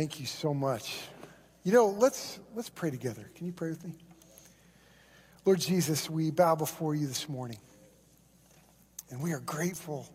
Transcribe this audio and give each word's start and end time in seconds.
Thank 0.00 0.18
you 0.18 0.24
so 0.24 0.54
much. 0.54 0.98
You 1.62 1.72
know, 1.72 1.88
let's 1.88 2.40
let's 2.54 2.70
pray 2.70 2.88
together. 2.88 3.30
Can 3.34 3.44
you 3.44 3.52
pray 3.52 3.68
with 3.68 3.84
me? 3.84 3.92
Lord 5.44 5.60
Jesus, 5.60 6.08
we 6.08 6.30
bow 6.30 6.54
before 6.54 6.94
you 6.94 7.06
this 7.06 7.28
morning. 7.28 7.58
And 9.10 9.20
we 9.20 9.34
are 9.34 9.40
grateful 9.40 10.08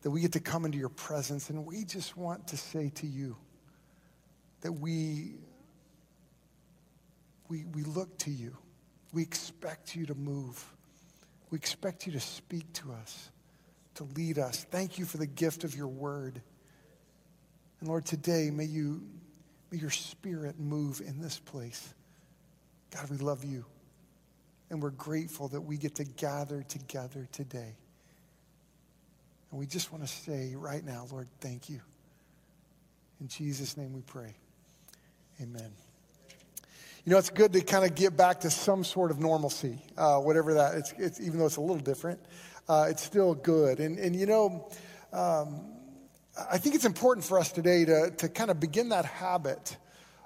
that 0.00 0.10
we 0.10 0.22
get 0.22 0.32
to 0.32 0.40
come 0.40 0.64
into 0.64 0.78
your 0.78 0.88
presence 0.88 1.50
and 1.50 1.66
we 1.66 1.84
just 1.84 2.16
want 2.16 2.46
to 2.48 2.56
say 2.56 2.88
to 2.94 3.06
you 3.06 3.36
that 4.62 4.72
we 4.72 5.34
we 7.50 7.66
we 7.74 7.82
look 7.82 8.16
to 8.20 8.30
you. 8.30 8.56
We 9.12 9.20
expect 9.20 9.94
you 9.94 10.06
to 10.06 10.14
move. 10.14 10.64
We 11.50 11.58
expect 11.58 12.06
you 12.06 12.12
to 12.14 12.20
speak 12.20 12.72
to 12.72 12.92
us, 12.92 13.28
to 13.96 14.04
lead 14.16 14.38
us. 14.38 14.64
Thank 14.70 14.98
you 14.98 15.04
for 15.04 15.18
the 15.18 15.26
gift 15.26 15.62
of 15.62 15.76
your 15.76 15.88
word. 15.88 16.40
And 17.82 17.88
Lord, 17.88 18.04
today, 18.04 18.48
may 18.52 18.66
you, 18.66 19.02
may 19.72 19.78
your 19.78 19.90
spirit 19.90 20.60
move 20.60 21.00
in 21.04 21.20
this 21.20 21.40
place. 21.40 21.92
God, 22.92 23.10
we 23.10 23.16
love 23.16 23.44
you. 23.44 23.64
And 24.70 24.80
we're 24.80 24.90
grateful 24.90 25.48
that 25.48 25.62
we 25.62 25.78
get 25.78 25.96
to 25.96 26.04
gather 26.04 26.62
together 26.62 27.26
today. 27.32 27.74
And 29.50 29.58
we 29.58 29.66
just 29.66 29.90
want 29.90 30.04
to 30.04 30.08
say 30.08 30.54
right 30.54 30.84
now, 30.84 31.08
Lord, 31.10 31.26
thank 31.40 31.68
you. 31.68 31.80
In 33.20 33.26
Jesus' 33.26 33.76
name 33.76 33.92
we 33.92 34.02
pray. 34.02 34.32
Amen. 35.40 35.72
You 37.04 37.10
know, 37.10 37.18
it's 37.18 37.30
good 37.30 37.52
to 37.52 37.62
kind 37.62 37.84
of 37.84 37.96
get 37.96 38.16
back 38.16 38.42
to 38.42 38.50
some 38.50 38.84
sort 38.84 39.10
of 39.10 39.18
normalcy, 39.18 39.82
uh, 39.98 40.18
whatever 40.18 40.54
that. 40.54 40.76
It's, 40.76 40.94
it's 40.98 41.20
even 41.20 41.40
though 41.40 41.46
it's 41.46 41.56
a 41.56 41.60
little 41.60 41.82
different, 41.82 42.20
uh, 42.68 42.86
it's 42.88 43.02
still 43.02 43.34
good. 43.34 43.80
And 43.80 43.98
and 43.98 44.14
you 44.14 44.26
know, 44.26 44.70
um, 45.12 45.81
I 46.50 46.58
think 46.58 46.74
it's 46.74 46.84
important 46.84 47.26
for 47.26 47.38
us 47.38 47.52
today 47.52 47.84
to 47.84 48.10
to 48.18 48.28
kind 48.28 48.50
of 48.50 48.58
begin 48.58 48.90
that 48.90 49.04
habit 49.04 49.76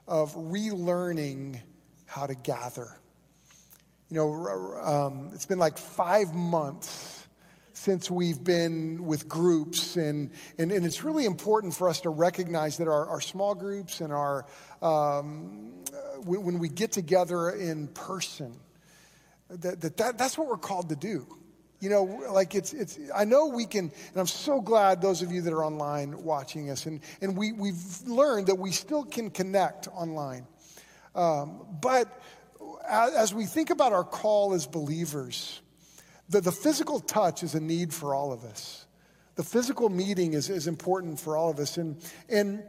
of 0.06 0.34
relearning 0.34 1.60
how 2.06 2.26
to 2.26 2.34
gather. 2.34 2.96
You 4.08 4.16
know, 4.16 4.78
um, 4.82 5.30
it's 5.34 5.46
been 5.46 5.58
like 5.58 5.78
five 5.78 6.32
months 6.32 7.26
since 7.72 8.10
we've 8.10 8.42
been 8.42 9.04
with 9.04 9.28
groups. 9.28 9.96
And, 9.96 10.30
and, 10.58 10.72
and, 10.72 10.86
it's 10.86 11.04
really 11.04 11.26
important 11.26 11.74
for 11.74 11.88
us 11.88 12.00
to 12.02 12.10
recognize 12.10 12.78
that 12.78 12.88
our, 12.88 13.06
our 13.06 13.20
small 13.20 13.54
groups 13.54 14.00
and 14.00 14.12
our, 14.12 14.46
um, 14.80 15.84
when, 16.24 16.42
when, 16.42 16.58
we 16.58 16.68
get 16.68 16.90
together 16.90 17.50
in 17.50 17.88
person, 17.88 18.56
that, 19.50 19.80
that, 19.82 19.96
that 19.98 20.18
that's 20.18 20.38
what 20.38 20.48
we're 20.48 20.56
called 20.56 20.88
to 20.88 20.96
do. 20.96 21.26
You 21.80 21.90
know, 21.90 22.04
like 22.30 22.54
it's, 22.54 22.72
it's, 22.72 22.98
I 23.14 23.24
know 23.24 23.46
we 23.46 23.66
can, 23.66 23.84
and 23.84 24.16
I'm 24.16 24.26
so 24.26 24.60
glad 24.60 25.02
those 25.02 25.20
of 25.20 25.30
you 25.30 25.42
that 25.42 25.52
are 25.52 25.64
online 25.64 26.22
watching 26.22 26.70
us, 26.70 26.86
and, 26.86 27.00
and 27.20 27.36
we, 27.36 27.52
we've 27.52 28.02
learned 28.06 28.46
that 28.46 28.58
we 28.58 28.72
still 28.72 29.04
can 29.04 29.30
connect 29.30 29.88
online. 29.88 30.46
Um, 31.14 31.66
but 31.80 32.08
as 32.88 33.34
we 33.34 33.44
think 33.46 33.70
about 33.70 33.92
our 33.92 34.04
call 34.04 34.54
as 34.54 34.66
believers, 34.66 35.60
the, 36.28 36.40
the 36.40 36.52
physical 36.52 37.00
touch 37.00 37.42
is 37.42 37.54
a 37.54 37.60
need 37.60 37.92
for 37.92 38.14
all 38.14 38.32
of 38.32 38.44
us. 38.44 38.86
The 39.36 39.42
physical 39.42 39.88
meeting 39.88 40.32
is, 40.32 40.48
is 40.48 40.66
important 40.66 41.20
for 41.20 41.36
all 41.36 41.50
of 41.50 41.58
us. 41.58 41.76
And, 41.76 42.02
and, 42.28 42.62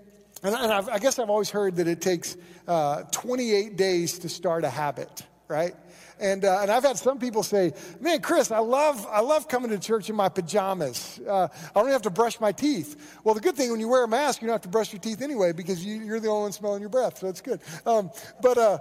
and 0.44 0.55
I 0.55 0.99
guess 0.99 1.17
I've 1.17 1.30
always 1.30 1.49
heard 1.49 1.77
that 1.77 1.88
it 1.88 2.02
takes 2.02 2.38
uh, 2.67 3.03
28 3.11 3.77
days 3.77 4.19
to 4.19 4.30
start 4.30 4.64
a 4.64 4.69
habit, 4.69 5.25
right? 5.47 5.75
And, 6.19 6.45
uh, 6.45 6.61
and 6.61 6.71
I've 6.71 6.83
had 6.83 6.97
some 6.97 7.19
people 7.19 7.43
say, 7.43 7.73
man, 7.99 8.21
Chris, 8.21 8.51
I 8.51 8.59
love, 8.59 9.05
I 9.09 9.21
love 9.21 9.47
coming 9.47 9.69
to 9.71 9.79
church 9.79 10.09
in 10.09 10.15
my 10.15 10.29
pajamas. 10.29 11.19
Uh, 11.27 11.47
I 11.75 11.79
don't 11.79 11.89
have 11.89 12.01
to 12.03 12.09
brush 12.09 12.39
my 12.39 12.51
teeth. 12.51 13.19
Well, 13.23 13.35
the 13.35 13.41
good 13.41 13.55
thing 13.55 13.71
when 13.71 13.79
you 13.79 13.87
wear 13.87 14.03
a 14.03 14.07
mask, 14.07 14.41
you 14.41 14.47
don't 14.47 14.55
have 14.55 14.61
to 14.61 14.69
brush 14.69 14.91
your 14.91 14.99
teeth 14.99 15.21
anyway 15.21 15.51
because 15.51 15.85
you, 15.85 16.11
are 16.13 16.19
the 16.19 16.27
only 16.27 16.43
one 16.43 16.51
smelling 16.51 16.81
your 16.81 16.89
breath, 16.89 17.19
so 17.19 17.27
it's 17.27 17.41
good. 17.41 17.61
Um, 17.85 18.09
but, 18.41 18.57
uh, 18.57 18.79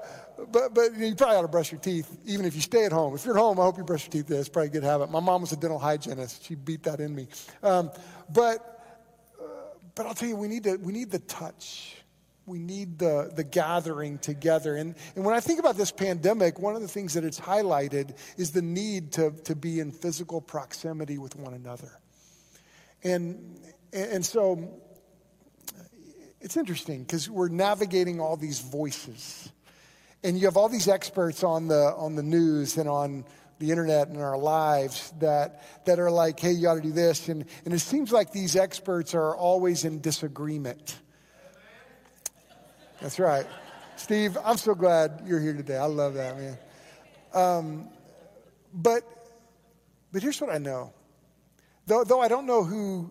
but, 0.51 0.75
but 0.75 0.95
you 0.97 1.15
probably 1.15 1.37
ought 1.37 1.43
to 1.43 1.49
brush 1.49 1.73
your 1.73 1.81
teeth 1.81 2.19
even 2.25 2.47
if 2.47 2.55
you 2.55 2.63
stay 2.63 2.85
at 2.85 2.93
home. 2.93 3.15
If 3.15 3.25
you're 3.25 3.37
at 3.37 3.41
home, 3.41 3.61
I 3.61 3.65
hope 3.65 3.77
you 3.77 3.85
brush 3.85 4.05
your 4.05 4.13
teeth. 4.13 4.31
It's 4.31 4.49
probably 4.49 4.69
a 4.69 4.73
good 4.73 4.85
habit. 4.85 5.11
My 5.11 5.21
mom 5.21 5.43
was 5.43 5.53
a 5.53 5.57
dental 5.57 5.79
hygienist. 5.79 6.45
She 6.45 6.55
beat 6.55 6.83
that 6.85 7.01
in 7.01 7.15
me. 7.15 7.29
Um, 7.63 7.91
but, 8.33 8.95
uh, 9.41 9.45
but 9.95 10.07
I'll 10.07 10.15
tell 10.15 10.29
you, 10.29 10.37
we 10.37 10.49
need, 10.49 10.65
to, 10.65 10.77
we 10.77 10.93
need 10.93 11.11
the 11.11 11.19
touch 11.21 11.97
we 12.47 12.61
need 12.61 12.99
the, 12.99 13.31
the 13.35 13.43
gathering 13.43 14.19
together. 14.19 14.77
And, 14.77 14.95
and 15.17 15.25
when 15.25 15.35
I 15.35 15.41
think 15.41 15.59
about 15.59 15.77
this 15.77 15.91
pandemic, 15.91 16.61
one 16.61 16.77
of 16.77 16.83
the 16.83 16.89
things 16.89 17.15
that 17.15 17.25
it's 17.25 17.41
highlighted 17.41 18.17
is 18.37 18.53
the 18.53 18.63
need 18.63 19.13
to, 19.13 19.33
to 19.45 19.57
be 19.57 19.81
in 19.81 19.91
physical 19.91 20.41
proximity 20.41 21.19
with 21.19 21.35
one 21.35 21.55
another. 21.55 21.91
And, 23.03 23.61
and 23.93 24.25
so 24.25 24.81
it's 26.41 26.57
interesting 26.57 27.03
because 27.03 27.29
we're 27.29 27.49
navigating 27.49 28.21
all 28.21 28.37
these 28.37 28.61
voices. 28.61 29.51
And 30.23 30.39
you 30.39 30.47
have 30.47 30.57
all 30.57 30.69
these 30.69 30.89
experts 30.89 31.43
on 31.43 31.67
the, 31.67 31.95
on 31.97 32.15
the 32.15 32.23
news 32.23 32.79
and 32.79 32.89
on 32.89 33.25
the 33.59 33.71
internet 33.71 34.09
and 34.09 34.19
our 34.19 34.39
lives 34.39 35.13
that, 35.19 35.85
that 35.87 35.99
are 35.99 36.11
like, 36.11 36.39
hey, 36.39 36.53
you 36.53 36.69
ought 36.69 36.75
to 36.77 36.81
do 36.81 36.93
this. 36.93 37.29
And, 37.29 37.45
and 37.65 37.75
it 37.75 37.81
seems 37.81 38.13
like 38.13 38.33
these 38.33 38.55
experts 38.55 39.15
are 39.15 39.35
always 39.37 39.85
in 39.85 40.01
disagreement. 40.01 40.97
That's 43.01 43.19
right. 43.19 43.47
Steve, 43.97 44.37
I'm 44.45 44.57
so 44.57 44.75
glad 44.75 45.23
you're 45.27 45.41
here 45.41 45.53
today. 45.53 45.77
I 45.77 45.87
love 45.87 46.15
that, 46.15 46.37
man. 46.39 46.59
Um, 47.35 47.89
but, 48.73 49.03
but 50.13 50.23
here's 50.23 50.41
what 50.41 50.51
I 50.51 50.59
know. 50.59 50.93
Though, 51.87 52.05
though 52.05 52.21
I 52.21 52.29
don't 52.29 52.47
know 52.47 52.65
who, 52.65 53.11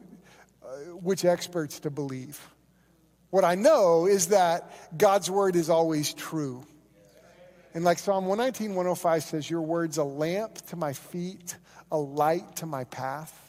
uh, 0.64 0.68
which 0.96 1.24
experts 1.24 1.80
to 1.82 1.90
believe, 1.90 2.40
what 3.30 3.44
I 3.44 3.56
know 3.56 4.06
is 4.06 4.28
that 4.28 4.98
God's 4.98 5.30
word 5.30 5.56
is 5.56 5.70
always 5.70 6.14
true. 6.14 6.66
And 7.74 7.84
like 7.84 8.00
Psalm 8.00 8.26
119, 8.26 8.76
105 8.76 9.24
says, 9.24 9.50
Your 9.50 9.62
word's 9.62 9.98
a 9.98 10.04
lamp 10.04 10.56
to 10.68 10.76
my 10.76 10.94
feet, 10.94 11.58
a 11.92 11.98
light 11.98 12.56
to 12.58 12.66
my 12.66 12.86
path. 12.86 13.45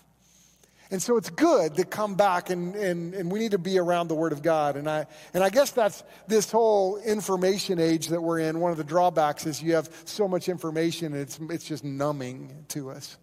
And 0.90 1.02
so 1.02 1.16
it's 1.16 1.30
good 1.30 1.74
to 1.76 1.84
come 1.84 2.14
back 2.14 2.50
and, 2.50 2.76
and, 2.76 3.12
and 3.14 3.30
we 3.30 3.40
need 3.40 3.50
to 3.50 3.58
be 3.58 3.78
around 3.78 4.06
the 4.06 4.14
Word 4.14 4.32
of 4.32 4.42
God. 4.42 4.76
And 4.76 4.88
I, 4.88 5.06
and 5.34 5.42
I 5.42 5.50
guess 5.50 5.72
that's 5.72 6.04
this 6.28 6.50
whole 6.50 6.98
information 6.98 7.80
age 7.80 8.08
that 8.08 8.22
we're 8.22 8.38
in. 8.38 8.60
One 8.60 8.70
of 8.70 8.76
the 8.76 8.84
drawbacks 8.84 9.46
is 9.46 9.60
you 9.60 9.74
have 9.74 9.90
so 10.04 10.28
much 10.28 10.48
information, 10.48 11.12
it's, 11.14 11.40
it's 11.50 11.64
just 11.64 11.82
numbing 11.82 12.66
to 12.68 12.90
us. 12.90 13.16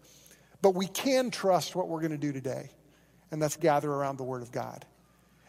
But 0.61 0.75
we 0.75 0.87
can 0.87 1.31
trust 1.31 1.75
what 1.75 1.87
we're 1.87 1.99
going 1.99 2.11
to 2.11 2.17
do 2.17 2.33
today, 2.33 2.69
and 3.31 3.41
that's 3.41 3.55
gather 3.55 3.91
around 3.91 4.17
the 4.17 4.23
Word 4.23 4.41
of 4.41 4.51
God. 4.51 4.85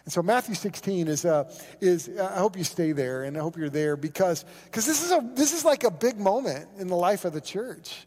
And 0.04 0.12
so 0.12 0.22
Matthew 0.22 0.54
16 0.54 1.08
is, 1.08 1.24
uh, 1.24 1.50
is 1.80 2.10
I 2.20 2.38
hope 2.38 2.56
you 2.56 2.64
stay 2.64 2.92
there, 2.92 3.24
and 3.24 3.36
I 3.36 3.40
hope 3.40 3.56
you're 3.56 3.70
there 3.70 3.96
because 3.96 4.44
because 4.66 4.86
this, 4.86 5.02
is 5.02 5.12
a, 5.12 5.30
this 5.34 5.52
is 5.52 5.64
like 5.64 5.84
a 5.84 5.90
big 5.90 6.18
moment 6.18 6.68
in 6.78 6.88
the 6.88 6.96
life 6.96 7.24
of 7.24 7.32
the 7.32 7.40
church. 7.40 8.06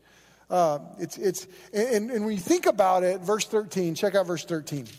Uh, 0.50 0.80
it's, 1.00 1.18
it's, 1.18 1.48
and, 1.74 2.10
and 2.10 2.26
when 2.26 2.34
you 2.34 2.40
think 2.40 2.66
about 2.66 3.04
it, 3.04 3.20
verse 3.22 3.46
13, 3.46 3.96
check 3.96 4.16
out 4.16 4.28
verse 4.28 4.46
13. 4.46 4.82
It 4.82 4.90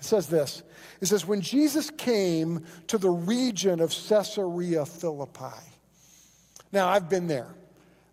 says 0.00 0.26
this 0.26 0.62
It 1.00 1.06
says, 1.06 1.26
When 1.26 1.40
Jesus 1.40 1.90
came 1.90 2.64
to 2.88 2.98
the 2.98 3.10
region 3.10 3.80
of 3.80 3.90
Caesarea 3.90 4.84
Philippi. 4.86 5.62
Now, 6.72 6.88
I've 6.88 7.08
been 7.08 7.26
there 7.26 7.48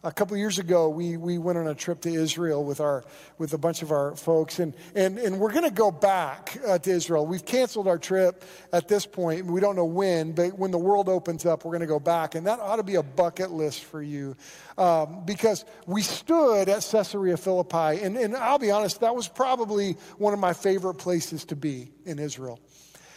a 0.03 0.12
couple 0.12 0.38
years 0.38 0.59
ago, 0.59 0.90
we, 0.90 1.18
we 1.18 1.38
went 1.38 1.58
on 1.58 1.68
a 1.68 1.74
trip 1.74 2.02
to 2.02 2.09
Israel 2.09 2.63
with, 2.63 2.80
our, 2.80 3.03
with 3.38 3.53
a 3.53 3.58
bunch 3.58 3.81
of 3.81 3.91
our 3.91 4.16
folks, 4.16 4.59
and, 4.59 4.75
and, 4.96 5.18
and 5.18 5.40
we're 5.40 5.52
going 5.52 5.66
to 5.66 5.72
go 5.72 5.90
back 5.90 6.58
uh, 6.66 6.78
to 6.78 6.91
Israel. 6.91 7.25
We've 7.25 7.44
canceled 7.44 7.88
our 7.88 7.97
trip 7.97 8.46
at 8.72 8.88
this 8.88 9.06
point. 9.06 9.46
We 9.46 9.59
don't 9.59 9.75
know 9.75 9.85
when, 9.85 10.34
but 10.34 10.58
when 10.58 10.72
the 10.72 10.78
world 10.78 11.09
opens 11.09 11.46
up, 11.46 11.66
we're 11.66 11.72
going 11.72 11.81
to 11.81 11.88
go 11.88 12.00
back. 12.00 12.35
And 12.35 12.46
that 12.46 12.59
ought 12.59 12.75
to 12.75 12.84
be 12.84 12.96
a 12.96 13.03
bucket 13.03 13.52
list 13.52 13.84
for 13.84 14.02
you 14.02 14.35
um, 14.78 15.24
because 15.25 15.66
we 15.88 16.03
stood 16.03 16.69
at 16.69 16.88
Caesarea 16.91 17.38
Philippi, 17.38 18.02
and, 18.03 18.18
and 18.18 18.35
I'll 18.35 18.59
be 18.59 18.72
honest, 18.72 19.02
that 19.02 19.16
was 19.16 19.28
probably 19.28 19.94
one 20.18 20.34
of 20.34 20.40
my 20.40 20.53
favorite 20.53 20.96
places 20.96 21.46
to 21.46 21.55
be 21.55 21.91
in 22.05 22.20
Israel 22.20 22.59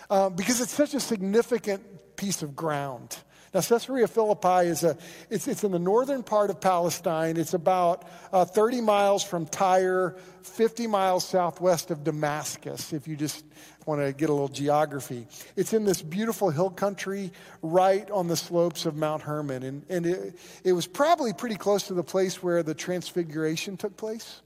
uh, 0.09 0.31
because 0.31 0.61
it's 0.61 0.73
such 0.73 0.95
a 0.95 1.01
significant 1.01 2.17
piece 2.17 2.43
of 2.43 2.57
ground. 2.57 3.17
Now, 3.53 3.61
Caesarea 3.61 4.07
Philippi 4.07 4.69
is 4.69 4.85
a, 4.85 4.97
it's, 5.29 5.49
it's 5.49 5.65
in 5.65 5.73
the 5.73 5.79
northern 5.79 6.23
part 6.23 6.51
of 6.51 6.61
Palestine. 6.61 7.37
It's 7.37 7.55
about 7.55 8.05
uh, 8.33 8.45
30 8.45 8.81
miles 8.81 9.25
from 9.25 9.45
Tyre, 9.47 10.17
50 10.43 10.87
miles 10.87 11.27
southwest 11.27 11.91
of 11.91 12.05
Damascus, 12.05 12.93
if 12.93 13.09
you 13.09 13.17
just 13.17 13.45
want 13.87 14.01
to 14.03 14.13
get 14.13 14.31
a 14.31 14.33
little 14.33 14.47
geography. 14.47 15.27
It's 15.57 15.73
in 15.73 15.85
this 15.85 16.01
beautiful 16.01 16.51
hill 16.51 16.71
country 16.71 17.33
right 17.61 18.09
on 18.13 18.29
the 18.29 18.37
slopes 18.37 18.87
of 18.87 18.95
Mount 18.95 19.23
Hermon. 19.23 19.65
And, 19.65 19.85
and 19.89 20.07
it, 20.07 20.39
it 20.63 20.73
was 20.73 20.87
probably 20.87 21.33
pretty 21.33 21.57
close 21.57 21.89
to 21.89 21.95
the 21.95 22.05
place 22.05 22.41
where 22.41 22.63
the 22.63 22.75
transfiguration 22.75 23.77
took 23.77 23.97
place. 23.97 24.43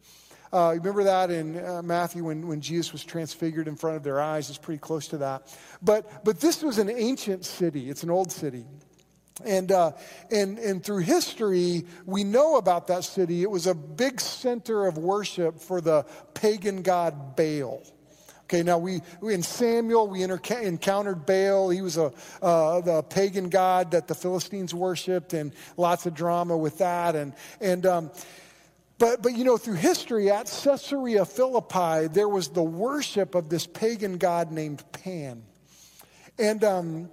Uh, 0.51 0.73
remember 0.77 1.05
that 1.05 1.31
in 1.31 1.63
uh, 1.63 1.83
Matthew 1.83 2.25
when, 2.25 2.47
when 2.47 2.61
Jesus 2.63 2.93
was 2.93 3.05
transfigured 3.05 3.69
in 3.69 3.77
front 3.77 3.97
of 3.97 4.03
their 4.03 4.21
eyes? 4.21 4.49
It's 4.49 4.57
pretty 4.57 4.79
close 4.79 5.09
to 5.09 5.19
that. 5.19 5.55
But, 5.83 6.25
but 6.25 6.41
this 6.41 6.63
was 6.63 6.79
an 6.79 6.89
ancient 6.89 7.45
city, 7.45 7.91
it's 7.91 8.03
an 8.03 8.11
old 8.11 8.33
city. 8.33 8.65
And, 9.43 9.73
uh, 9.73 9.93
and, 10.31 10.59
and 10.59 10.85
through 10.85 11.01
history, 11.01 11.87
we 12.07 12.23
know 12.23 12.57
about 12.57 12.87
that 12.87 13.03
city. 13.03 13.43
It 13.43 13.51
was 13.51 13.67
a 13.67 13.75
big 13.75 14.21
center 14.21 14.87
of 14.87 14.97
worship 14.97 15.61
for 15.61 15.81
the 15.81 16.07
pagan 16.35 16.83
god 16.83 17.35
Baal. 17.35 17.83
Okay, 18.45 18.63
now 18.63 18.79
we, 18.79 19.01
in 19.23 19.43
Samuel, 19.43 20.07
we 20.07 20.23
encountered 20.23 21.27
Baal. 21.27 21.71
He 21.71 21.81
was 21.81 21.97
a, 21.97 22.13
uh, 22.43 22.81
the 22.83 23.03
pagan 23.03 23.49
god 23.49 23.91
that 23.93 24.07
the 24.07 24.15
Philistines 24.15 24.73
worshiped, 24.73 25.33
and 25.33 25.53
lots 25.77 26.07
of 26.07 26.15
drama 26.15 26.57
with 26.57 26.79
that. 26.79 27.17
And, 27.17 27.33
and, 27.61 27.87
um, 27.87 28.11
but, 28.99 29.23
but 29.23 29.35
you 29.35 29.43
know, 29.43 29.57
through 29.57 29.77
history 29.77 30.31
at 30.31 30.47
Caesarea 30.47 31.25
Philippi, 31.25 32.07
there 32.07 32.29
was 32.29 32.51
the 32.51 32.63
worship 32.63 33.35
of 33.35 33.49
this 33.49 33.67
pagan 33.67 34.19
god 34.19 34.53
named 34.53 34.85
Pan. 34.93 35.43
And, 36.39 36.63
um, 36.63 37.11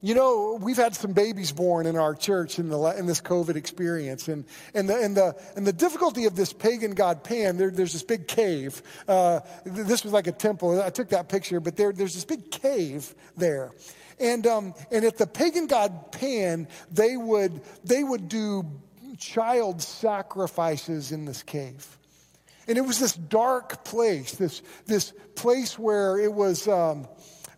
you 0.00 0.14
know, 0.14 0.58
we've 0.60 0.76
had 0.76 0.94
some 0.94 1.12
babies 1.12 1.50
born 1.50 1.86
in 1.86 1.96
our 1.96 2.14
church 2.14 2.60
in, 2.60 2.68
the, 2.68 2.78
in 2.96 3.06
this 3.06 3.20
COVID 3.20 3.56
experience. 3.56 4.28
And, 4.28 4.44
and, 4.72 4.88
the, 4.88 4.96
and, 4.96 5.16
the, 5.16 5.36
and 5.56 5.66
the 5.66 5.72
difficulty 5.72 6.26
of 6.26 6.36
this 6.36 6.52
pagan 6.52 6.92
god 6.92 7.24
Pan, 7.24 7.56
there, 7.56 7.70
there's 7.70 7.94
this 7.94 8.04
big 8.04 8.28
cave. 8.28 8.80
Uh, 9.08 9.40
this 9.64 10.04
was 10.04 10.12
like 10.12 10.28
a 10.28 10.32
temple. 10.32 10.80
I 10.80 10.90
took 10.90 11.08
that 11.08 11.28
picture, 11.28 11.58
but 11.58 11.76
there, 11.76 11.92
there's 11.92 12.14
this 12.14 12.24
big 12.24 12.50
cave 12.50 13.12
there. 13.36 13.72
And, 14.20 14.46
um, 14.46 14.74
and 14.92 15.04
at 15.04 15.18
the 15.18 15.26
pagan 15.26 15.66
god 15.66 16.12
Pan, 16.12 16.68
they 16.92 17.16
would, 17.16 17.60
they 17.82 18.04
would 18.04 18.28
do 18.28 18.66
child 19.18 19.82
sacrifices 19.82 21.10
in 21.10 21.24
this 21.24 21.42
cave. 21.42 21.98
And 22.68 22.78
it 22.78 22.82
was 22.82 23.00
this 23.00 23.14
dark 23.14 23.82
place, 23.82 24.32
this, 24.32 24.62
this 24.86 25.12
place 25.34 25.76
where 25.76 26.18
it 26.18 26.32
was 26.32 26.68
um, 26.68 27.08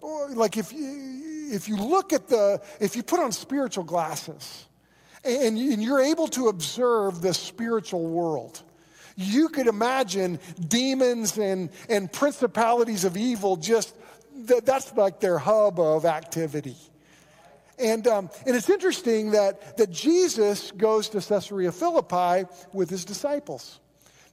like 0.03 0.57
if 0.57 0.73
you, 0.73 1.21
if 1.50 1.69
you 1.69 1.76
look 1.76 2.12
at 2.12 2.29
the, 2.29 2.61
if 2.81 2.97
you 2.97 3.02
put 3.02 3.20
on 3.20 3.32
spiritual 3.32 3.85
glasses 3.85 4.64
and, 5.25 5.58
and 5.58 5.82
you're 5.82 6.00
able 6.00 6.29
to 6.29 6.49
observe 6.49 7.20
the 7.20 7.35
spiritual 7.35 8.06
world, 8.06 8.62
you 9.17 9.49
could 9.49 9.67
imagine 9.67 10.38
demons 10.69 11.37
and, 11.37 11.70
and 11.88 12.12
principalities 12.12 13.05
of 13.05 13.17
evil 13.17 13.56
just, 13.56 13.94
that's 14.64 14.94
like 14.97 15.20
their 15.20 15.38
hub 15.38 15.79
of 15.79 16.05
activity. 16.05 16.76
And, 17.79 18.06
um, 18.06 18.31
and 18.47 18.55
it's 18.55 18.69
interesting 18.69 19.31
that, 19.31 19.76
that 19.79 19.91
Jesus 19.91 20.70
goes 20.70 21.08
to 21.11 21.20
Caesarea 21.20 21.73
Philippi 21.73 22.49
with 22.73 22.91
his 22.91 23.05
disciples. 23.05 23.81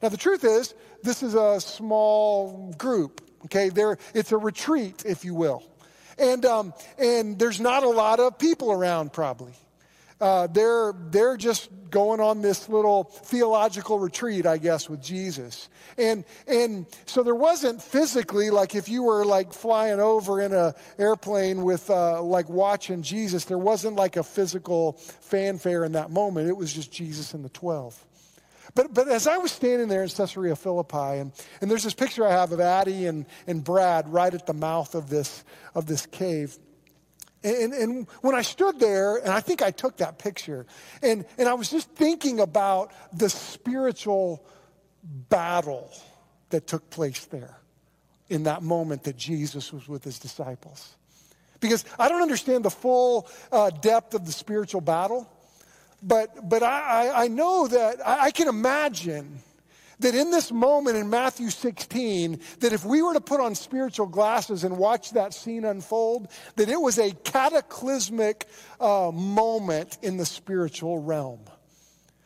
Now, 0.02 0.10
the 0.10 0.18
truth 0.18 0.44
is, 0.44 0.74
this 1.02 1.24
is 1.24 1.34
a 1.34 1.60
small 1.60 2.74
group, 2.78 3.22
okay? 3.46 3.70
There, 3.70 3.98
it's 4.14 4.32
a 4.32 4.38
retreat, 4.38 5.04
if 5.06 5.24
you 5.24 5.34
will. 5.34 5.64
And, 6.18 6.46
um, 6.46 6.74
and 6.98 7.38
there's 7.38 7.60
not 7.60 7.84
a 7.84 7.90
lot 7.90 8.20
of 8.20 8.38
people 8.38 8.72
around, 8.72 9.14
probably. 9.14 9.54
Uh, 10.20 10.48
they're, 10.48 10.94
they're 11.12 11.38
just 11.38 11.70
going 11.92 12.20
on 12.20 12.42
this 12.42 12.68
little 12.70 13.04
theological 13.04 14.00
retreat, 14.00 14.48
I 14.48 14.58
guess, 14.58 14.90
with 14.90 15.02
Jesus. 15.02 15.70
And, 15.98 16.26
and 16.48 16.88
so 17.06 17.22
there 17.22 17.36
wasn't 17.36 17.82
physically, 17.82 18.50
like 18.50 18.74
if 18.74 18.90
you 18.90 19.04
were 19.04 19.26
like 19.26 19.54
flying 19.54 20.00
over 20.00 20.42
in 20.42 20.54
an 20.54 20.74
airplane 20.98 21.64
with 21.64 21.90
uh, 21.90 22.22
like 22.22 22.50
watching 22.50 23.04
Jesus, 23.04 23.46
there 23.46 23.60
wasn't 23.60 23.96
like 23.96 24.18
a 24.18 24.24
physical 24.24 24.94
fanfare 24.94 25.86
in 25.86 25.92
that 25.92 26.10
moment. 26.10 26.50
It 26.50 26.58
was 26.58 26.74
just 26.74 26.92
Jesus 26.92 27.36
and 27.36 27.46
the 27.46 27.50
12. 27.50 28.04
But, 28.78 28.94
but 28.94 29.08
as 29.08 29.26
I 29.26 29.38
was 29.38 29.52
standing 29.52 29.88
there 29.88 30.04
in 30.04 30.10
Caesarea 30.10 30.56
Philippi, 30.56 31.18
and, 31.18 31.32
and 31.62 31.72
there's 31.72 31.82
this 31.82 31.96
picture 31.96 32.28
I 32.28 32.32
have 32.32 32.52
of 32.52 32.60
Addie 32.60 33.08
and, 33.08 33.26
and 33.48 33.64
Brad 33.64 34.08
right 34.08 34.32
at 34.32 34.46
the 34.46 34.54
mouth 34.54 34.94
of 34.94 35.10
this, 35.10 35.44
of 35.74 35.88
this 35.88 36.06
cave. 36.06 36.56
And, 37.44 37.74
and 37.74 38.08
when 38.22 38.36
I 38.36 38.44
stood 38.44 38.80
there, 38.80 39.16
and 39.16 39.30
I 39.30 39.40
think 39.40 39.64
I 39.64 39.72
took 39.72 39.98
that 39.98 40.20
picture, 40.20 40.68
and, 41.02 41.26
and 41.40 41.50
I 41.50 41.56
was 41.56 41.72
just 41.72 41.90
thinking 41.94 42.40
about 42.40 42.92
the 43.12 43.32
spiritual 43.32 44.46
battle 45.04 45.92
that 46.52 46.68
took 46.68 46.88
place 46.92 47.26
there 47.26 47.58
in 48.30 48.44
that 48.44 48.62
moment 48.62 49.06
that 49.06 49.18
Jesus 49.18 49.74
was 49.74 49.88
with 49.88 50.04
his 50.04 50.20
disciples. 50.20 50.96
Because 51.62 51.84
I 51.98 52.10
don't 52.10 52.22
understand 52.22 52.64
the 52.64 52.70
full 52.70 53.28
uh, 53.52 53.72
depth 53.72 54.14
of 54.14 54.28
the 54.28 54.32
spiritual 54.32 54.82
battle. 54.82 55.28
But, 56.02 56.48
but 56.48 56.64
I, 56.64 57.24
I 57.24 57.28
know 57.28 57.68
that 57.68 58.06
I, 58.06 58.26
I 58.26 58.32
can 58.32 58.48
imagine 58.48 59.40
that 60.00 60.14
in 60.14 60.30
this 60.30 60.52
moment 60.52 60.98
in 60.98 61.10
Matthew 61.10 61.50
16, 61.50 62.40
that 62.60 62.74
if 62.74 62.86
we 62.86 63.02
were 63.02 63.14
to 63.14 63.22
put 63.22 63.40
on 63.40 63.56
spiritual 63.56 64.06
glasses 64.06 64.64
and 64.64 64.78
watch 64.78 65.12
that 65.12 65.34
scene 65.34 65.66
unfold, 65.66 66.28
that 66.56 66.70
it 66.70 66.80
was 66.80 67.00
a 67.00 67.12
cataclysmic 67.24 68.48
uh, 68.80 69.12
moment 69.12 69.98
in 70.04 70.18
the 70.18 70.26
spiritual 70.26 71.00
realm. 71.00 71.40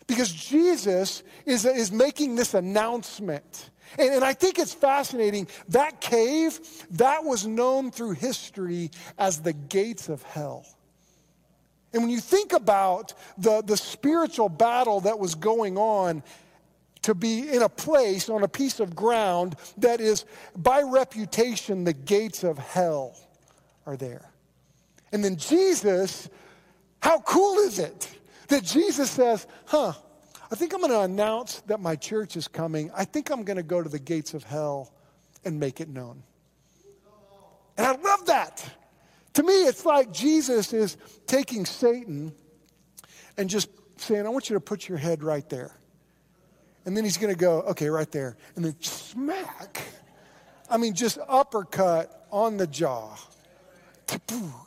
Because 0.06 0.32
Jesus 0.32 1.24
is, 1.46 1.64
is 1.64 1.92
making 1.92 2.36
this 2.36 2.54
announcement. 2.54 3.70
And, 3.98 4.16
and 4.16 4.24
I 4.26 4.34
think 4.34 4.60
it's 4.60 4.74
fascinating. 4.74 5.48
That 5.70 6.02
cave, 6.02 6.60
that 6.92 7.24
was 7.24 7.48
known 7.48 7.92
through 7.92 8.12
history 8.12 8.92
as 9.18 9.42
the 9.42 9.54
gates 9.54 10.10
of 10.10 10.24
hell. 10.24 10.66
And 11.94 12.04
when 12.04 12.12
you 12.12 12.20
think 12.20 12.54
about 12.54 13.14
the, 13.38 13.62
the 13.62 13.76
spiritual 13.76 14.50
battle 14.50 15.02
that 15.02 15.20
was 15.20 15.36
going 15.36 15.78
on, 15.78 16.24
to 17.04 17.16
be 17.16 17.50
in 17.50 17.62
a 17.62 17.70
place 17.70 18.30
on 18.30 18.44
a 18.44 18.48
piece 18.48 18.80
of 18.80 18.96
ground 18.96 19.56
that 19.78 20.00
is, 20.00 20.26
by 20.56 20.82
reputation, 20.82 21.84
the 21.84 21.94
gates 21.94 22.44
of 22.44 22.58
hell 22.58 23.18
are 23.86 23.98
there. 23.98 24.30
And 25.12 25.24
then 25.24 25.36
Jesus, 25.36 26.30
how 27.02 27.20
cool 27.22 27.58
is 27.60 27.80
it 27.80 28.08
that 28.48 28.64
Jesus 28.64 29.10
says, 29.10 29.48
huh, 29.66 29.94
I 30.52 30.56
think 30.56 30.74
I'm 30.74 30.82
going 30.82 30.92
to 30.92 31.02
announce 31.02 31.62
that 31.62 31.80
my 31.80 31.96
church 31.96 32.36
is 32.36 32.48
coming. 32.48 32.92
I 32.96 33.06
think 33.06 33.30
I'm 33.30 33.44
going 33.44 33.58
to 33.58 33.64
go 33.64 33.82
to 33.82 33.90
the 33.90 34.00
gates 34.00 34.34
of 34.34 34.44
hell 34.44 34.92
and 35.44 35.60
make 35.60 35.82
it 35.82 35.90
known. 35.90 36.22
And 37.78 37.88
I 37.88 37.96
love 37.96 38.26
that. 38.28 38.64
To 39.34 39.44
me, 39.44 39.54
it's 39.54 39.86
like 39.86 40.12
Jesus 40.12 40.74
is 40.74 40.98
taking 41.26 41.66
Satan 41.66 42.34
and 43.38 43.50
just 43.50 43.70
saying, 43.98 44.26
I 44.26 44.30
want 44.30 44.50
you 44.50 44.56
to 44.56 44.60
put 44.60 44.90
your 44.90 44.98
head 44.98 45.24
right 45.24 45.48
there. 45.50 45.78
And 46.86 46.98
then 46.98 47.04
he's 47.04 47.18
going 47.18 47.34
to 47.34 47.40
go, 47.40 47.62
okay, 47.62 47.90
right 47.90 48.12
there. 48.12 48.36
And 48.56 48.66
then 48.66 48.76
smack. 48.82 49.82
I 50.70 50.78
mean, 50.78 50.96
just 50.96 51.18
uppercut 51.28 52.28
on 52.32 52.58
the 52.58 52.68
jaw. 52.68 53.16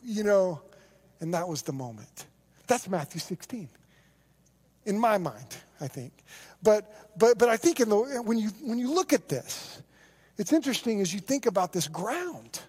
You 0.02 0.24
know, 0.24 0.62
and 1.20 1.34
that 1.34 1.48
was 1.48 1.62
the 1.62 1.72
moment. 1.72 2.26
That's 2.66 2.88
Matthew 2.88 3.20
16. 3.20 3.68
In 4.86 4.98
my 4.98 5.18
mind, 5.18 5.56
I 5.80 5.88
think. 5.88 6.12
But, 6.62 7.18
but, 7.18 7.38
but 7.38 7.48
I 7.48 7.56
think 7.56 7.80
in 7.80 7.88
the, 7.88 8.22
when, 8.24 8.38
you, 8.38 8.48
when 8.62 8.78
you 8.78 8.94
look 8.94 9.12
at 9.12 9.28
this, 9.28 9.82
it's 10.38 10.52
interesting 10.52 11.00
as 11.00 11.12
you 11.12 11.20
think 11.20 11.46
about 11.46 11.72
this 11.72 11.88
ground 11.88 12.60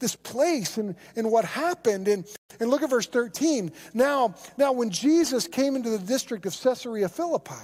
this 0.00 0.16
place 0.16 0.78
and, 0.78 0.96
and 1.14 1.30
what 1.30 1.44
happened. 1.44 2.08
And, 2.08 2.26
and 2.58 2.68
look 2.68 2.82
at 2.82 2.90
verse 2.90 3.06
13. 3.06 3.70
Now, 3.94 4.34
now, 4.56 4.72
when 4.72 4.90
Jesus 4.90 5.46
came 5.46 5.76
into 5.76 5.90
the 5.90 5.98
district 5.98 6.46
of 6.46 6.60
Caesarea 6.60 7.08
Philippi, 7.08 7.54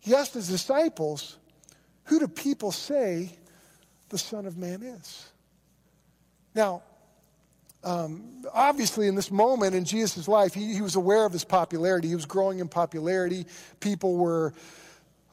he 0.00 0.14
asked 0.14 0.34
his 0.34 0.48
disciples, 0.48 1.38
Who 2.04 2.18
do 2.18 2.26
people 2.26 2.72
say 2.72 3.30
the 4.08 4.18
Son 4.18 4.46
of 4.46 4.56
Man 4.56 4.82
is? 4.82 5.28
Now, 6.54 6.82
um, 7.84 8.44
obviously, 8.52 9.06
in 9.06 9.14
this 9.14 9.30
moment 9.30 9.74
in 9.74 9.84
Jesus' 9.84 10.26
life, 10.26 10.52
he, 10.52 10.74
he 10.74 10.82
was 10.82 10.96
aware 10.96 11.24
of 11.24 11.32
his 11.32 11.44
popularity. 11.44 12.08
He 12.08 12.16
was 12.16 12.26
growing 12.26 12.58
in 12.58 12.68
popularity. 12.68 13.46
People 13.80 14.16
were 14.16 14.52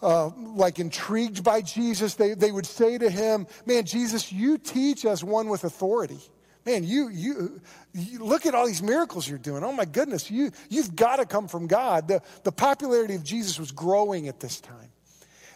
uh, 0.01 0.29
like 0.35 0.79
intrigued 0.79 1.43
by 1.43 1.61
Jesus, 1.61 2.15
they, 2.15 2.33
they 2.33 2.51
would 2.51 2.65
say 2.65 2.97
to 2.97 3.09
him, 3.09 3.47
Man, 3.65 3.85
Jesus, 3.85 4.31
you 4.31 4.57
teach 4.57 5.05
as 5.05 5.23
one 5.23 5.49
with 5.49 5.63
authority. 5.63 6.19
Man, 6.65 6.83
you, 6.83 7.09
you, 7.09 7.61
you 7.93 8.23
look 8.23 8.47
at 8.47 8.55
all 8.55 8.65
these 8.65 8.81
miracles 8.81 9.29
you're 9.29 9.37
doing. 9.37 9.63
Oh 9.63 9.71
my 9.71 9.85
goodness, 9.85 10.31
you, 10.31 10.51
you've 10.67 10.95
got 10.95 11.17
to 11.17 11.25
come 11.25 11.47
from 11.47 11.67
God. 11.67 12.07
The, 12.07 12.21
the 12.43 12.51
popularity 12.51 13.13
of 13.13 13.23
Jesus 13.23 13.59
was 13.59 13.71
growing 13.71 14.27
at 14.27 14.39
this 14.39 14.59
time. 14.59 14.89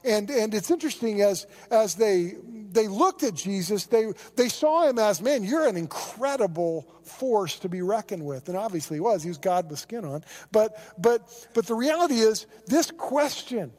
And, 0.03 0.29
and 0.29 0.53
it's 0.53 0.71
interesting 0.71 1.21
as, 1.21 1.47
as 1.71 1.95
they, 1.95 2.35
they 2.71 2.87
looked 2.87 3.23
at 3.23 3.33
Jesus, 3.33 3.87
they, 3.87 4.13
they 4.35 4.49
saw 4.49 4.87
him 4.87 4.97
as, 4.99 5.21
man, 5.21 5.43
you're 5.43 5.67
an 5.67 5.75
incredible 5.75 6.87
force 7.03 7.59
to 7.59 7.69
be 7.69 7.81
reckoned 7.81 8.23
with. 8.23 8.47
And 8.47 8.55
obviously 8.55 8.97
he 8.97 9.01
was. 9.01 9.23
He 9.23 9.29
was 9.29 9.39
God 9.39 9.69
with 9.69 9.79
skin 9.79 10.05
on. 10.05 10.23
But, 10.51 10.77
but, 11.01 11.27
but 11.53 11.65
the 11.65 11.75
reality 11.75 12.19
is, 12.19 12.45
this 12.67 12.91
question 12.91 13.73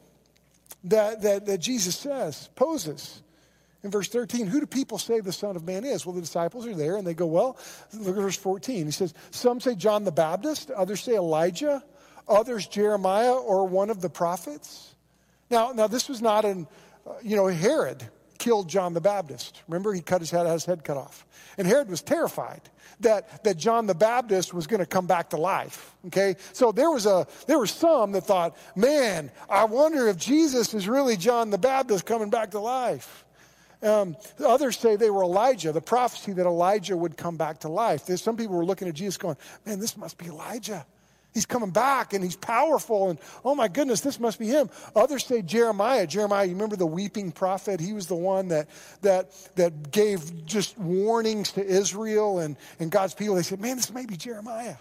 that, 0.85 1.23
that, 1.23 1.47
that 1.47 1.59
Jesus 1.59 1.97
says, 1.97 2.49
poses. 2.55 3.23
In 3.83 3.91
verse 3.91 4.09
13, 4.09 4.47
who 4.47 4.61
do 4.61 4.67
people 4.67 4.99
say 4.99 5.21
the 5.21 5.33
Son 5.33 5.57
of 5.57 5.65
Man 5.65 5.85
is? 5.85 6.05
Well, 6.05 6.15
the 6.15 6.21
disciples 6.21 6.67
are 6.67 6.75
there 6.75 6.97
and 6.97 7.07
they 7.07 7.15
go, 7.15 7.27
well, 7.27 7.57
look 7.95 8.17
at 8.17 8.23
verse 8.23 8.37
14. 8.37 8.85
He 8.85 8.93
says, 8.93 9.15
some 9.31 9.61
say 9.61 9.75
John 9.75 10.05
the 10.05 10.13
Baptist, 10.13 10.71
others 10.71 11.03
say 11.03 11.15
Elijah, 11.15 11.83
others 12.29 12.67
Jeremiah 12.67 13.33
or 13.33 13.67
one 13.67 13.89
of 13.89 14.01
the 14.03 14.11
prophets. 14.11 14.95
Now, 15.51 15.73
now 15.73 15.87
this 15.87 16.09
was 16.09 16.21
not 16.21 16.45
an, 16.45 16.67
uh, 17.07 17.15
you 17.23 17.37
know, 17.37 17.47
Herod 17.47 18.07
killed 18.39 18.69
John 18.69 18.93
the 18.93 19.01
Baptist. 19.01 19.63
Remember, 19.67 19.93
he 19.93 20.01
cut 20.01 20.21
his 20.21 20.31
head, 20.31 20.47
had 20.47 20.53
his 20.53 20.65
head 20.65 20.85
cut 20.85 20.97
off. 20.97 21.27
And 21.57 21.67
Herod 21.67 21.89
was 21.89 22.03
terrified 22.03 22.63
that, 23.01 23.45
that 23.45 23.57
John 23.57 23.87
the 23.87 23.95
Baptist 23.95 24.55
was 24.55 24.67
going 24.67 24.81
to 24.81 24.87
come 24.87 25.07
back 25.07 25.31
to 25.31 25.37
life. 25.37 25.95
Okay? 26.07 26.37
So 26.53 26.73
there 26.73 26.91
was 26.91 27.07
a 27.07 27.27
there 27.47 27.59
were 27.59 27.67
some 27.67 28.13
that 28.13 28.25
thought, 28.25 28.57
man, 28.77 29.31
I 29.49 29.65
wonder 29.65 30.09
if 30.09 30.17
Jesus 30.17 30.75
is 30.75 30.89
really 30.89 31.17
John 31.17 31.51
the 31.51 31.59
Baptist 31.59 32.07
coming 32.07 32.31
back 32.31 32.53
to 32.53 32.61
life. 32.61 33.25
Um, 33.83 34.17
others 34.45 34.79
say 34.79 34.97
they 34.97 35.09
were 35.11 35.25
Elijah, 35.25 35.73
the 35.73 35.81
prophecy 35.81 36.33
that 36.33 36.45
Elijah 36.45 36.97
would 36.97 37.17
come 37.17 37.37
back 37.37 37.61
to 37.61 37.69
life. 37.69 38.05
There's 38.05 38.23
some 38.23 38.37
people 38.37 38.57
were 38.57 38.65
looking 38.65 38.89
at 38.89 38.95
Jesus 38.95 39.17
going, 39.17 39.37
man, 39.65 39.81
this 39.81 39.97
must 39.97 40.19
be 40.19 40.27
Elijah. 40.27 40.85
He's 41.33 41.47
coming 41.47 41.71
back 41.71 42.13
and 42.13 42.25
he's 42.25 42.37
powerful 42.37 43.11
and 43.11 43.19
oh 43.45 43.55
my 43.55 43.69
goodness, 43.69 44.01
this 44.01 44.19
must 44.19 44.39
be 44.39 44.47
him. 44.47 44.69
Others 44.97 45.27
say 45.27 45.43
Jeremiah. 45.43 46.07
Jeremiah, 46.07 46.47
you 46.47 46.55
remember 46.55 46.77
the 46.77 46.87
weeping 46.87 47.31
prophet? 47.31 47.79
He 47.79 47.93
was 47.93 48.09
the 48.09 48.17
one 48.17 48.49
that 48.49 48.69
that 49.03 49.31
that 49.55 49.93
gave 49.93 50.45
just 50.45 50.77
warnings 50.79 51.53
to 51.53 51.65
Israel 51.65 52.41
and, 52.41 52.57
and 52.81 52.91
God's 52.91 53.15
people. 53.15 53.37
They 53.37 53.43
said, 53.43 53.61
Man, 53.61 53.77
this 53.77 53.93
may 53.93 54.07
be 54.07 54.17
Jeremiah. 54.17 54.77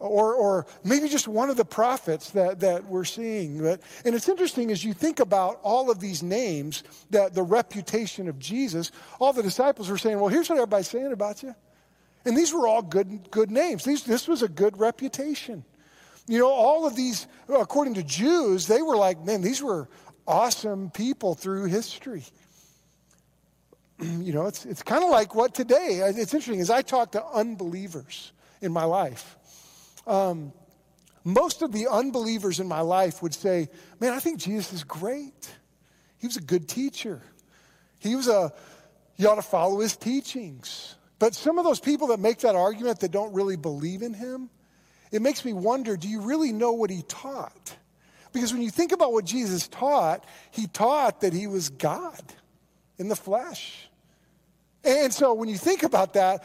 Or, 0.00 0.34
or 0.34 0.66
maybe 0.84 1.08
just 1.08 1.26
one 1.26 1.50
of 1.50 1.56
the 1.56 1.64
prophets 1.64 2.30
that, 2.30 2.60
that 2.60 2.84
we're 2.84 3.04
seeing. 3.04 3.60
But, 3.60 3.80
and 4.04 4.14
it's 4.14 4.28
interesting 4.28 4.70
as 4.70 4.84
you 4.84 4.92
think 4.94 5.18
about 5.18 5.58
all 5.64 5.90
of 5.90 5.98
these 5.98 6.22
names, 6.22 6.84
that 7.10 7.34
the 7.34 7.42
reputation 7.42 8.28
of 8.28 8.38
Jesus, 8.38 8.92
all 9.18 9.32
the 9.32 9.42
disciples 9.42 9.88
were 9.88 9.98
saying, 9.98 10.20
Well, 10.20 10.28
here's 10.28 10.48
what 10.48 10.56
everybody's 10.56 10.88
saying 10.88 11.12
about 11.12 11.42
you. 11.42 11.54
And 12.28 12.36
these 12.36 12.52
were 12.52 12.68
all 12.68 12.82
good, 12.82 13.30
good 13.30 13.50
names. 13.50 13.84
These, 13.84 14.04
this 14.04 14.28
was 14.28 14.42
a 14.42 14.48
good 14.48 14.78
reputation. 14.78 15.64
You 16.26 16.38
know, 16.40 16.50
all 16.50 16.86
of 16.86 16.94
these, 16.94 17.26
according 17.48 17.94
to 17.94 18.02
Jews, 18.02 18.66
they 18.66 18.82
were 18.82 18.98
like, 18.98 19.24
man, 19.24 19.40
these 19.40 19.62
were 19.62 19.88
awesome 20.26 20.90
people 20.90 21.34
through 21.34 21.64
history. 21.64 22.24
you 23.98 24.34
know, 24.34 24.46
it's, 24.46 24.66
it's 24.66 24.82
kind 24.82 25.02
of 25.02 25.08
like 25.08 25.34
what 25.34 25.54
today, 25.54 26.02
it's 26.04 26.34
interesting, 26.34 26.60
as 26.60 26.68
I 26.68 26.82
talk 26.82 27.12
to 27.12 27.24
unbelievers 27.24 28.32
in 28.60 28.72
my 28.72 28.84
life, 28.84 29.38
um, 30.06 30.52
most 31.24 31.62
of 31.62 31.72
the 31.72 31.88
unbelievers 31.90 32.60
in 32.60 32.68
my 32.68 32.82
life 32.82 33.22
would 33.22 33.32
say, 33.32 33.70
man, 34.00 34.12
I 34.12 34.18
think 34.18 34.38
Jesus 34.38 34.74
is 34.74 34.84
great. 34.84 35.50
He 36.18 36.26
was 36.26 36.36
a 36.36 36.42
good 36.42 36.68
teacher. 36.68 37.22
He 38.00 38.14
was 38.14 38.28
a, 38.28 38.52
you 39.16 39.30
ought 39.30 39.36
to 39.36 39.42
follow 39.42 39.80
his 39.80 39.96
teachings. 39.96 40.94
But 41.18 41.34
some 41.34 41.58
of 41.58 41.64
those 41.64 41.80
people 41.80 42.08
that 42.08 42.20
make 42.20 42.38
that 42.38 42.54
argument 42.54 43.00
that 43.00 43.10
don't 43.10 43.32
really 43.32 43.56
believe 43.56 44.02
in 44.02 44.14
him, 44.14 44.50
it 45.10 45.22
makes 45.22 45.44
me 45.44 45.52
wonder 45.52 45.96
do 45.96 46.08
you 46.08 46.20
really 46.20 46.52
know 46.52 46.72
what 46.72 46.90
he 46.90 47.02
taught? 47.02 47.76
Because 48.32 48.52
when 48.52 48.62
you 48.62 48.70
think 48.70 48.92
about 48.92 49.12
what 49.12 49.24
Jesus 49.24 49.68
taught, 49.68 50.24
he 50.50 50.66
taught 50.66 51.22
that 51.22 51.32
he 51.32 51.46
was 51.46 51.70
God 51.70 52.20
in 52.98 53.08
the 53.08 53.16
flesh. 53.16 53.88
And 54.84 55.12
so 55.12 55.34
when 55.34 55.48
you 55.48 55.56
think 55.56 55.82
about 55.82 56.14
that, 56.14 56.44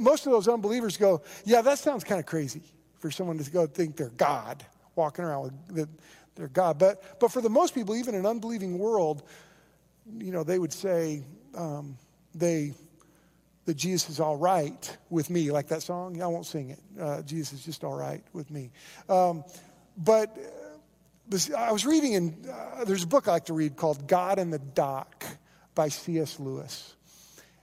most 0.00 0.26
of 0.26 0.32
those 0.32 0.48
unbelievers 0.48 0.96
go, 0.96 1.22
yeah, 1.44 1.62
that 1.62 1.78
sounds 1.78 2.02
kind 2.02 2.18
of 2.18 2.26
crazy 2.26 2.62
for 2.98 3.10
someone 3.10 3.38
to 3.38 3.50
go 3.50 3.66
think 3.66 3.96
they're 3.96 4.08
God, 4.10 4.64
walking 4.96 5.24
around 5.24 5.52
with 5.70 5.88
they're 6.34 6.48
God. 6.48 6.78
But, 6.78 7.20
but 7.20 7.32
for 7.32 7.40
the 7.40 7.50
most 7.50 7.74
people, 7.74 7.96
even 7.96 8.14
in 8.14 8.20
an 8.20 8.26
unbelieving 8.26 8.78
world, 8.78 9.22
you 10.18 10.32
know, 10.32 10.44
they 10.44 10.58
would 10.58 10.72
say 10.72 11.22
um, 11.54 11.98
they 12.34 12.72
that 13.68 13.76
Jesus 13.76 14.08
is 14.08 14.18
all 14.18 14.38
right 14.38 14.96
with 15.10 15.28
me, 15.28 15.50
like 15.50 15.68
that 15.68 15.82
song. 15.82 16.22
I 16.22 16.26
won't 16.26 16.46
sing 16.46 16.70
it. 16.70 16.78
Uh, 16.98 17.20
Jesus 17.20 17.58
is 17.58 17.64
just 17.66 17.84
all 17.84 17.94
right 17.94 18.24
with 18.32 18.50
me. 18.50 18.70
Um, 19.10 19.44
but 19.94 20.34
this, 21.28 21.52
I 21.52 21.70
was 21.70 21.84
reading, 21.84 22.14
and 22.14 22.48
uh, 22.48 22.84
there's 22.86 23.04
a 23.04 23.06
book 23.06 23.28
I 23.28 23.32
like 23.32 23.44
to 23.44 23.52
read 23.52 23.76
called 23.76 24.08
God 24.08 24.38
in 24.38 24.48
the 24.48 24.58
Dock 24.58 25.26
by 25.74 25.90
C.S. 25.90 26.40
Lewis. 26.40 26.96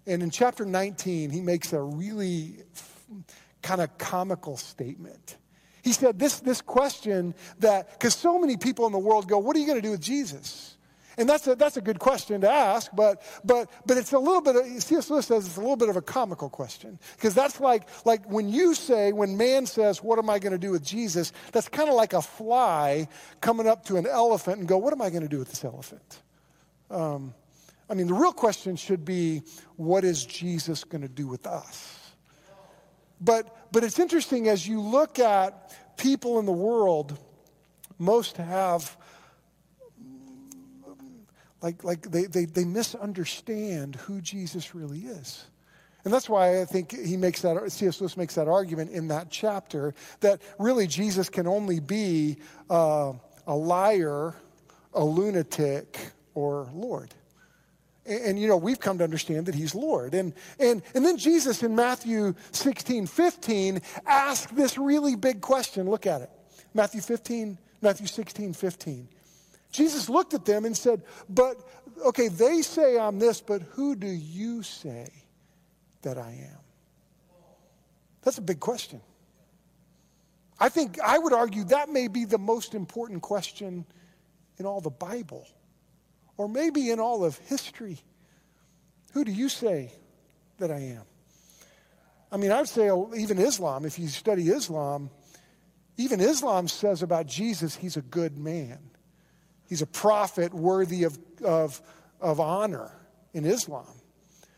And 0.05 0.21
in 0.21 0.29
chapter 0.29 0.63
19, 0.63 1.31
he 1.31 1.41
makes 1.41 1.73
a 1.73 1.81
really 1.81 2.57
kind 3.63 3.81
of 3.81 3.97
comical 3.97 4.57
statement. 4.57 5.37
He 5.81 5.91
said 5.91 6.19
this, 6.19 6.39
this 6.39 6.61
question 6.61 7.33
that, 7.61 7.93
because 7.93 8.13
so 8.13 8.37
many 8.37 8.57
people 8.57 8.85
in 8.85 8.91
the 8.91 8.99
world 8.99 9.27
go, 9.27 9.39
What 9.39 9.55
are 9.55 9.59
you 9.59 9.65
going 9.65 9.79
to 9.79 9.87
do 9.87 9.91
with 9.91 10.01
Jesus? 10.01 10.74
And 11.17 11.29
that's 11.29 11.47
a, 11.47 11.55
that's 11.55 11.77
a 11.77 11.81
good 11.81 11.99
question 11.99 12.41
to 12.41 12.49
ask, 12.49 12.91
but, 12.93 13.21
but, 13.43 13.69
but 13.85 13.97
it's 13.97 14.11
a 14.11 14.19
little 14.19 14.41
bit, 14.41 14.55
of, 14.55 14.65
C.S. 14.83 15.09
Lewis 15.09 15.27
says 15.27 15.45
it's 15.45 15.57
a 15.57 15.61
little 15.61 15.77
bit 15.77 15.89
of 15.89 15.95
a 15.95 16.01
comical 16.01 16.49
question. 16.49 16.99
Because 17.15 17.33
that's 17.33 17.59
like, 17.59 17.87
like 18.05 18.29
when 18.29 18.49
you 18.49 18.73
say, 18.73 19.13
when 19.13 19.37
man 19.37 19.65
says, 19.65 20.03
what 20.03 20.19
am 20.19 20.29
I 20.29 20.39
going 20.39 20.51
to 20.51 20.57
do 20.57 20.71
with 20.71 20.83
Jesus? 20.83 21.31
That's 21.51 21.69
kind 21.69 21.89
of 21.89 21.95
like 21.95 22.13
a 22.13 22.21
fly 22.21 23.07
coming 23.41 23.67
up 23.67 23.85
to 23.85 23.97
an 23.97 24.05
elephant 24.07 24.59
and 24.59 24.67
go, 24.67 24.77
what 24.77 24.93
am 24.93 25.01
I 25.01 25.09
going 25.09 25.23
to 25.23 25.29
do 25.29 25.39
with 25.39 25.49
this 25.49 25.63
elephant? 25.63 26.21
Um, 26.89 27.33
I 27.89 27.93
mean, 27.93 28.07
the 28.07 28.13
real 28.13 28.33
question 28.33 28.75
should 28.75 29.05
be, 29.05 29.43
what 29.75 30.03
is 30.03 30.25
Jesus 30.25 30.83
going 30.83 31.03
to 31.03 31.07
do 31.07 31.27
with 31.27 31.45
us? 31.45 31.99
But, 33.21 33.71
but 33.71 33.83
it's 33.83 33.99
interesting 33.99 34.49
as 34.49 34.67
you 34.67 34.81
look 34.81 35.19
at 35.19 35.75
people 35.97 36.39
in 36.39 36.45
the 36.45 36.51
world, 36.51 37.17
most 37.97 38.37
have 38.37 38.97
like, 41.65 41.83
like 41.83 42.11
they, 42.11 42.25
they, 42.25 42.45
they 42.45 42.63
misunderstand 42.63 43.95
who 43.95 44.21
Jesus 44.21 44.75
really 44.75 44.99
is. 44.99 45.45
And 46.03 46.13
that's 46.13 46.29
why 46.29 46.61
I 46.61 46.65
think 46.65 46.95
he 46.95 47.17
makes 47.17 47.41
that, 47.41 47.71
C.S. 47.71 47.99
Lewis 47.99 48.15
makes 48.15 48.35
that 48.35 48.47
argument 48.47 48.91
in 48.91 49.07
that 49.07 49.31
chapter 49.31 49.95
that 50.19 50.43
really 50.59 50.85
Jesus 50.85 51.27
can 51.27 51.47
only 51.47 51.79
be 51.79 52.37
uh, 52.69 53.13
a 53.47 53.55
liar, 53.55 54.35
a 54.93 55.03
lunatic, 55.03 56.11
or 56.35 56.69
Lord. 56.71 57.15
And, 58.05 58.21
and, 58.21 58.39
you 58.39 58.47
know, 58.47 58.57
we've 58.57 58.79
come 58.79 58.99
to 58.99 59.03
understand 59.03 59.47
that 59.47 59.55
he's 59.55 59.73
Lord. 59.73 60.13
And, 60.13 60.35
and, 60.59 60.83
and 60.93 61.03
then 61.03 61.17
Jesus 61.17 61.63
in 61.63 61.75
Matthew 61.75 62.35
16, 62.51 63.07
15 63.07 63.81
asked 64.05 64.55
this 64.55 64.77
really 64.77 65.15
big 65.15 65.41
question. 65.41 65.89
Look 65.89 66.05
at 66.05 66.21
it. 66.21 66.29
Matthew 66.75 67.01
15, 67.01 67.57
Matthew 67.81 68.05
16, 68.05 68.53
15. 68.53 69.07
Jesus 69.75 70.09
looked 70.09 70.33
at 70.33 70.45
them 70.45 70.65
and 70.65 70.75
said, 70.75 71.03
But, 71.29 71.57
okay, 72.05 72.27
they 72.27 72.61
say 72.61 72.97
I'm 72.97 73.19
this, 73.19 73.41
but 73.41 73.61
who 73.61 73.95
do 73.95 74.07
you 74.07 74.63
say 74.63 75.09
that 76.01 76.17
I 76.17 76.31
am? 76.31 76.59
That's 78.23 78.37
a 78.37 78.41
big 78.41 78.59
question. 78.59 79.01
I 80.59 80.69
think 80.69 80.99
I 80.99 81.19
would 81.19 81.33
argue 81.33 81.65
that 81.65 81.89
may 81.89 82.07
be 82.07 82.25
the 82.25 82.37
most 82.37 82.73
important 82.73 83.21
question 83.21 83.85
in 84.57 84.65
all 84.65 84.81
the 84.81 84.89
Bible, 84.89 85.45
or 86.37 86.47
maybe 86.47 86.91
in 86.91 86.99
all 86.99 87.25
of 87.25 87.37
history. 87.39 87.99
Who 89.13 89.25
do 89.25 89.31
you 89.31 89.49
say 89.49 89.91
that 90.59 90.71
I 90.71 90.79
am? 90.79 91.03
I 92.31 92.37
mean, 92.37 92.51
I 92.51 92.59
would 92.59 92.69
say 92.69 92.89
even 93.17 93.37
Islam, 93.37 93.85
if 93.85 93.99
you 93.99 94.07
study 94.07 94.49
Islam, 94.49 95.09
even 95.97 96.19
Islam 96.19 96.67
says 96.67 97.01
about 97.01 97.27
Jesus, 97.27 97.75
he's 97.75 97.97
a 97.97 98.01
good 98.01 98.37
man. 98.37 98.79
He's 99.67 99.81
a 99.81 99.87
prophet 99.87 100.53
worthy 100.53 101.03
of, 101.03 101.17
of, 101.43 101.81
of 102.21 102.39
honor 102.39 102.91
in 103.33 103.45
Islam. 103.45 103.87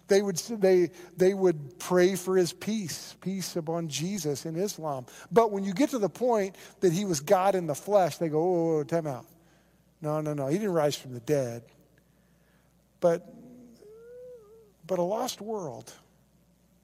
They 0.07 0.21
would, 0.21 0.37
they, 0.37 0.91
they 1.17 1.33
would 1.33 1.79
pray 1.79 2.15
for 2.15 2.37
his 2.37 2.53
peace, 2.53 3.15
peace 3.19 3.55
upon 3.55 3.89
Jesus 3.89 4.45
in 4.45 4.55
Islam. 4.55 5.05
But 5.31 5.51
when 5.51 5.63
you 5.63 5.73
get 5.73 5.89
to 5.89 5.99
the 5.99 6.09
point 6.09 6.55
that 6.79 6.93
he 6.93 7.03
was 7.03 7.19
God 7.19 7.55
in 7.55 7.67
the 7.67 7.75
flesh, 7.75 8.17
they 8.17 8.29
go, 8.29 8.77
oh, 8.77 8.83
time 8.83 9.07
out. 9.07 9.25
No, 10.01 10.21
no, 10.21 10.33
no. 10.33 10.47
He 10.47 10.57
didn't 10.57 10.73
rise 10.73 10.95
from 10.95 11.13
the 11.13 11.19
dead. 11.19 11.63
But, 12.99 13.27
but 14.85 14.99
a 14.99 15.03
lost 15.03 15.41
world, 15.41 15.91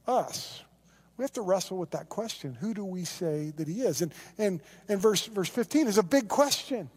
us, 0.05 0.61
we 1.15 1.23
have 1.23 1.33
to 1.33 1.41
wrestle 1.41 1.77
with 1.77 1.91
that 1.91 2.09
question. 2.09 2.55
Who 2.55 2.73
do 2.73 2.83
we 2.83 3.05
say 3.05 3.53
that 3.55 3.67
he 3.67 3.81
is? 3.81 4.01
And, 4.01 4.13
and, 4.37 4.61
and 4.89 4.99
verse, 4.99 5.25
verse 5.27 5.49
15 5.49 5.87
is 5.87 5.97
a 5.97 6.03
big 6.03 6.27
question 6.27 6.89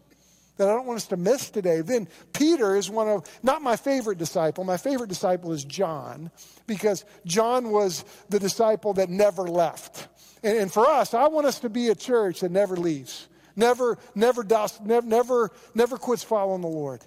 that 0.57 0.67
I 0.67 0.73
don't 0.73 0.85
want 0.85 0.97
us 0.97 1.07
to 1.07 1.17
miss 1.17 1.49
today. 1.49 1.81
Then 1.81 2.07
Peter 2.33 2.75
is 2.75 2.89
one 2.89 3.07
of, 3.07 3.39
not 3.43 3.61
my 3.61 3.75
favorite 3.75 4.17
disciple. 4.17 4.63
My 4.63 4.77
favorite 4.77 5.09
disciple 5.09 5.53
is 5.53 5.63
John, 5.63 6.31
because 6.65 7.05
John 7.25 7.71
was 7.71 8.03
the 8.29 8.39
disciple 8.39 8.93
that 8.93 9.09
never 9.09 9.43
left. 9.43 10.07
And, 10.43 10.57
and 10.57 10.73
for 10.73 10.87
us, 10.87 11.13
I 11.13 11.27
want 11.27 11.47
us 11.47 11.59
to 11.59 11.69
be 11.69 11.89
a 11.89 11.95
church 11.95 12.41
that 12.41 12.51
never 12.51 12.75
leaves, 12.75 13.27
never, 13.55 13.97
never, 14.15 14.43
does, 14.43 14.79
never, 14.81 15.07
never, 15.07 15.51
never 15.73 15.97
quits 15.97 16.23
following 16.23 16.61
the 16.61 16.67
Lord. 16.67 17.01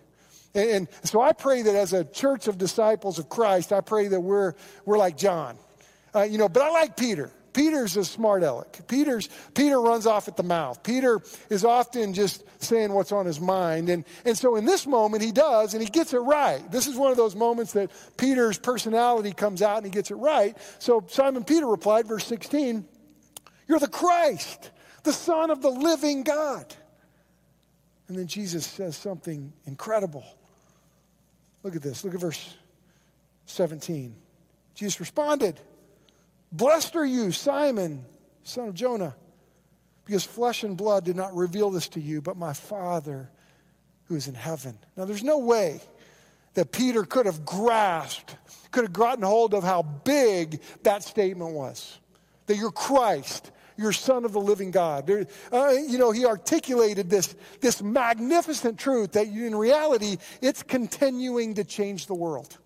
And, 0.55 0.71
and 0.71 0.89
so 1.05 1.21
I 1.21 1.33
pray 1.33 1.63
that 1.63 1.75
as 1.75 1.93
a 1.93 2.05
church 2.05 2.49
of 2.49 2.59
disciples 2.59 3.19
of 3.19 3.29
Christ, 3.29 3.73
I 3.73 3.81
pray 3.81 4.09
that 4.09 4.21
we're, 4.21 4.55
we're 4.85 4.99
like 4.99 5.17
John. 5.17 5.57
Uh, 6.15 6.23
you 6.23 6.39
know, 6.39 6.49
but 6.49 6.63
I 6.63 6.71
like 6.71 6.97
Peter. 6.97 7.31
Peter's 7.53 7.97
a 7.97 8.05
smart 8.05 8.43
aleck. 8.43 8.87
Peter's, 8.87 9.29
Peter 9.55 9.81
runs 9.81 10.07
off 10.07 10.29
at 10.29 10.37
the 10.37 10.43
mouth. 10.43 10.83
Peter 10.83 11.21
is 11.49 11.65
often 11.65 12.15
just 12.15 12.45
saying 12.63 12.93
what's 12.93 13.13
on 13.13 13.27
his 13.27 13.41
mind. 13.41 13.89
And, 13.89 14.05
and 14.25 14.37
so 14.37 14.57
in 14.57 14.65
this 14.65 14.87
moment, 14.87 15.23
he 15.23 15.33
does, 15.33 15.75
and 15.75 15.83
he 15.83 15.89
gets 15.89 16.13
it 16.13 16.19
right. 16.19 16.63
This 16.71 16.87
is 16.87 16.97
one 16.97 17.11
of 17.11 17.17
those 17.17 17.35
moments 17.35 17.73
that 17.73 17.91
Peter's 18.17 18.59
personality 18.59 19.33
comes 19.33 19.63
out 19.63 19.79
and 19.79 19.87
he 19.87 19.91
gets 19.91 20.11
it 20.11 20.17
right. 20.17 20.57
So 20.79 21.05
Simon 21.09 21.45
Peter 21.45 21.67
replied, 21.67 22.07
verse 22.07 22.25
16, 22.27 22.87
You're 23.67 23.79
the 23.79 23.89
Christ, 23.89 24.71
the 25.03 25.13
Son 25.13 25.51
of 25.51 25.63
the 25.63 25.71
living 25.71 26.23
God. 26.23 26.75
And 28.09 28.19
then 28.19 28.27
Jesus 28.27 28.67
says 28.67 28.97
something 28.97 29.53
incredible. 29.67 30.25
Look 31.63 31.77
at 31.77 31.83
this. 31.83 32.05
Look 32.05 32.15
at 32.15 32.21
verse 32.21 32.57
17. 33.47 34.15
Jesus 34.75 34.99
responded, 34.99 35.61
Blessed 36.53 36.97
are 36.97 37.07
you, 37.07 37.33
Simon, 37.33 38.05
son 38.43 38.69
of 38.69 38.75
Jonah, 38.75 39.15
because 40.05 40.25
flesh 40.25 40.65
and 40.65 40.77
blood 40.77 41.05
did 41.05 41.17
not 41.17 41.35
reveal 41.35 41.71
this 41.71 41.89
to 41.91 42.01
you, 42.01 42.21
but 42.21 42.37
my 42.37 42.53
Father 42.53 43.31
who 44.05 44.17
is 44.17 44.27
in 44.27 44.35
heaven. 44.35 44.77
Now, 44.97 45.05
there's 45.05 45.23
no 45.23 45.39
way 45.39 45.81
that 46.55 46.73
Peter 46.73 47.05
could 47.05 47.27
have 47.27 47.45
grasped, 47.45 48.37
could 48.73 48.83
have 48.83 48.93
gotten 48.93 49.23
hold 49.23 49.55
of 49.55 49.63
how 49.63 49.83
big 49.83 50.61
that 50.83 51.05
statement 51.05 51.53
was. 51.53 51.97
That 52.47 52.57
you're 52.57 52.73
Christ, 52.73 53.53
you're 53.77 53.93
Son 53.93 54.25
of 54.25 54.33
the 54.33 54.41
living 54.41 54.73
God. 54.73 55.07
There, 55.07 55.27
uh, 55.53 55.71
you 55.71 55.97
know, 55.97 56.11
he 56.11 56.27
articulated 56.27 57.09
this, 57.09 57.37
this 57.61 57.81
magnificent 57.81 58.81
truth 58.81 59.13
that 59.13 59.29
in 59.29 59.55
reality, 59.55 60.17
it's 60.43 60.65
continuing 60.65 61.55
to 61.55 61.63
change 61.63 62.07
the 62.07 62.15
world. 62.15 62.59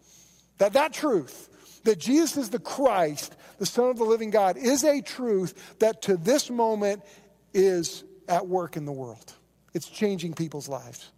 That 0.58 0.72
that 0.72 0.94
truth, 0.94 1.80
that 1.84 1.98
Jesus 1.98 2.38
is 2.38 2.50
the 2.50 2.58
Christ, 2.58 3.36
the 3.58 3.66
Son 3.66 3.90
of 3.90 3.96
the 3.96 4.04
living 4.04 4.30
God, 4.30 4.56
is 4.56 4.84
a 4.84 5.00
truth 5.00 5.78
that 5.78 6.02
to 6.02 6.16
this 6.16 6.50
moment 6.50 7.02
is 7.52 8.04
at 8.28 8.46
work 8.46 8.76
in 8.76 8.84
the 8.84 8.92
world. 8.92 9.32
It's 9.72 9.88
changing 9.88 10.34
people's 10.34 10.68
lives. 10.68 11.10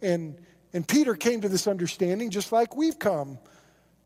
And, 0.00 0.36
and 0.72 0.86
Peter 0.86 1.14
came 1.14 1.40
to 1.42 1.48
this 1.48 1.66
understanding 1.66 2.30
just 2.30 2.52
like 2.52 2.76
we've 2.76 2.98
come 2.98 3.38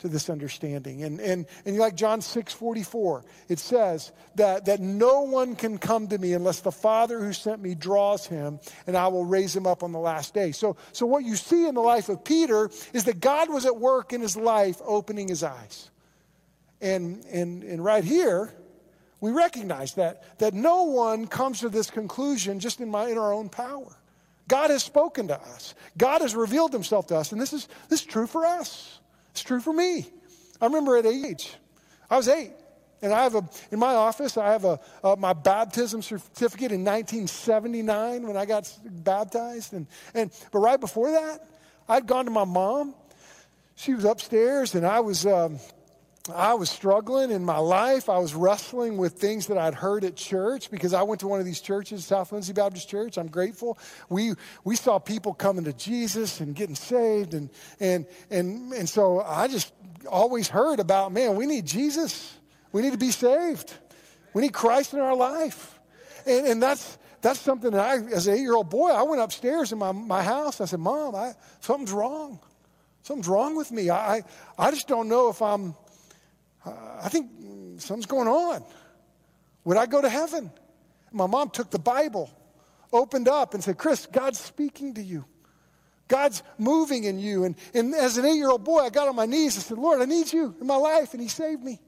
to 0.00 0.09
this 0.09 0.28
understanding. 0.28 1.02
And, 1.02 1.21
and, 1.21 1.47
and 1.64 1.78
like 1.78 1.94
John 1.94 2.21
6 2.21 2.52
44, 2.52 3.25
it 3.49 3.59
says 3.59 4.12
that, 4.35 4.66
that 4.66 4.80
no 4.80 5.23
one 5.23 5.56
can 5.56 5.78
come 5.78 6.09
to 6.09 6.18
me 6.18 6.33
unless 6.33 6.61
the 6.61 6.73
Father 6.73 7.21
who 7.21 7.33
sent 7.33 7.62
me 7.62 7.75
draws 7.75 8.26
him, 8.26 8.61
and 8.87 8.97
I 8.97 9.09
will 9.09 9.25
raise 9.25 9.54
him 9.54 9.66
up 9.66 9.83
on 9.83 9.92
the 9.92 9.99
last 9.99 10.35
day. 10.35 10.52
So, 10.52 10.76
so 10.92 11.06
what 11.06 11.25
you 11.25 11.37
see 11.37 11.66
in 11.66 11.75
the 11.75 11.80
life 11.80 12.09
of 12.09 12.25
Peter 12.25 12.71
is 12.92 13.04
that 13.04 13.21
God 13.21 13.49
was 13.50 13.64
at 13.66 13.76
work 13.76 14.12
in 14.12 14.21
his 14.21 14.37
life 14.37 14.80
opening 14.85 15.28
his 15.28 15.42
eyes. 15.42 15.90
And, 16.85 17.25
and, 17.33 17.62
and 17.62 17.83
right 17.83 18.05
here, 18.05 18.53
we 19.19 19.31
recognize 19.31 19.95
that, 19.95 20.38
that 20.38 20.53
no 20.53 20.83
one 20.83 21.26
comes 21.26 21.61
to 21.61 21.71
this 21.71 21.91
conclusion 21.91 22.61
just 22.61 22.79
in, 22.79 22.91
my, 22.91 23.09
in 23.09 23.17
our 23.17 23.33
own 23.33 23.49
power. 23.49 23.97
God 24.49 24.69
has 24.69 24.85
spoken 24.85 25.29
to 25.29 25.41
us. 25.41 25.75
God 25.97 26.21
has 26.21 26.35
revealed 26.35 26.75
himself 26.75 27.07
to 27.07 27.17
us. 27.17 27.33
And 27.33 27.41
this 27.41 27.55
is, 27.55 27.69
this 27.88 28.00
is 28.00 28.07
true 28.07 28.26
for 28.26 28.45
us. 28.45 29.00
It's 29.31 29.43
true 29.43 29.61
for 29.61 29.73
me. 29.73 30.07
I 30.61 30.67
remember 30.67 30.99
at 30.99 31.07
age, 31.07 31.55
I 32.11 32.19
was 32.19 32.29
eight. 32.29 32.53
And 33.00 33.14
I 33.14 33.23
have 33.23 33.35
a, 33.35 33.49
in 33.71 33.79
my 33.79 33.95
office, 33.95 34.37
I 34.37 34.53
have 34.53 34.67
a, 34.67 34.79
my 35.17 35.33
baptism 35.33 36.03
certificate 36.03 36.71
in 36.71 36.85
1979 36.85 38.26
when 38.26 38.37
I 38.37 38.45
got 38.45 38.71
baptized. 38.85 39.73
And, 39.73 39.87
and, 40.12 40.31
but 40.53 40.59
right 40.59 40.79
before 40.79 41.12
that, 41.12 41.49
I'd 41.88 42.07
gone 42.07 42.26
to 42.26 42.31
my 42.31 42.45
mom. 42.45 42.95
She 43.75 43.95
was 43.95 44.05
upstairs, 44.05 44.75
and 44.75 44.87
I 44.87 45.00
was, 45.00 45.25
um, 45.25 45.59
I 46.33 46.54
was 46.54 46.71
struggling 46.71 47.31
in 47.31 47.45
my 47.45 47.59
life. 47.59 48.09
I 48.09 48.16
was 48.16 48.35
wrestling 48.35 48.97
with 48.97 49.14
things 49.14 49.49
that 49.49 49.59
I'd 49.59 49.75
heard 49.75 50.04
at 50.04 50.16
church 50.16 50.71
because 50.71 50.95
I 50.95 51.02
went 51.02 51.21
to 51.21 51.28
one 51.28 51.38
of 51.38 51.45
these 51.45 51.61
churches, 51.61 52.07
South 52.07 52.33
Lindsay 52.33 52.54
Baptist 52.54 52.88
Church. 52.88 53.19
I'm 53.19 53.26
grateful. 53.26 53.78
We, 54.09 54.33
we 54.64 54.75
saw 54.75 54.99
people 54.99 55.35
coming 55.35 55.64
to 55.64 55.75
Jesus 55.75 56.40
and 56.40 56.54
getting 56.54 56.76
saved. 56.76 57.35
And, 57.35 57.50
and, 57.78 58.07
and, 58.31 58.73
and 58.73 58.88
so 58.88 59.21
I 59.21 59.49
just 59.49 59.75
always 60.11 60.49
heard 60.49 60.81
about, 60.81 61.12
man, 61.12 61.37
we 61.37 61.45
need 61.45 61.66
Jesus. 61.66 62.35
We 62.73 62.81
need 62.81 62.93
to 62.93 62.99
be 62.99 63.11
saved. 63.11 63.75
We 64.33 64.40
need 64.40 64.54
Christ 64.54 64.95
in 64.95 65.00
our 65.00 65.14
life. 65.14 65.78
And, 66.25 66.47
and 66.47 66.62
that's, 66.62 66.97
that's 67.21 67.38
something 67.38 67.73
that 67.73 67.81
I, 67.81 67.97
as 68.14 68.28
an 68.28 68.37
eight 68.37 68.40
year 68.40 68.54
old 68.54 68.71
boy, 68.71 68.88
I 68.88 69.02
went 69.02 69.21
upstairs 69.21 69.73
in 69.73 69.78
my, 69.78 69.93
my 69.93 70.23
house. 70.23 70.62
I 70.62 70.64
said, 70.64 70.81
Mom, 70.81 71.14
I, 71.14 71.35
something's 71.61 71.93
wrong. 71.93 72.40
Something's 73.02 73.28
wrong 73.28 73.57
with 73.57 73.71
me. 73.71 73.90
I, 73.90 74.23
I 74.59 74.71
just 74.71 74.88
don't 74.88 75.11
know 75.11 75.28
if 75.28 75.43
I'm 75.43 75.75
I 76.66 77.09
think 77.09 77.30
something's 77.78 78.06
going 78.06 78.28
on. 78.28 78.64
Would 79.64 79.76
I 79.76 79.87
go 79.87 80.00
to 80.00 80.09
heaven? 80.09 80.50
My 81.12 81.26
mom 81.26 81.50
took 81.50 81.71
the 81.71 81.78
Bible, 81.78 82.30
opened 82.92 83.28
up, 83.28 83.54
and 83.54 83.62
said, 83.62 83.78
Chris, 83.78 84.06
God's 84.06 84.40
speaking 84.40 84.94
to 84.94 85.02
you. 85.02 85.25
God's 86.09 86.42
moving 86.59 87.04
in 87.04 87.18
you. 87.18 87.44
And, 87.44 87.56
and 87.73 87.94
as 87.94 88.18
an 88.18 88.25
eight 88.25 88.37
year 88.37 88.50
old 88.50 88.64
boy, 88.64 88.80
I 88.80 88.90
got 88.90 89.09
on 89.09 89.16
my 89.16 89.26
knees 89.26 89.56
and 89.56 89.64
said, 89.64 89.78
Lord, 89.78 90.00
I 90.02 90.04
need 90.04 90.33
you 90.33 90.54
in 90.61 90.66
my 90.66 90.76
life. 90.76 91.14
And 91.14 91.23
He 91.23 91.28
saved 91.28 91.62
me 91.62 91.80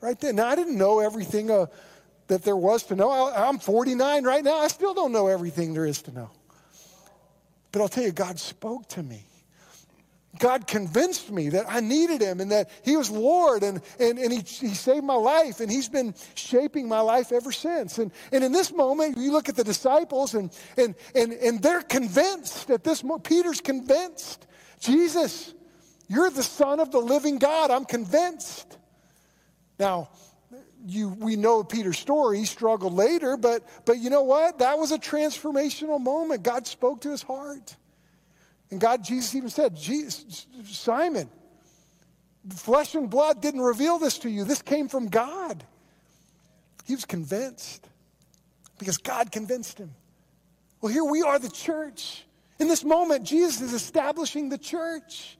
right 0.00 0.18
then. 0.20 0.36
Now, 0.36 0.46
I 0.46 0.54
didn't 0.54 0.78
know 0.78 1.00
everything 1.00 1.50
uh, 1.50 1.66
that 2.28 2.42
there 2.42 2.56
was 2.56 2.84
to 2.84 2.96
know. 2.96 3.10
I, 3.10 3.48
I'm 3.48 3.58
49 3.58 4.24
right 4.24 4.44
now. 4.44 4.58
I 4.58 4.68
still 4.68 4.94
don't 4.94 5.12
know 5.12 5.26
everything 5.26 5.74
there 5.74 5.86
is 5.86 6.02
to 6.02 6.12
know. 6.12 6.30
But 7.72 7.82
I'll 7.82 7.88
tell 7.88 8.04
you, 8.04 8.12
God 8.12 8.38
spoke 8.38 8.86
to 8.90 9.02
me. 9.02 9.26
God 10.38 10.66
convinced 10.66 11.30
me 11.30 11.50
that 11.50 11.66
I 11.68 11.80
needed 11.80 12.20
him 12.20 12.40
and 12.40 12.50
that 12.50 12.70
he 12.82 12.96
was 12.96 13.10
Lord 13.10 13.62
and, 13.62 13.80
and, 14.00 14.18
and 14.18 14.32
he, 14.32 14.38
he 14.38 14.74
saved 14.74 15.04
my 15.04 15.14
life 15.14 15.60
and 15.60 15.70
he's 15.70 15.88
been 15.88 16.14
shaping 16.34 16.88
my 16.88 17.00
life 17.00 17.30
ever 17.30 17.52
since. 17.52 17.98
And, 17.98 18.10
and 18.32 18.42
in 18.42 18.52
this 18.52 18.72
moment, 18.72 19.16
you 19.16 19.30
look 19.30 19.48
at 19.48 19.56
the 19.56 19.64
disciples 19.64 20.34
and, 20.34 20.50
and, 20.76 20.94
and, 21.14 21.32
and 21.32 21.62
they're 21.62 21.82
convinced 21.82 22.70
at 22.70 22.82
this 22.82 23.04
moment, 23.04 23.24
Peter's 23.24 23.60
convinced. 23.60 24.46
Jesus, 24.80 25.54
you're 26.08 26.30
the 26.30 26.42
son 26.42 26.80
of 26.80 26.90
the 26.90 27.00
living 27.00 27.38
God. 27.38 27.70
I'm 27.70 27.84
convinced. 27.84 28.76
Now, 29.78 30.08
you, 30.86 31.10
we 31.10 31.36
know 31.36 31.64
Peter's 31.64 31.98
story. 31.98 32.38
He 32.38 32.44
struggled 32.44 32.92
later, 32.92 33.36
but, 33.36 33.62
but 33.84 33.98
you 33.98 34.10
know 34.10 34.22
what? 34.22 34.58
That 34.58 34.78
was 34.78 34.92
a 34.92 34.98
transformational 34.98 36.00
moment. 36.00 36.42
God 36.42 36.66
spoke 36.66 37.00
to 37.02 37.10
his 37.10 37.22
heart. 37.22 37.76
And 38.74 38.80
God, 38.80 39.04
Jesus 39.04 39.36
even 39.36 39.50
said, 39.50 39.78
Simon, 40.66 41.30
flesh 42.56 42.96
and 42.96 43.08
blood 43.08 43.40
didn't 43.40 43.60
reveal 43.60 44.00
this 44.00 44.18
to 44.18 44.28
you. 44.28 44.42
This 44.42 44.62
came 44.62 44.88
from 44.88 45.06
God. 45.06 45.62
He 46.84 46.92
was 46.92 47.04
convinced 47.04 47.88
because 48.80 48.98
God 48.98 49.30
convinced 49.30 49.78
him. 49.78 49.92
Well, 50.80 50.92
here 50.92 51.04
we 51.04 51.22
are, 51.22 51.38
the 51.38 51.50
church. 51.50 52.24
In 52.58 52.66
this 52.66 52.82
moment, 52.82 53.22
Jesus 53.22 53.60
is 53.60 53.74
establishing 53.74 54.48
the 54.48 54.58
church. 54.58 55.38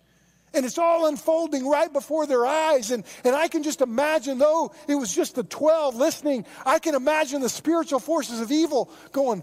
And 0.55 0.65
it's 0.65 0.79
all 0.79 1.07
unfolding 1.07 1.69
right 1.69 1.93
before 1.93 2.29
their 2.29 2.47
eyes. 2.47 2.93
And, 2.93 3.03
and 3.25 3.35
I 3.35 3.49
can 3.49 3.65
just 3.65 3.81
imagine, 3.81 4.39
though 4.39 4.73
it 4.87 4.95
was 4.95 5.13
just 5.13 5.35
the 5.35 5.43
12 5.43 5.97
listening, 5.97 6.47
I 6.65 6.79
can 6.79 6.95
imagine 6.95 7.41
the 7.41 7.49
spiritual 7.49 7.99
forces 7.99 8.41
of 8.41 8.53
evil 8.53 8.93
going, 9.11 9.43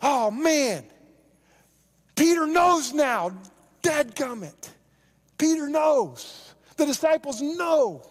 oh 0.00 0.30
man, 0.30 0.84
Peter 2.14 2.46
knows 2.46 2.92
now. 2.92 3.32
dead 3.82 4.14
Dadgummit. 4.14 4.70
Peter 5.38 5.68
knows. 5.68 6.54
The 6.76 6.86
disciples 6.86 7.40
know. 7.40 8.06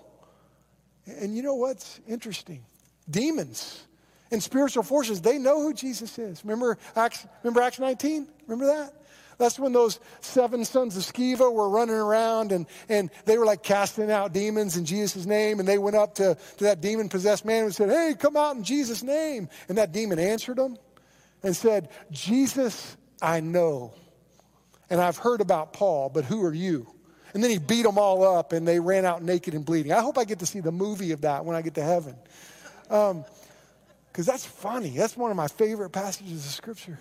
And 1.07 1.35
you 1.35 1.43
know 1.43 1.55
what's 1.55 1.99
interesting? 2.07 2.63
Demons 3.09 3.83
and 4.31 4.41
spiritual 4.41 4.83
forces, 4.83 5.21
they 5.21 5.37
know 5.37 5.61
who 5.61 5.73
Jesus 5.73 6.17
is. 6.17 6.43
Remember 6.43 6.77
Acts, 6.95 7.25
remember 7.43 7.61
Acts 7.61 7.79
19? 7.79 8.27
Remember 8.47 8.67
that? 8.67 8.93
That's 9.37 9.57
when 9.57 9.73
those 9.73 9.99
seven 10.21 10.63
sons 10.63 10.95
of 10.95 11.03
Sceva 11.03 11.51
were 11.51 11.67
running 11.67 11.95
around 11.95 12.51
and, 12.51 12.67
and 12.87 13.09
they 13.25 13.37
were 13.39 13.45
like 13.45 13.63
casting 13.63 14.11
out 14.11 14.33
demons 14.33 14.77
in 14.77 14.85
Jesus' 14.85 15.25
name. 15.25 15.59
And 15.59 15.67
they 15.67 15.79
went 15.79 15.95
up 15.95 16.15
to, 16.15 16.37
to 16.57 16.63
that 16.63 16.79
demon 16.79 17.09
possessed 17.09 17.43
man 17.43 17.63
and 17.63 17.73
said, 17.73 17.89
Hey, 17.89 18.13
come 18.17 18.37
out 18.37 18.55
in 18.55 18.63
Jesus' 18.63 19.01
name. 19.01 19.49
And 19.67 19.79
that 19.79 19.91
demon 19.91 20.19
answered 20.19 20.57
them 20.57 20.77
and 21.41 21.55
said, 21.55 21.89
Jesus 22.11 22.95
I 23.21 23.39
know. 23.39 23.93
And 24.89 24.99
I've 24.99 25.17
heard 25.17 25.41
about 25.41 25.73
Paul, 25.73 26.09
but 26.09 26.25
who 26.25 26.43
are 26.43 26.53
you? 26.53 26.87
And 27.33 27.43
then 27.43 27.49
he 27.49 27.59
beat 27.59 27.83
them 27.83 27.97
all 27.97 28.23
up 28.23 28.51
and 28.51 28.67
they 28.67 28.79
ran 28.79 29.05
out 29.05 29.23
naked 29.23 29.53
and 29.53 29.65
bleeding. 29.65 29.93
I 29.93 30.01
hope 30.01 30.17
I 30.17 30.25
get 30.25 30.39
to 30.39 30.45
see 30.45 30.59
the 30.59 30.71
movie 30.71 31.11
of 31.11 31.21
that 31.21 31.45
when 31.45 31.55
I 31.55 31.61
get 31.61 31.75
to 31.75 31.83
heaven. 31.83 32.15
Because 32.83 33.11
um, 33.11 33.25
that's 34.25 34.45
funny. 34.45 34.89
That's 34.89 35.15
one 35.15 35.31
of 35.31 35.37
my 35.37 35.47
favorite 35.47 35.91
passages 35.91 36.45
of 36.45 36.51
scripture. 36.51 36.99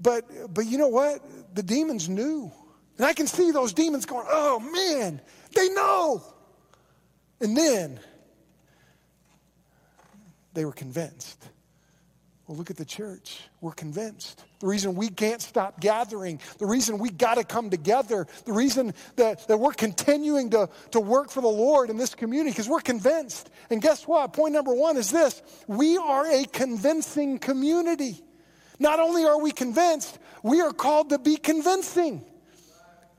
But, 0.00 0.24
but 0.52 0.66
you 0.66 0.78
know 0.78 0.88
what? 0.88 1.20
The 1.54 1.62
demons 1.62 2.08
knew. 2.08 2.50
And 2.96 3.06
I 3.06 3.12
can 3.12 3.26
see 3.26 3.50
those 3.50 3.72
demons 3.72 4.04
going, 4.04 4.26
oh 4.28 4.58
man, 4.58 5.20
they 5.54 5.68
know. 5.68 6.22
And 7.40 7.56
then 7.56 8.00
they 10.54 10.64
were 10.64 10.72
convinced. 10.72 11.48
Well, 12.50 12.56
look 12.56 12.68
at 12.68 12.76
the 12.76 12.84
church. 12.84 13.42
We're 13.60 13.70
convinced. 13.70 14.42
The 14.58 14.66
reason 14.66 14.96
we 14.96 15.08
can't 15.08 15.40
stop 15.40 15.78
gathering, 15.78 16.40
the 16.58 16.66
reason 16.66 16.98
we 16.98 17.08
got 17.08 17.36
to 17.36 17.44
come 17.44 17.70
together, 17.70 18.26
the 18.44 18.52
reason 18.52 18.92
that, 19.14 19.46
that 19.46 19.56
we're 19.56 19.70
continuing 19.70 20.50
to, 20.50 20.68
to 20.90 20.98
work 20.98 21.30
for 21.30 21.42
the 21.42 21.46
Lord 21.46 21.90
in 21.90 21.96
this 21.96 22.12
community, 22.12 22.50
because 22.50 22.68
we're 22.68 22.80
convinced. 22.80 23.50
And 23.70 23.80
guess 23.80 24.04
what? 24.04 24.32
Point 24.32 24.54
number 24.54 24.74
one 24.74 24.96
is 24.96 25.12
this 25.12 25.40
we 25.68 25.96
are 25.96 26.26
a 26.26 26.44
convincing 26.46 27.38
community. 27.38 28.20
Not 28.80 28.98
only 28.98 29.24
are 29.26 29.40
we 29.40 29.52
convinced, 29.52 30.18
we 30.42 30.60
are 30.60 30.72
called 30.72 31.10
to 31.10 31.20
be 31.20 31.36
convincing. 31.36 32.24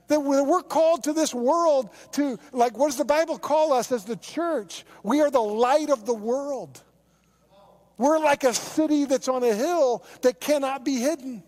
That 0.08 0.20
we're 0.20 0.60
called 0.60 1.04
to 1.04 1.14
this 1.14 1.32
world 1.32 1.88
to, 2.12 2.38
like, 2.52 2.76
what 2.76 2.88
does 2.88 2.98
the 2.98 3.06
Bible 3.06 3.38
call 3.38 3.72
us 3.72 3.92
as 3.92 4.04
the 4.04 4.16
church? 4.16 4.84
We 5.02 5.22
are 5.22 5.30
the 5.30 5.40
light 5.40 5.88
of 5.88 6.04
the 6.04 6.12
world. 6.12 6.82
We're 8.02 8.18
like 8.18 8.42
a 8.42 8.52
city 8.52 9.04
that's 9.04 9.28
on 9.28 9.44
a 9.44 9.54
hill 9.54 10.04
that 10.22 10.40
cannot 10.40 10.84
be 10.84 10.96
hidden. 10.96 11.44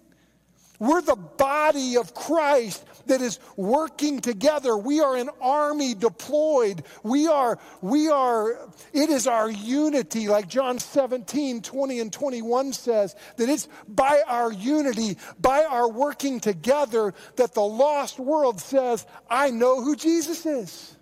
We're 0.79 1.03
the 1.03 1.17
body 1.17 1.97
of 1.97 2.15
Christ 2.15 2.85
that 3.07 3.21
is 3.21 3.41
working 3.57 4.21
together. 4.21 4.77
We 4.77 5.01
are 5.01 5.17
an 5.17 5.31
army 5.41 5.95
deployed. 5.95 6.85
We 7.03 7.27
are, 7.27 7.59
we 7.81 8.09
are, 8.09 8.69
it 8.93 9.11
is 9.11 9.27
our 9.27 9.51
unity, 9.51 10.29
like 10.29 10.47
John 10.47 10.79
17, 10.79 11.61
20 11.61 11.99
and 11.99 12.13
21 12.13 12.73
says, 12.73 13.17
that 13.37 13.49
it's 13.49 13.67
by 13.89 14.23
our 14.25 14.53
unity, 14.53 15.19
by 15.41 15.65
our 15.65 15.91
working 15.91 16.39
together, 16.39 17.15
that 17.35 17.55
the 17.55 17.63
lost 17.63 18.21
world 18.21 18.61
says, 18.61 19.09
I 19.29 19.51
know 19.51 19.83
who 19.83 19.97
Jesus 19.97 20.47
is. 20.47 20.97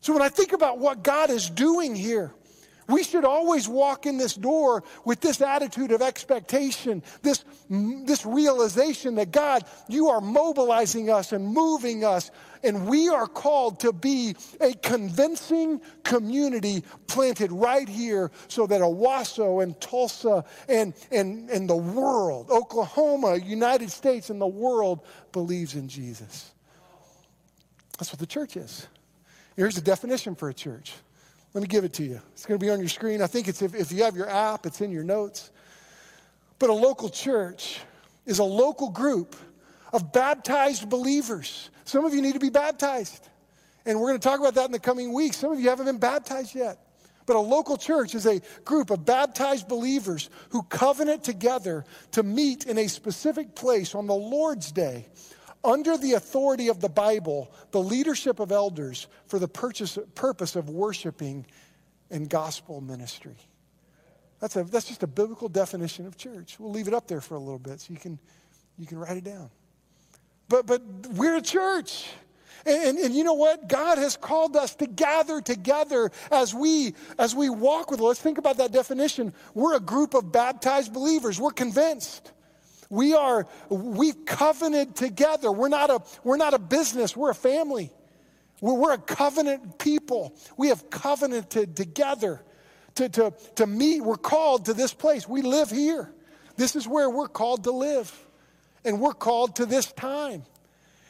So 0.00 0.14
when 0.14 0.22
I 0.22 0.30
think 0.30 0.52
about 0.52 0.80
what 0.80 1.04
God 1.04 1.30
is 1.30 1.48
doing 1.48 1.94
here, 1.94 2.34
we 2.88 3.04
should 3.04 3.26
always 3.26 3.68
walk 3.68 4.06
in 4.06 4.16
this 4.16 4.34
door 4.34 4.82
with 5.04 5.20
this 5.20 5.42
attitude 5.42 5.92
of 5.92 6.00
expectation, 6.00 7.02
this, 7.22 7.44
this 7.68 8.24
realization 8.24 9.16
that 9.16 9.30
God, 9.30 9.64
you 9.88 10.08
are 10.08 10.22
mobilizing 10.22 11.10
us 11.10 11.32
and 11.32 11.46
moving 11.46 12.02
us, 12.02 12.30
and 12.64 12.88
we 12.88 13.10
are 13.10 13.26
called 13.26 13.80
to 13.80 13.92
be 13.92 14.34
a 14.60 14.72
convincing 14.72 15.82
community 16.02 16.82
planted 17.06 17.52
right 17.52 17.88
here 17.88 18.30
so 18.48 18.66
that 18.66 18.80
Owasso 18.80 19.62
and 19.62 19.78
Tulsa 19.80 20.44
and, 20.66 20.94
and, 21.10 21.50
and 21.50 21.68
the 21.68 21.76
world, 21.76 22.50
Oklahoma, 22.50 23.36
United 23.36 23.90
States, 23.90 24.30
and 24.30 24.40
the 24.40 24.46
world 24.46 25.04
believes 25.32 25.74
in 25.74 25.88
Jesus. 25.88 26.52
That's 27.98 28.10
what 28.12 28.18
the 28.18 28.26
church 28.26 28.56
is. 28.56 28.86
Here's 29.56 29.76
a 29.76 29.82
definition 29.82 30.34
for 30.34 30.48
a 30.48 30.54
church 30.54 30.94
let 31.54 31.62
me 31.62 31.68
give 31.68 31.84
it 31.84 31.94
to 31.94 32.04
you. 32.04 32.20
It's 32.32 32.46
going 32.46 32.58
to 32.58 32.64
be 32.64 32.70
on 32.70 32.78
your 32.78 32.88
screen. 32.88 33.22
I 33.22 33.26
think 33.26 33.48
it's 33.48 33.62
if, 33.62 33.74
if 33.74 33.90
you 33.90 34.04
have 34.04 34.16
your 34.16 34.28
app, 34.28 34.66
it's 34.66 34.80
in 34.80 34.90
your 34.90 35.04
notes. 35.04 35.50
But 36.58 36.70
a 36.70 36.74
local 36.74 37.08
church 37.08 37.80
is 38.26 38.38
a 38.38 38.44
local 38.44 38.90
group 38.90 39.34
of 39.92 40.12
baptized 40.12 40.88
believers. 40.88 41.70
Some 41.84 42.04
of 42.04 42.12
you 42.12 42.20
need 42.20 42.34
to 42.34 42.40
be 42.40 42.50
baptized. 42.50 43.26
And 43.86 43.98
we're 43.98 44.08
going 44.08 44.20
to 44.20 44.28
talk 44.28 44.40
about 44.40 44.54
that 44.56 44.66
in 44.66 44.72
the 44.72 44.78
coming 44.78 45.14
weeks. 45.14 45.38
Some 45.38 45.52
of 45.52 45.60
you 45.60 45.70
haven't 45.70 45.86
been 45.86 45.98
baptized 45.98 46.54
yet. 46.54 46.78
But 47.24 47.36
a 47.36 47.40
local 47.40 47.76
church 47.76 48.14
is 48.14 48.26
a 48.26 48.40
group 48.64 48.90
of 48.90 49.04
baptized 49.04 49.68
believers 49.68 50.30
who 50.50 50.62
covenant 50.62 51.24
together 51.24 51.84
to 52.12 52.22
meet 52.22 52.66
in 52.66 52.78
a 52.78 52.88
specific 52.88 53.54
place 53.54 53.94
on 53.94 54.06
the 54.06 54.14
Lord's 54.14 54.72
day 54.72 55.06
under 55.64 55.96
the 55.96 56.14
authority 56.14 56.68
of 56.68 56.80
the 56.80 56.88
Bible, 56.88 57.52
the 57.70 57.80
leadership 57.80 58.40
of 58.40 58.52
elders 58.52 59.06
for 59.26 59.38
the 59.38 59.48
purchase, 59.48 59.98
purpose 60.14 60.56
of 60.56 60.70
worshiping 60.70 61.46
and 62.10 62.28
gospel 62.28 62.80
ministry. 62.80 63.36
That's, 64.40 64.56
a, 64.56 64.64
that's 64.64 64.86
just 64.86 65.02
a 65.02 65.06
biblical 65.06 65.48
definition 65.48 66.06
of 66.06 66.16
church. 66.16 66.60
We'll 66.60 66.70
leave 66.70 66.88
it 66.88 66.94
up 66.94 67.08
there 67.08 67.20
for 67.20 67.34
a 67.34 67.40
little 67.40 67.58
bit 67.58 67.80
so 67.80 67.92
you 67.92 67.98
can, 67.98 68.18
you 68.78 68.86
can 68.86 68.98
write 68.98 69.16
it 69.16 69.24
down. 69.24 69.50
But, 70.48 70.66
but 70.66 70.82
we're 71.10 71.36
a 71.36 71.42
church. 71.42 72.06
And, 72.64 72.82
and, 72.82 72.98
and, 72.98 73.14
you 73.14 73.24
know 73.24 73.34
what? 73.34 73.68
God 73.68 73.98
has 73.98 74.16
called 74.16 74.56
us 74.56 74.74
to 74.76 74.86
gather 74.86 75.40
together 75.40 76.10
as 76.30 76.54
we 76.54 76.94
as 77.18 77.34
we 77.34 77.50
walk 77.50 77.90
with. 77.90 78.00
Let's 78.00 78.20
think 78.20 78.38
about 78.38 78.56
that 78.56 78.72
definition. 78.72 79.32
We're 79.54 79.76
a 79.76 79.80
group 79.80 80.14
of 80.14 80.32
baptized 80.32 80.92
believers. 80.92 81.40
We're 81.40 81.50
convinced. 81.50 82.32
We 82.90 83.14
are, 83.14 83.46
we've 83.68 84.24
covenanted 84.24 84.96
together. 84.96 85.52
We're 85.52 85.68
not 85.68 85.90
a, 85.90 86.02
we're 86.24 86.38
not 86.38 86.54
a 86.54 86.58
business, 86.58 87.16
we're 87.16 87.30
a 87.30 87.34
family. 87.34 87.92
We're, 88.60 88.74
we're 88.74 88.94
a 88.94 88.98
covenant 88.98 89.78
people. 89.78 90.34
We 90.56 90.68
have 90.68 90.90
covenanted 90.90 91.76
together 91.76 92.42
to, 92.96 93.08
to, 93.08 93.34
to 93.56 93.66
meet. 93.66 94.02
We're 94.02 94.16
called 94.16 94.66
to 94.66 94.74
this 94.74 94.92
place. 94.92 95.28
We 95.28 95.42
live 95.42 95.70
here. 95.70 96.12
This 96.56 96.74
is 96.74 96.88
where 96.88 97.08
we're 97.08 97.28
called 97.28 97.64
to 97.64 97.70
live. 97.70 98.12
And 98.84 99.00
we're 99.00 99.12
called 99.12 99.56
to 99.56 99.66
this 99.66 99.92
time. 99.92 100.44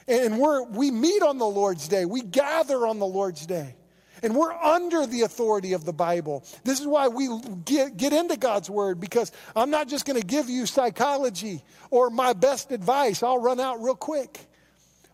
And 0.07 0.39
we're, 0.39 0.63
we 0.65 0.91
meet 0.91 1.23
on 1.23 1.39
the 1.39 1.47
Lord's 1.47 1.87
day. 1.87 2.05
We 2.05 2.23
gather 2.23 2.87
on 2.87 2.99
the 2.99 3.07
Lord's 3.07 3.47
day. 3.47 3.75
And 4.23 4.35
we're 4.35 4.53
under 4.53 5.07
the 5.07 5.23
authority 5.23 5.73
of 5.73 5.85
the 5.85 5.93
Bible. 5.93 6.45
This 6.65 6.81
is 6.81 6.87
why 6.87 7.09
we 7.09 7.29
get, 7.65 7.97
get 7.97 8.13
into 8.13 8.37
God's 8.37 8.69
Word 8.71 9.01
because 9.01 9.33
I'm 9.55 9.71
not 9.71 9.89
just 9.89 10.05
going 10.05 10.21
to 10.21 10.27
give 10.27 10.49
you 10.49 10.67
psychology 10.67 11.63
or 11.91 12.11
my 12.11 12.33
best 12.33 12.73
advice. 12.73 13.23
I'll 13.23 13.41
run 13.41 13.61
out 13.61 13.83
real 13.83 13.97
quick. 13.97 14.39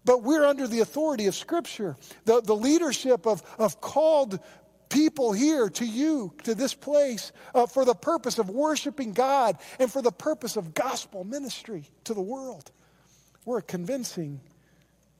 But 0.04 0.22
we're 0.22 0.44
under 0.44 0.68
the 0.68 0.80
authority 0.80 1.26
of 1.26 1.34
Scripture, 1.34 1.96
the, 2.26 2.42
the 2.42 2.54
leadership 2.54 3.26
of, 3.26 3.42
of 3.58 3.80
called 3.80 4.38
people 4.90 5.32
here 5.32 5.68
to 5.68 5.84
you, 5.84 6.34
to 6.44 6.54
this 6.54 6.74
place, 6.74 7.32
uh, 7.54 7.66
for 7.66 7.84
the 7.84 7.94
purpose 7.94 8.38
of 8.38 8.50
worshiping 8.50 9.12
God 9.12 9.58
and 9.78 9.90
for 9.90 10.02
the 10.02 10.12
purpose 10.12 10.56
of 10.56 10.74
gospel 10.74 11.24
ministry 11.24 11.84
to 12.04 12.14
the 12.14 12.20
world. 12.20 12.70
We're 13.44 13.58
a 13.58 13.62
convincing 13.62 14.40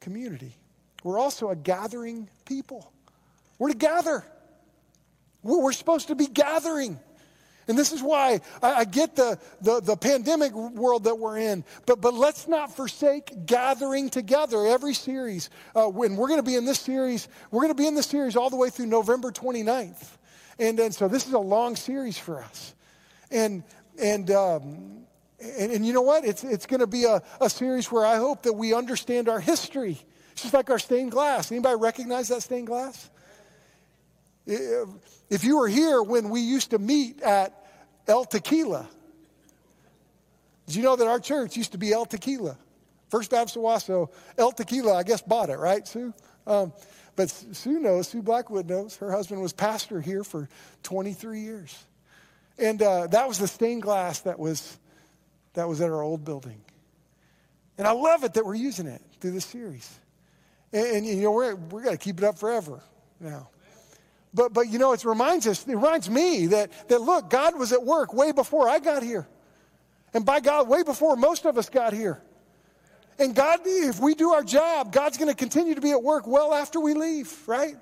community. 0.01 0.57
We're 1.03 1.19
also 1.19 1.49
a 1.49 1.57
gathering 1.57 2.29
people. 2.45 2.94
We're 3.59 3.71
to 3.71 3.77
gather. 3.77 4.25
We're 5.43 5.73
supposed 5.73 6.09
to 6.09 6.15
be 6.15 6.27
gathering. 6.27 6.99
And 7.67 7.79
this 7.79 7.93
is 7.93 8.03
why 8.03 8.41
I, 8.63 8.85
get 8.85 9.17
the, 9.17 9.39
the, 9.63 9.81
the, 9.81 9.97
pandemic 9.97 10.53
world 10.53 11.05
that 11.05 11.19
we're 11.19 11.39
in. 11.39 11.65
But, 11.87 12.01
but 12.01 12.13
let's 12.13 12.47
not 12.47 12.77
forsake 12.77 13.47
gathering 13.47 14.11
together 14.11 14.67
every 14.67 14.93
series. 14.93 15.49
Uh, 15.75 15.87
when 15.87 16.17
we're 16.17 16.29
going 16.29 16.41
to 16.41 16.47
be 16.47 16.57
in 16.57 16.67
this 16.67 16.81
series, 16.81 17.27
we're 17.51 17.63
going 17.63 17.75
to 17.75 17.83
be 17.83 17.87
in 17.87 17.95
this 17.95 18.07
series 18.07 18.37
all 18.37 18.51
the 18.51 18.57
way 18.57 18.69
through 18.69 18.87
November 18.87 19.31
29th. 19.31 20.09
And, 20.59 20.79
and 20.79 20.95
so 20.95 21.09
this 21.09 21.27
is 21.27 21.33
a 21.33 21.39
long 21.39 21.75
series 21.77 22.19
for 22.19 22.43
us. 22.43 22.75
And, 23.31 23.65
and, 23.99 24.31
um, 24.31 25.07
and, 25.41 25.73
and, 25.73 25.87
you 25.87 25.93
know 25.93 26.03
what? 26.03 26.25
It's, 26.25 26.45
it's 26.45 26.67
going 26.67 26.81
to 26.81 26.87
be 26.87 27.05
a, 27.05 27.23
a 27.41 27.49
series 27.49 27.91
where 27.91 28.05
I 28.05 28.17
hope 28.17 28.43
that 28.43 28.53
we 28.53 28.75
understand 28.75 29.29
our 29.29 29.41
history. 29.41 29.99
It's 30.33 30.43
just 30.43 30.55
like 30.55 30.69
our 30.69 30.79
stained 30.79 31.13
glass. 31.13 31.51
Anybody 31.51 31.77
recognize 31.77 32.29
that 32.29 32.43
stained 32.43 32.67
glass? 32.67 33.11
If 34.47 35.45
you 35.45 35.59
were 35.59 35.69
here 35.69 36.03
when 36.03 36.31
we 36.31 36.41
used 36.41 36.71
to 36.71 36.79
meet 36.79 37.23
at 37.23 37.67
El 38.07 38.25
Tequila, 38.25 38.89
did 40.67 40.77
you 40.77 40.83
know 40.83 40.97
that 40.97 41.07
our 41.07 41.21
church 41.21 41.57
used 41.57 41.73
to 41.73 41.79
be 41.79 41.93
El 41.93 42.07
Tequila? 42.07 42.57
First 43.11 43.31
Baptist 43.31 43.57
Owasso, 43.57 44.11
El 44.37 44.53
Tequila, 44.53 44.97
I 44.97 45.03
guess, 45.03 45.23
bought 45.23 45.51
it, 45.51 45.59
right, 45.59 45.87
Sue? 45.87 46.13
Um, 46.47 46.73
but 47.17 47.31
Sue 47.31 47.79
knows, 47.79 48.09
Sue 48.09 48.23
Blackwood 48.23 48.69
knows. 48.69 48.97
Her 48.97 49.13
husband 49.13 49.41
was 49.41 49.53
pastor 49.53 50.01
here 50.01 50.25
for 50.25 50.49
23 50.83 51.41
years. 51.41 51.85
And 52.59 52.83
uh, 52.83 53.07
that 53.09 53.29
was 53.29 53.39
the 53.39 53.49
stained 53.49 53.83
glass 53.83 54.21
that 54.23 54.39
was, 54.39 54.79
that 55.55 55.69
was 55.69 55.81
at 55.81 55.91
our 55.91 56.03
old 56.03 56.25
building. 56.25 56.61
And 57.79 57.87
I 57.87 57.93
love 57.93 58.25
it 58.25 58.35
that 58.35 58.45
we're 58.45 58.55
using 58.55 58.87
it 58.87 59.03
through 59.21 59.33
this 59.33 59.45
series. 59.45 59.89
And, 60.73 60.87
and 60.87 61.07
you 61.07 61.23
know, 61.23 61.33
we're, 61.33 61.55
we're 61.55 61.83
going 61.83 61.97
to 61.97 62.03
keep 62.03 62.19
it 62.19 62.25
up 62.25 62.39
forever 62.39 62.81
now. 63.21 63.49
But, 64.35 64.53
but 64.53 64.69
you 64.69 64.79
know, 64.79 64.93
it 64.93 65.05
reminds 65.05 65.47
us, 65.47 65.67
it 65.67 65.75
reminds 65.75 66.11
me 66.11 66.49
that, 66.49 66.89
that 66.89 67.01
look, 67.01 67.31
God 67.31 67.57
was 67.57 67.73
at 67.73 67.85
work 67.85 68.13
way 68.13 68.33
before 68.33 68.69
I 68.69 68.81
got 68.81 69.03
here. 69.03 69.29
And 70.13 70.27
by 70.27 70.41
God, 70.41 70.69
way 70.69 70.83
before 70.83 71.17
most 71.17 71.45
of 71.45 71.57
us 71.57 71.69
got 71.69 71.93
here. 71.93 72.21
And 73.19 73.35
God, 73.35 73.61
if 73.65 74.01
we 74.01 74.15
do 74.17 74.31
our 74.31 74.43
job, 74.43 74.93
God's 74.93 75.19
going 75.19 75.31
to 75.31 75.37
continue 75.37 75.77
to 75.77 75.81
be 75.81 75.93
at 75.93 76.03
work 76.03 76.27
well 76.27 76.53
after 76.53 76.81
we 76.81 76.95
leave, 76.95 77.33
right? 77.47 77.77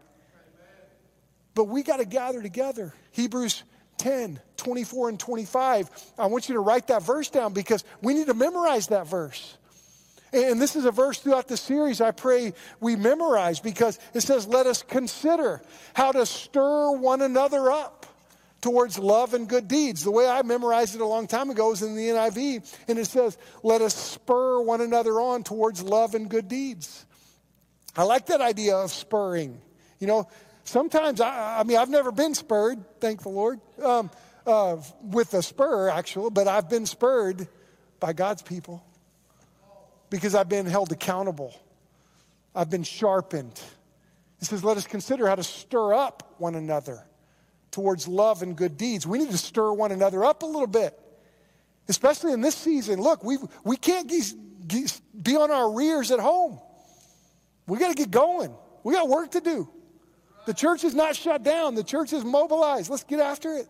But 1.54 1.64
we 1.64 1.82
got 1.82 1.98
to 1.98 2.04
gather 2.04 2.42
together. 2.42 2.92
Hebrews 3.12 3.62
10, 3.96 4.38
24, 4.58 5.08
and 5.08 5.20
25. 5.20 5.90
I 6.18 6.26
want 6.26 6.48
you 6.50 6.54
to 6.56 6.60
write 6.60 6.88
that 6.88 7.02
verse 7.02 7.30
down 7.30 7.54
because 7.54 7.82
we 8.02 8.12
need 8.12 8.26
to 8.26 8.34
memorize 8.34 8.88
that 8.88 9.06
verse. 9.06 9.56
And 10.32 10.60
this 10.60 10.76
is 10.76 10.86
a 10.86 10.90
verse 10.90 11.18
throughout 11.18 11.48
the 11.48 11.58
series 11.58 12.00
I 12.00 12.10
pray 12.10 12.54
we 12.80 12.96
memorize 12.96 13.60
because 13.60 13.98
it 14.14 14.22
says, 14.22 14.46
Let 14.46 14.66
us 14.66 14.82
consider 14.82 15.60
how 15.92 16.12
to 16.12 16.24
stir 16.24 16.92
one 16.92 17.20
another 17.20 17.70
up 17.70 18.06
towards 18.62 18.98
love 18.98 19.34
and 19.34 19.46
good 19.46 19.68
deeds. 19.68 20.04
The 20.04 20.10
way 20.10 20.26
I 20.26 20.40
memorized 20.42 20.94
it 20.94 21.02
a 21.02 21.06
long 21.06 21.26
time 21.26 21.50
ago 21.50 21.72
is 21.72 21.82
in 21.82 21.96
the 21.96 22.08
NIV, 22.08 22.74
and 22.88 22.98
it 22.98 23.06
says, 23.06 23.36
Let 23.62 23.82
us 23.82 23.94
spur 23.94 24.62
one 24.62 24.80
another 24.80 25.20
on 25.20 25.42
towards 25.42 25.82
love 25.82 26.14
and 26.14 26.30
good 26.30 26.48
deeds. 26.48 27.04
I 27.94 28.04
like 28.04 28.26
that 28.26 28.40
idea 28.40 28.76
of 28.76 28.90
spurring. 28.90 29.60
You 29.98 30.06
know, 30.06 30.28
sometimes, 30.64 31.20
I, 31.20 31.60
I 31.60 31.64
mean, 31.64 31.76
I've 31.76 31.90
never 31.90 32.10
been 32.10 32.34
spurred, 32.34 32.82
thank 33.00 33.22
the 33.22 33.28
Lord, 33.28 33.60
um, 33.82 34.10
uh, 34.46 34.78
with 35.02 35.34
a 35.34 35.42
spur, 35.42 35.90
actually, 35.90 36.30
but 36.30 36.48
I've 36.48 36.70
been 36.70 36.86
spurred 36.86 37.46
by 38.00 38.14
God's 38.14 38.40
people 38.40 38.82
because 40.12 40.34
I've 40.34 40.48
been 40.48 40.66
held 40.66 40.92
accountable. 40.92 41.58
I've 42.54 42.68
been 42.68 42.82
sharpened. 42.82 43.58
He 44.38 44.44
says, 44.44 44.62
let 44.62 44.76
us 44.76 44.86
consider 44.86 45.26
how 45.26 45.36
to 45.36 45.42
stir 45.42 45.94
up 45.94 46.34
one 46.36 46.54
another 46.54 47.02
towards 47.70 48.06
love 48.06 48.42
and 48.42 48.54
good 48.54 48.76
deeds. 48.76 49.06
We 49.06 49.18
need 49.18 49.30
to 49.30 49.38
stir 49.38 49.72
one 49.72 49.90
another 49.90 50.22
up 50.22 50.42
a 50.42 50.46
little 50.46 50.66
bit, 50.66 51.00
especially 51.88 52.34
in 52.34 52.42
this 52.42 52.54
season. 52.54 53.00
Look, 53.00 53.24
we, 53.24 53.38
we 53.64 53.78
can't 53.78 54.12
be 55.22 55.36
on 55.36 55.50
our 55.50 55.72
rears 55.72 56.10
at 56.10 56.20
home. 56.20 56.60
We 57.66 57.78
got 57.78 57.88
to 57.88 57.94
get 57.94 58.10
going. 58.10 58.54
We 58.84 58.92
got 58.92 59.08
work 59.08 59.30
to 59.30 59.40
do. 59.40 59.66
The 60.44 60.52
church 60.52 60.84
is 60.84 60.94
not 60.94 61.16
shut 61.16 61.42
down, 61.42 61.74
the 61.74 61.84
church 61.84 62.12
is 62.12 62.22
mobilized. 62.22 62.90
Let's 62.90 63.04
get 63.04 63.20
after 63.20 63.54
it. 63.54 63.68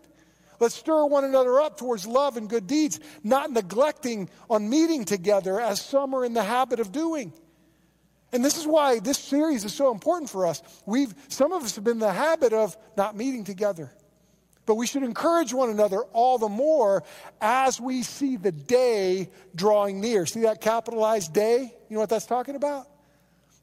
Let's 0.63 0.77
stir 0.77 1.07
one 1.07 1.25
another 1.25 1.61
up 1.61 1.77
towards 1.77 2.07
love 2.07 2.37
and 2.37 2.49
good 2.49 2.69
deeds, 2.69 3.01
not 3.25 3.51
neglecting 3.51 4.31
on 4.49 4.71
meeting 4.71 5.05
together 5.05 5.61
as 5.61 5.81
some 5.81 6.15
are 6.15 6.25
in 6.25 6.35
the 6.35 6.43
habit 6.45 6.79
of 6.79 6.93
doing. 6.93 7.33
And 8.33 8.45
this 8.45 8.57
is 8.57 8.65
why 8.65 9.01
this 9.01 9.19
series 9.19 9.65
is 9.65 9.75
so 9.75 9.91
important 9.91 10.31
for 10.31 10.47
us. 10.47 10.63
We've, 10.87 11.13
some 11.27 11.53
of 11.53 11.65
us 11.65 11.75
have 11.75 11.83
been 11.83 11.95
in 11.95 11.99
the 11.99 12.13
habit 12.13 12.53
of 12.53 12.77
not 12.97 13.17
meeting 13.17 13.43
together. 13.43 13.91
But 14.65 14.77
we 14.77 14.87
should 14.87 15.03
encourage 15.03 15.53
one 15.53 15.69
another 15.69 16.03
all 16.13 16.39
the 16.39 16.49
more 16.49 17.03
as 17.41 17.81
we 17.81 18.05
see 18.05 18.37
the 18.37 18.53
day 18.53 19.31
drawing 19.57 20.01
near. 20.01 20.27
See 20.27 20.43
that 20.43 20.61
capitalized 20.61 21.33
day? 21.33 21.75
You 21.89 21.95
know 21.95 22.01
what 22.01 22.09
that's 22.09 22.27
talking 22.27 22.55
about? 22.55 22.87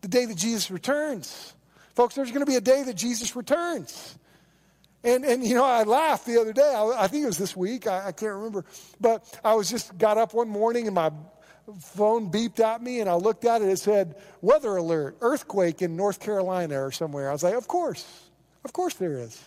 The 0.02 0.10
day 0.10 0.26
that 0.26 0.36
Jesus 0.36 0.70
returns. 0.70 1.54
Folks, 1.96 2.16
there's 2.16 2.32
going 2.32 2.46
to 2.46 2.52
be 2.52 2.58
a 2.58 2.62
day 2.62 2.84
that 2.84 2.96
Jesus 2.96 3.38
returns. 3.38 4.18
And, 5.04 5.24
and 5.24 5.44
you 5.44 5.56
know, 5.56 5.64
I 5.64 5.84
laughed 5.84 6.26
the 6.26 6.40
other 6.40 6.54
day. 6.54 6.74
I, 6.76 7.04
I 7.04 7.08
think 7.08 7.24
it 7.24 7.28
was 7.28 7.38
this 7.38 7.56
week. 7.56 7.88
I, 7.88 8.08
I 8.08 8.12
can't 8.12 8.34
remember. 8.34 8.66
But 9.00 9.40
I 9.44 9.54
was 9.54 9.70
just 9.70 9.98
got 9.98 10.18
up 10.18 10.34
one 10.34 10.50
morning 10.50 10.88
and 10.88 10.96
my 10.96 11.12
phone 11.82 12.32
beeped 12.32 12.60
at 12.60 12.82
me 12.82 13.00
and 13.00 13.10
I 13.10 13.14
looked 13.14 13.46
at 13.46 13.62
it. 13.62 13.70
It 13.70 13.80
said, 13.80 14.16
weather 14.42 14.76
alert, 14.76 15.18
earthquake 15.22 15.82
in 15.82 15.96
North 15.96 16.20
Carolina 16.20 16.82
or 16.84 16.92
somewhere. 16.92 17.30
I 17.30 17.34
was 17.34 17.44
like, 17.44 17.56
of 17.56 17.68
course. 17.68 18.30
Of 18.66 18.74
course 18.74 18.96
there 18.96 19.18
is. 19.18 19.42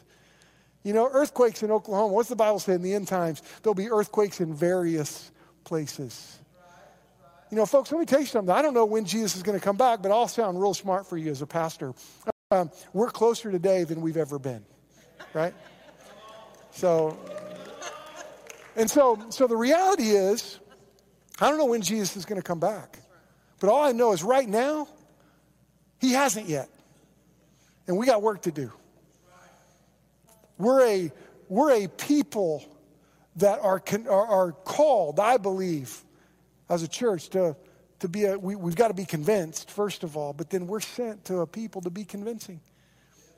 You 0.84 0.94
know, 0.94 1.08
earthquakes 1.12 1.62
in 1.62 1.70
Oklahoma. 1.70 2.14
What's 2.14 2.28
the 2.28 2.36
Bible 2.36 2.58
say 2.58 2.74
in 2.74 2.82
the 2.82 2.94
end 2.94 3.08
times? 3.08 3.42
There'll 3.62 3.74
be 3.74 3.90
earthquakes 3.90 4.40
in 4.40 4.54
various 4.54 5.30
places. 5.64 6.38
You 7.50 7.56
know, 7.58 7.66
folks, 7.66 7.92
let 7.92 7.98
me 7.98 8.06
tell 8.06 8.20
you 8.20 8.26
something. 8.26 8.52
I 8.52 8.62
don't 8.62 8.72
know 8.72 8.86
when 8.86 9.04
Jesus 9.04 9.36
is 9.36 9.42
going 9.42 9.58
to 9.58 9.62
come 9.62 9.76
back, 9.76 10.00
but 10.00 10.10
I'll 10.10 10.26
sound 10.26 10.60
real 10.60 10.72
smart 10.72 11.06
for 11.06 11.18
you 11.18 11.30
as 11.30 11.42
a 11.42 11.46
pastor. 11.46 11.92
Um, 12.50 12.70
we're 12.94 13.10
closer 13.10 13.50
today 13.52 13.84
than 13.84 14.00
we've 14.00 14.16
ever 14.16 14.38
been, 14.38 14.64
right? 15.34 15.54
So, 16.72 17.18
and 18.76 18.90
so, 18.90 19.18
so 19.30 19.46
the 19.46 19.56
reality 19.56 20.10
is, 20.10 20.58
I 21.40 21.48
don't 21.48 21.58
know 21.58 21.66
when 21.66 21.82
Jesus 21.82 22.16
is 22.16 22.24
going 22.24 22.40
to 22.40 22.46
come 22.46 22.60
back, 22.60 22.98
but 23.60 23.70
all 23.70 23.84
I 23.84 23.92
know 23.92 24.12
is 24.12 24.22
right 24.22 24.48
now, 24.48 24.88
he 26.00 26.12
hasn't 26.12 26.48
yet, 26.48 26.68
and 27.86 27.96
we 27.96 28.06
got 28.06 28.22
work 28.22 28.42
to 28.42 28.50
do. 28.50 28.72
We're 30.58 30.86
a, 30.86 31.12
we're 31.48 31.84
a 31.84 31.88
people 31.88 32.64
that 33.36 33.60
are, 33.60 33.82
are, 34.08 34.26
are 34.26 34.52
called, 34.52 35.20
I 35.20 35.36
believe, 35.36 36.02
as 36.68 36.82
a 36.82 36.88
church 36.88 37.28
to, 37.30 37.56
to 38.00 38.08
be 38.08 38.24
a, 38.24 38.38
we, 38.38 38.56
we've 38.56 38.76
got 38.76 38.88
to 38.88 38.94
be 38.94 39.04
convinced, 39.04 39.70
first 39.70 40.04
of 40.04 40.16
all, 40.16 40.32
but 40.32 40.50
then 40.50 40.66
we're 40.66 40.80
sent 40.80 41.24
to 41.26 41.38
a 41.38 41.46
people 41.46 41.80
to 41.82 41.90
be 41.90 42.04
convincing. 42.04 42.60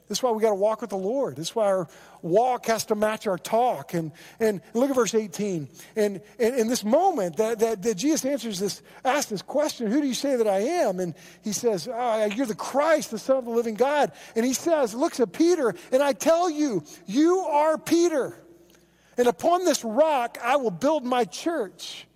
This 0.08 0.18
is 0.18 0.22
why 0.22 0.32
we 0.32 0.42
got 0.42 0.50
to 0.50 0.54
walk 0.54 0.82
with 0.82 0.90
the 0.90 0.98
Lord. 0.98 1.36
This 1.36 1.48
is 1.48 1.56
why 1.56 1.64
our 1.64 1.88
walk 2.20 2.66
has 2.66 2.84
to 2.86 2.94
match 2.94 3.26
our 3.26 3.38
talk. 3.38 3.94
And, 3.94 4.12
and 4.38 4.60
look 4.74 4.90
at 4.90 4.96
verse 4.96 5.14
18. 5.14 5.66
And, 5.96 6.20
in 6.38 6.68
this 6.68 6.84
moment 6.84 7.38
that, 7.38 7.60
that, 7.60 7.82
that, 7.82 7.94
Jesus 7.96 8.24
answers 8.26 8.58
this, 8.58 8.82
asks 9.02 9.30
this 9.30 9.40
question, 9.40 9.90
who 9.90 10.02
do 10.02 10.06
you 10.06 10.14
say 10.14 10.36
that 10.36 10.46
I 10.46 10.58
am? 10.58 11.00
And 11.00 11.14
he 11.42 11.52
says, 11.52 11.88
oh, 11.90 12.24
you're 12.26 12.44
the 12.44 12.54
Christ, 12.54 13.12
the 13.12 13.18
Son 13.18 13.38
of 13.38 13.46
the 13.46 13.50
living 13.50 13.76
God. 13.76 14.12
And 14.36 14.44
he 14.44 14.52
says, 14.52 14.94
looks 14.94 15.20
at 15.20 15.32
Peter, 15.32 15.74
and 15.90 16.02
I 16.02 16.12
tell 16.12 16.50
you, 16.50 16.84
you 17.06 17.38
are 17.38 17.78
Peter. 17.78 18.36
And 19.16 19.26
upon 19.26 19.64
this 19.64 19.84
rock 19.84 20.36
I 20.42 20.56
will 20.56 20.70
build 20.70 21.04
my 21.04 21.24
church, 21.24 22.06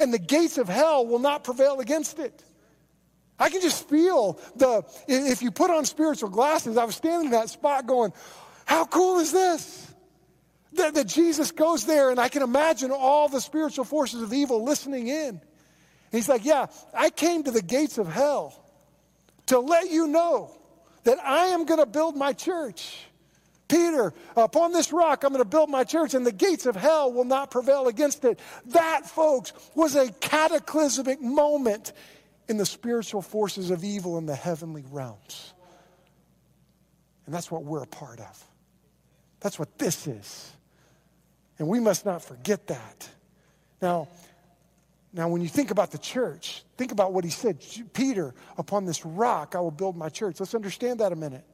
and 0.00 0.14
the 0.14 0.18
gates 0.18 0.56
of 0.56 0.68
hell 0.68 1.06
will 1.06 1.18
not 1.18 1.44
prevail 1.44 1.80
against 1.80 2.18
it. 2.18 2.42
I 3.38 3.48
can 3.50 3.60
just 3.60 3.88
feel 3.88 4.38
the, 4.56 4.84
if 5.08 5.42
you 5.42 5.50
put 5.50 5.70
on 5.70 5.84
spiritual 5.84 6.28
glasses, 6.28 6.76
I 6.76 6.84
was 6.84 6.94
standing 6.94 7.26
in 7.26 7.32
that 7.32 7.50
spot 7.50 7.86
going, 7.86 8.12
how 8.64 8.84
cool 8.84 9.18
is 9.18 9.32
this? 9.32 9.92
That, 10.74 10.94
that 10.94 11.06
Jesus 11.06 11.50
goes 11.50 11.84
there 11.86 12.10
and 12.10 12.20
I 12.20 12.28
can 12.28 12.42
imagine 12.42 12.90
all 12.90 13.28
the 13.28 13.40
spiritual 13.40 13.84
forces 13.84 14.22
of 14.22 14.32
evil 14.32 14.64
listening 14.64 15.08
in. 15.08 15.28
And 15.28 15.40
he's 16.12 16.28
like, 16.28 16.44
yeah, 16.44 16.66
I 16.92 17.10
came 17.10 17.42
to 17.44 17.50
the 17.50 17.62
gates 17.62 17.98
of 17.98 18.06
hell 18.06 18.60
to 19.46 19.58
let 19.58 19.90
you 19.90 20.06
know 20.06 20.50
that 21.04 21.18
I 21.18 21.46
am 21.46 21.64
going 21.64 21.80
to 21.80 21.86
build 21.86 22.16
my 22.16 22.32
church. 22.32 23.04
Peter, 23.68 24.12
upon 24.36 24.72
this 24.72 24.92
rock 24.92 25.24
I'm 25.24 25.30
going 25.30 25.42
to 25.42 25.48
build 25.48 25.70
my 25.70 25.84
church, 25.84 26.14
and 26.14 26.24
the 26.26 26.32
gates 26.32 26.66
of 26.66 26.76
hell 26.76 27.12
will 27.12 27.24
not 27.24 27.50
prevail 27.50 27.88
against 27.88 28.24
it. 28.24 28.38
That, 28.66 29.06
folks, 29.06 29.52
was 29.74 29.96
a 29.96 30.10
cataclysmic 30.12 31.20
moment 31.20 31.92
in 32.48 32.56
the 32.56 32.66
spiritual 32.66 33.22
forces 33.22 33.70
of 33.70 33.84
evil 33.84 34.18
in 34.18 34.26
the 34.26 34.34
heavenly 34.34 34.84
realms. 34.90 35.54
And 37.26 37.34
that's 37.34 37.50
what 37.50 37.64
we're 37.64 37.82
a 37.82 37.86
part 37.86 38.20
of. 38.20 38.44
That's 39.40 39.58
what 39.58 39.78
this 39.78 40.06
is. 40.06 40.52
And 41.58 41.68
we 41.68 41.80
must 41.80 42.04
not 42.04 42.22
forget 42.22 42.66
that. 42.66 43.08
Now, 43.80 44.08
now, 45.12 45.28
when 45.28 45.42
you 45.42 45.48
think 45.48 45.70
about 45.70 45.92
the 45.92 45.98
church, 45.98 46.64
think 46.76 46.90
about 46.90 47.12
what 47.12 47.22
he 47.22 47.30
said 47.30 47.64
Peter, 47.92 48.34
upon 48.58 48.84
this 48.84 49.06
rock 49.06 49.54
I 49.54 49.60
will 49.60 49.70
build 49.70 49.96
my 49.96 50.08
church. 50.08 50.40
Let's 50.40 50.56
understand 50.56 50.98
that 50.98 51.12
a 51.12 51.16
minute. 51.16 51.44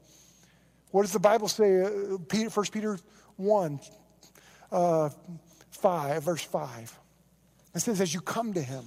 What 0.93 1.03
does 1.03 1.13
the 1.13 1.21
Bible 1.21 1.47
say? 1.47 1.83
Uh, 1.83 2.17
Peter, 2.27 2.49
1 2.49 2.67
Peter 2.73 2.99
1, 3.37 3.81
uh, 4.73 5.11
5, 5.73 6.25
verse 6.25 6.43
5. 6.43 6.99
It 7.75 7.81
says, 7.81 8.01
As 8.01 8.15
you 8.15 8.23
come 8.23 8.55
to 8.55 8.63
him, 8.63 8.85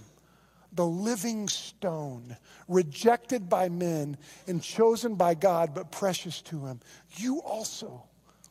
the 0.75 0.85
living 0.85 1.47
stone, 1.47 2.35
rejected 2.67 3.49
by 3.49 3.69
men 3.69 4.17
and 4.47 4.61
chosen 4.61 5.15
by 5.15 5.33
God, 5.33 5.73
but 5.73 5.91
precious 5.91 6.41
to 6.43 6.65
Him. 6.65 6.79
You 7.15 7.41
also, 7.41 8.03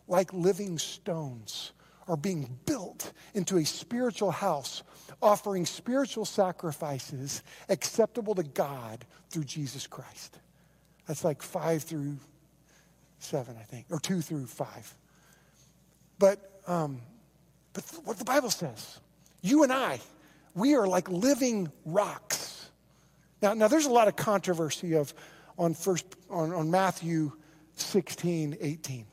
like 0.09 0.33
living 0.33 0.79
stones, 0.79 1.73
are 2.09 2.17
being 2.17 2.59
built 2.67 3.13
into 3.35 3.59
a 3.59 3.65
spiritual 3.65 4.31
house, 4.31 4.83
offering 5.21 5.65
spiritual 5.65 6.25
sacrifices 6.25 7.43
acceptable 7.69 8.35
to 8.35 8.43
God 8.43 9.05
through 9.31 9.45
Jesus 9.45 9.87
Christ. 9.87 10.39
That's 11.07 11.25
like 11.25 11.43
five 11.43 11.83
through 11.83 12.17
seven, 13.19 13.57
I 13.59 13.63
think, 13.63 13.87
or 13.91 13.99
two 13.99 14.21
through 14.21 14.47
five. 14.47 14.95
But, 16.19 16.61
um, 16.67 17.01
but 17.73 17.85
what 18.05 18.19
the 18.19 18.25
Bible 18.25 18.51
says, 18.51 18.99
you 19.41 19.63
and 19.63 19.73
I, 19.73 20.01
we 20.55 20.75
are 20.75 20.87
like 20.87 21.09
living 21.09 21.71
rocks. 21.85 22.71
Now, 23.41 23.55
now 23.55 23.69
there's 23.69 23.87
a 23.87 23.93
lot 23.93 24.09
of 24.09 24.17
controversy 24.17 24.95
of 24.95 25.13
on 25.59 25.75
first 25.75 26.07
on, 26.31 26.53
on 26.53 26.71
Matthew 26.71 27.33
16, 27.77 28.57
18. 28.61 29.07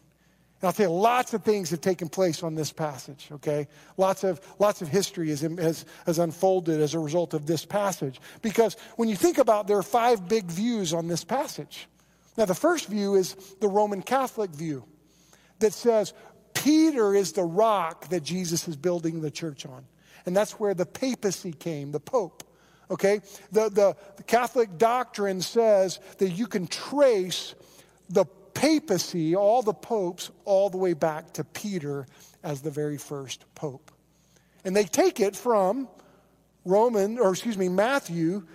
And 0.62 0.68
I'll 0.68 0.74
tell 0.74 0.90
you, 0.90 0.96
lots 0.96 1.34
of 1.34 1.44
things 1.44 1.70
have 1.70 1.80
taken 1.80 2.10
place 2.10 2.44
on 2.44 2.54
this 2.54 2.72
passage, 2.72 3.30
okay? 3.32 3.68
Lots 3.96 4.26
of, 4.26 4.42
lots 4.60 4.82
of 4.82 4.90
history 4.90 5.30
has, 5.30 5.40
has, 5.42 5.86
has 6.06 6.20
unfolded 6.20 6.82
as 6.82 6.94
a 6.94 7.00
result 7.00 7.34
of 7.34 7.46
this 7.46 7.64
passage. 7.64 8.20
Because 8.42 8.76
when 8.98 9.08
you 9.08 9.16
think 9.16 9.38
about 9.38 9.68
there 9.68 9.78
are 9.78 9.84
five 9.84 10.28
big 10.28 10.46
views 10.46 10.94
on 10.94 11.08
this 11.08 11.24
passage. 11.24 11.88
Now, 12.38 12.44
the 12.46 12.56
first 12.56 12.88
view 12.88 13.16
is 13.16 13.36
the 13.62 13.70
Roman 13.70 14.02
Catholic 14.02 14.52
view 14.52 14.84
that 15.60 15.74
says 15.74 16.14
Peter 16.54 17.16
is 17.16 17.32
the 17.32 17.44
rock 17.44 18.10
that 18.10 18.24
Jesus 18.24 18.68
is 18.68 18.76
building 18.76 19.22
the 19.22 19.32
church 19.32 19.66
on. 19.66 19.86
And 20.26 20.36
that's 20.36 20.54
where 20.54 20.74
the 20.74 20.86
papacy 20.86 21.52
came, 21.52 21.92
the 21.92 22.00
Pope. 22.00 22.44
Okay? 22.92 23.22
The, 23.52 23.70
the, 23.70 23.96
the 24.18 24.24
Catholic 24.24 24.78
doctrine 24.78 25.42
says 25.42 26.00
that 26.18 26.30
you 26.32 26.48
can 26.48 26.68
trace 26.68 27.56
the 28.10 28.26
papacy, 28.54 29.36
all 29.36 29.62
the 29.62 29.74
popes, 29.74 30.32
all 30.46 30.70
the 30.70 30.78
way 30.78 30.94
back 30.94 31.34
to 31.34 31.44
Peter 31.44 32.06
as 32.44 32.62
the 32.62 32.72
very 32.72 32.98
first 32.98 33.46
pope. 33.56 33.92
And 34.66 34.76
they 34.76 34.84
take 34.84 35.20
it 35.20 35.36
from 35.36 35.88
Roman, 36.66 37.20
or 37.20 37.32
excuse 37.32 37.58
me, 37.58 37.70
Matthew 37.70 38.46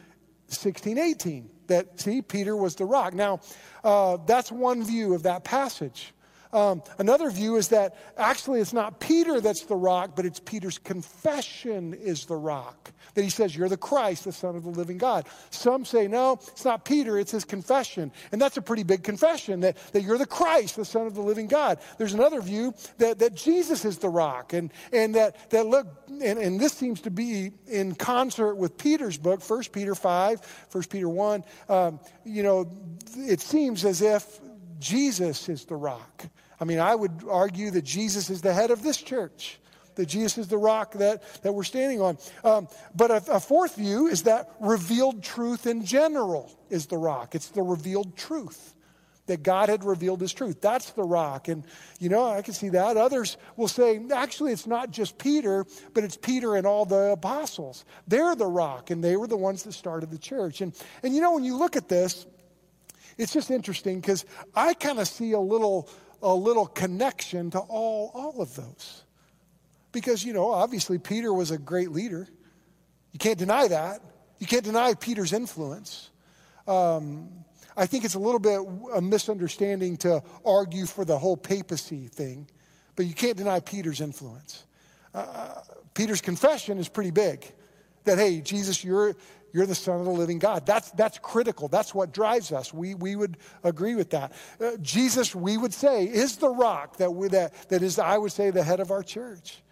16, 0.49 0.99
18. 0.99 1.51
That, 1.69 1.99
see, 1.99 2.21
Peter 2.21 2.55
was 2.55 2.75
the 2.75 2.85
rock. 2.85 3.15
Now, 3.15 3.41
uh, 3.83 4.19
that's 4.27 4.53
one 4.53 4.85
view 4.85 5.15
of 5.15 5.23
that 5.23 5.45
passage. 5.45 6.13
Um, 6.55 6.85
another 6.99 7.31
view 7.31 7.57
is 7.57 7.69
that 7.69 7.97
actually 8.17 8.61
it's 8.61 8.73
not 8.73 9.01
Peter 9.01 9.41
that's 9.41 9.65
the 9.65 9.75
rock, 9.75 10.13
but 10.15 10.25
it's 10.25 10.39
Peter's 10.39 10.79
confession 10.79 11.95
is 11.95 12.27
the 12.27 12.37
rock. 12.37 12.93
That 13.15 13.23
he 13.23 13.29
says, 13.29 13.57
You're 13.57 13.69
the 13.69 13.77
Christ, 13.77 14.25
the 14.25 14.33
Son 14.33 14.55
of 14.55 14.63
the 14.63 14.71
living 14.71 14.97
God. 14.97 15.27
Some 15.51 15.85
say, 15.85 16.07
No, 16.07 16.35
it's 16.35 16.65
not 16.65 16.85
Peter, 16.85 17.19
it's 17.19 17.33
his 17.33 17.45
confession. 17.45 18.13
And 18.31 18.41
that's 18.41 18.57
a 18.57 18.63
pretty 18.63 18.85
big 18.85 19.03
confession 19.03 19.61
that, 19.61 19.77
that 19.93 20.03
you're 20.03 20.17
the 20.17 20.27
Christ, 20.27 20.77
the 20.77 20.85
Son 20.85 21.09
of 21.09 21.15
the 21.17 21.23
living 21.23 21.49
God. 21.49 21.81
There's 21.99 22.15
another 22.15 22.41
view 22.41 22.73
that, 22.99 23.19
that 23.19 23.35
Jesus 23.35 23.85
is 23.85 23.99
the 23.99 24.09
rock. 24.09 24.53
And, 24.53 24.73
and 24.93 25.13
that, 25.17 25.51
that 25.51 25.67
look, 25.67 25.89
and, 26.09 26.39
and 26.39 26.61
this 26.61 26.73
seems 26.73 27.01
to 27.01 27.11
be 27.11 27.51
in 27.67 27.97
concert 27.97 28.55
with 28.55 28.79
Peter's 28.79 29.19
book, 29.19 29.43
1 29.43 29.65
Peter 29.73 29.97
5, 29.97 30.69
1 30.71 30.85
Peter 30.85 31.09
1. 31.09 31.45
Um, 31.69 31.99
you 32.25 32.45
know, 32.45 32.71
it 33.17 33.41
seems 33.41 33.85
as 33.85 34.03
if 34.03 34.41
Jesus 34.79 35.49
is 35.49 35.65
the 35.65 35.77
rock. 35.77 36.27
I 36.65 36.67
mean, 36.67 36.81
I 36.81 36.95
would 36.95 37.25
argue 37.29 37.71
that 37.73 37.85
Jesus 37.85 38.31
is 38.31 38.41
the 38.41 38.55
head 38.55 38.71
of 38.71 38.83
this 38.83 38.97
church, 38.97 39.61
that 39.97 40.07
Jesus 40.07 40.39
is 40.39 40.49
the 40.49 40.57
rock 40.57 40.95
that, 40.95 41.23
that 41.43 41.53
we're 41.53 41.63
standing 41.63 42.01
on. 42.01 42.17
Um, 42.43 42.69
but 42.97 43.11
a, 43.11 43.23
a 43.33 43.39
fourth 43.39 43.77
view 43.77 44.07
is 44.07 44.23
that 44.23 44.49
revealed 44.61 45.23
truth 45.23 45.67
in 45.67 45.85
general 45.85 46.51
is 46.71 46.87
the 46.87 46.97
rock, 46.97 47.35
it's 47.35 47.49
the 47.49 47.61
revealed 47.61 48.17
truth. 48.17 48.75
that 49.27 49.43
God 49.43 49.69
had 49.69 49.85
revealed 49.85 50.21
his 50.21 50.33
truth. 50.33 50.61
That's 50.61 50.91
the 50.91 51.03
rock. 51.03 51.49
And, 51.49 51.65
you 51.99 52.09
know, 52.09 52.27
I 52.27 52.43
can 52.43 52.55
see 52.55 52.71
that. 52.71 52.97
Others 52.97 53.37
will 53.57 53.69
say, 53.69 54.01
actually, 54.13 54.53
it's 54.53 54.67
not 54.67 54.91
just 54.91 55.19
Peter, 55.19 55.65
but 55.95 56.05
it's 56.05 56.17
Peter 56.17 56.57
and 56.57 56.67
all 56.67 56.85
the 56.85 57.13
apostles. 57.13 57.85
They're 58.07 58.37
the 58.37 58.47
rock, 58.47 58.91
and 58.91 59.03
they 59.03 59.17
were 59.17 59.27
the 59.27 59.37
ones 59.37 59.63
that 59.63 59.73
started 59.73 60.11
the 60.11 60.19
church. 60.19 60.61
And, 60.61 60.75
and 61.03 61.15
you 61.15 61.21
know, 61.21 61.33
when 61.33 61.45
you 61.45 61.57
look 61.57 61.77
at 61.77 61.89
this, 61.89 62.27
it's 63.17 63.33
just 63.33 63.51
interesting 63.51 64.01
because 64.01 64.25
I 64.55 64.75
kind 64.75 64.99
of 64.99 65.09
see 65.09 65.33
a 65.33 65.41
little, 65.41 65.89
a 66.25 66.35
little 66.35 66.67
connection 66.67 67.51
to 67.51 67.59
all, 67.59 68.11
all 68.15 68.41
of 68.41 68.55
those. 68.57 69.05
Because, 69.93 70.25
you 70.25 70.33
know, 70.33 70.51
obviously 70.51 70.99
Peter 70.99 71.33
was 71.33 71.51
a 71.51 71.59
great 71.59 71.93
leader. 71.93 72.27
You 73.13 73.19
can't 73.19 73.39
deny 73.39 73.69
that. 73.69 74.01
You 74.39 74.47
can't 74.47 74.65
deny 74.65 74.95
Peter's 74.95 75.33
influence. 75.33 76.11
Um, 76.67 77.29
I 77.77 77.87
think 77.87 78.05
it's 78.05 78.15
a 78.15 78.19
little 78.19 78.41
bit 78.41 78.61
a 78.95 79.01
misunderstanding 79.01 79.97
to 79.99 80.23
argue 80.45 80.87
for 80.87 81.05
the 81.05 81.19
whole 81.19 81.37
papacy 81.37 82.09
thing, 82.09 82.49
but 82.97 83.07
you 83.07 83.15
can't 83.15 83.37
deny 83.37 83.61
Peter's 83.61 84.01
influence. 84.01 84.65
Uh, 85.13 85.61
Peter's 85.93 86.21
confession 86.21 86.79
is 86.79 86.89
pretty 86.89 87.11
big 87.11 87.45
that, 88.05 88.19
hey, 88.19 88.41
Jesus, 88.41 88.83
you're, 88.83 89.15
you're 89.55 89.67
the 89.67 89.75
Son 89.75 90.01
of 90.01 90.05
the 90.05 90.11
living 90.11 90.41
God. 90.41 90.67
That's, 90.67 90.91
that's 90.91 91.19
critical. 91.21 91.69
That's 91.69 91.95
what 91.95 92.13
drives 92.13 92.51
us. 92.51 92.75
We, 92.75 92.97
we 92.97 93.15
would 93.15 93.37
agree 93.63 93.95
with 93.95 94.11
that. 94.11 94.33
Uh, 94.61 94.73
Jesus, 94.83 95.33
we 95.33 95.57
would 95.57 95.73
say, 95.73 96.07
is 96.07 96.39
the 96.39 96.49
rock 96.49 96.97
that, 96.97 97.15
we, 97.15 97.29
that, 97.29 97.69
that 97.69 97.81
is, 97.81 98.01
I 98.01 98.19
would 98.19 98.33
say, 98.33 98.51
the 98.51 98.65
head 98.65 98.81
of 98.81 98.91
our 98.91 99.05
church. 99.05 99.63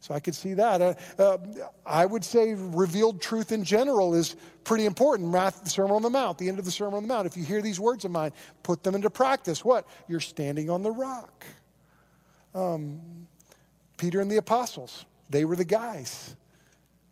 So 0.00 0.12
I 0.12 0.18
could 0.18 0.34
see 0.34 0.54
that. 0.54 0.82
Uh, 0.82 0.94
uh, 1.20 1.38
I 1.86 2.04
would 2.04 2.24
say 2.24 2.54
revealed 2.54 3.20
truth 3.20 3.52
in 3.52 3.62
general 3.62 4.14
is 4.14 4.34
pretty 4.64 4.86
important. 4.86 5.30
The 5.30 5.70
Sermon 5.70 5.92
on 5.92 6.02
the 6.02 6.10
Mount, 6.10 6.38
the 6.38 6.48
end 6.48 6.58
of 6.58 6.64
the 6.64 6.72
Sermon 6.72 6.94
on 6.94 7.02
the 7.04 7.08
Mount. 7.08 7.28
If 7.28 7.36
you 7.36 7.44
hear 7.44 7.62
these 7.62 7.78
words 7.78 8.04
of 8.04 8.10
mine, 8.10 8.32
put 8.64 8.82
them 8.82 8.96
into 8.96 9.08
practice. 9.08 9.64
What? 9.64 9.86
You're 10.08 10.18
standing 10.18 10.68
on 10.68 10.82
the 10.82 10.90
rock. 10.90 11.46
Um, 12.56 13.00
Peter 13.98 14.20
and 14.20 14.28
the 14.28 14.38
apostles, 14.38 15.04
they 15.30 15.44
were 15.44 15.54
the 15.54 15.64
guys 15.64 16.34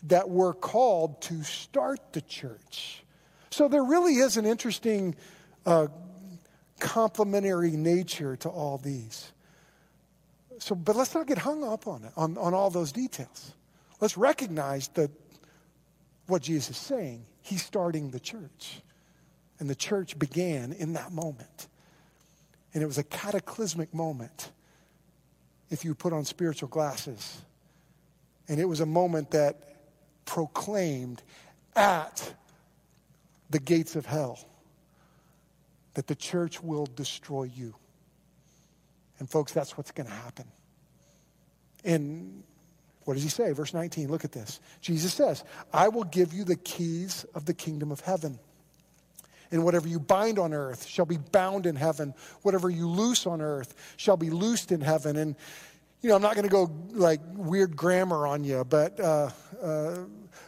that 0.08 0.28
were 0.28 0.54
called 0.54 1.20
to 1.22 1.42
start 1.42 2.12
the 2.12 2.20
church. 2.20 3.02
So 3.50 3.68
there 3.68 3.82
really 3.82 4.16
is 4.16 4.36
an 4.36 4.46
interesting 4.46 5.16
uh, 5.64 5.88
complementary 6.78 7.72
nature 7.72 8.36
to 8.36 8.48
all 8.48 8.78
these. 8.78 9.32
So, 10.58 10.74
but 10.74 10.96
let's 10.96 11.14
not 11.14 11.26
get 11.26 11.38
hung 11.38 11.64
up 11.64 11.86
on 11.86 12.04
it, 12.04 12.12
on, 12.16 12.38
on 12.38 12.54
all 12.54 12.70
those 12.70 12.92
details. 12.92 13.54
Let's 14.00 14.16
recognize 14.16 14.88
that 14.88 15.10
what 16.26 16.42
Jesus 16.42 16.70
is 16.70 16.76
saying, 16.76 17.24
he's 17.42 17.64
starting 17.64 18.10
the 18.10 18.20
church. 18.20 18.80
And 19.58 19.70
the 19.70 19.74
church 19.74 20.18
began 20.18 20.72
in 20.72 20.94
that 20.94 21.12
moment. 21.12 21.68
And 22.74 22.82
it 22.82 22.86
was 22.86 22.98
a 22.98 23.04
cataclysmic 23.04 23.94
moment 23.94 24.50
if 25.70 25.84
you 25.84 25.94
put 25.94 26.12
on 26.12 26.24
spiritual 26.24 26.68
glasses. 26.68 27.40
And 28.48 28.60
it 28.60 28.66
was 28.66 28.80
a 28.80 28.86
moment 28.86 29.30
that 29.30 29.75
proclaimed 30.26 31.22
at 31.74 32.34
the 33.48 33.58
gates 33.58 33.96
of 33.96 34.04
hell 34.04 34.38
that 35.94 36.06
the 36.06 36.14
church 36.14 36.62
will 36.62 36.86
destroy 36.86 37.44
you. 37.44 37.74
And 39.18 39.30
folks, 39.30 39.52
that's 39.52 39.78
what's 39.78 39.92
going 39.92 40.08
to 40.08 40.12
happen. 40.12 40.44
And 41.84 42.42
what 43.04 43.14
does 43.14 43.22
he 43.22 43.28
say? 43.28 43.52
Verse 43.52 43.72
19, 43.72 44.10
look 44.10 44.24
at 44.24 44.32
this. 44.32 44.60
Jesus 44.80 45.14
says, 45.14 45.44
I 45.72 45.88
will 45.88 46.04
give 46.04 46.34
you 46.34 46.44
the 46.44 46.56
keys 46.56 47.24
of 47.34 47.46
the 47.46 47.54
kingdom 47.54 47.90
of 47.90 48.00
heaven. 48.00 48.38
And 49.50 49.64
whatever 49.64 49.86
you 49.86 50.00
bind 50.00 50.38
on 50.38 50.52
earth 50.52 50.86
shall 50.86 51.06
be 51.06 51.18
bound 51.18 51.66
in 51.66 51.76
heaven. 51.76 52.14
Whatever 52.42 52.68
you 52.68 52.88
loose 52.88 53.26
on 53.26 53.40
earth 53.40 53.74
shall 53.96 54.16
be 54.16 54.28
loosed 54.28 54.72
in 54.72 54.80
heaven. 54.80 55.16
And, 55.16 55.36
you 56.06 56.10
know, 56.10 56.16
I'm 56.16 56.22
not 56.22 56.36
going 56.36 56.44
to 56.44 56.48
go 56.48 56.70
like 56.92 57.18
weird 57.34 57.74
grammar 57.74 58.28
on 58.28 58.44
you, 58.44 58.62
but, 58.64 59.00
uh, 59.00 59.28
uh, 59.60 59.96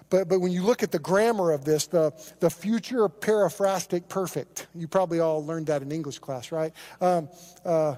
but, 0.08 0.28
but 0.28 0.38
when 0.38 0.52
you 0.52 0.62
look 0.62 0.84
at 0.84 0.92
the 0.92 1.00
grammar 1.00 1.50
of 1.50 1.64
this, 1.64 1.88
the, 1.88 2.12
the 2.38 2.48
future 2.48 3.08
periphrastic 3.08 4.08
perfect, 4.08 4.68
you 4.72 4.86
probably 4.86 5.18
all 5.18 5.44
learned 5.44 5.66
that 5.66 5.82
in 5.82 5.90
English 5.90 6.20
class, 6.20 6.52
right? 6.52 6.72
Um, 7.00 7.28
uh, 7.64 7.96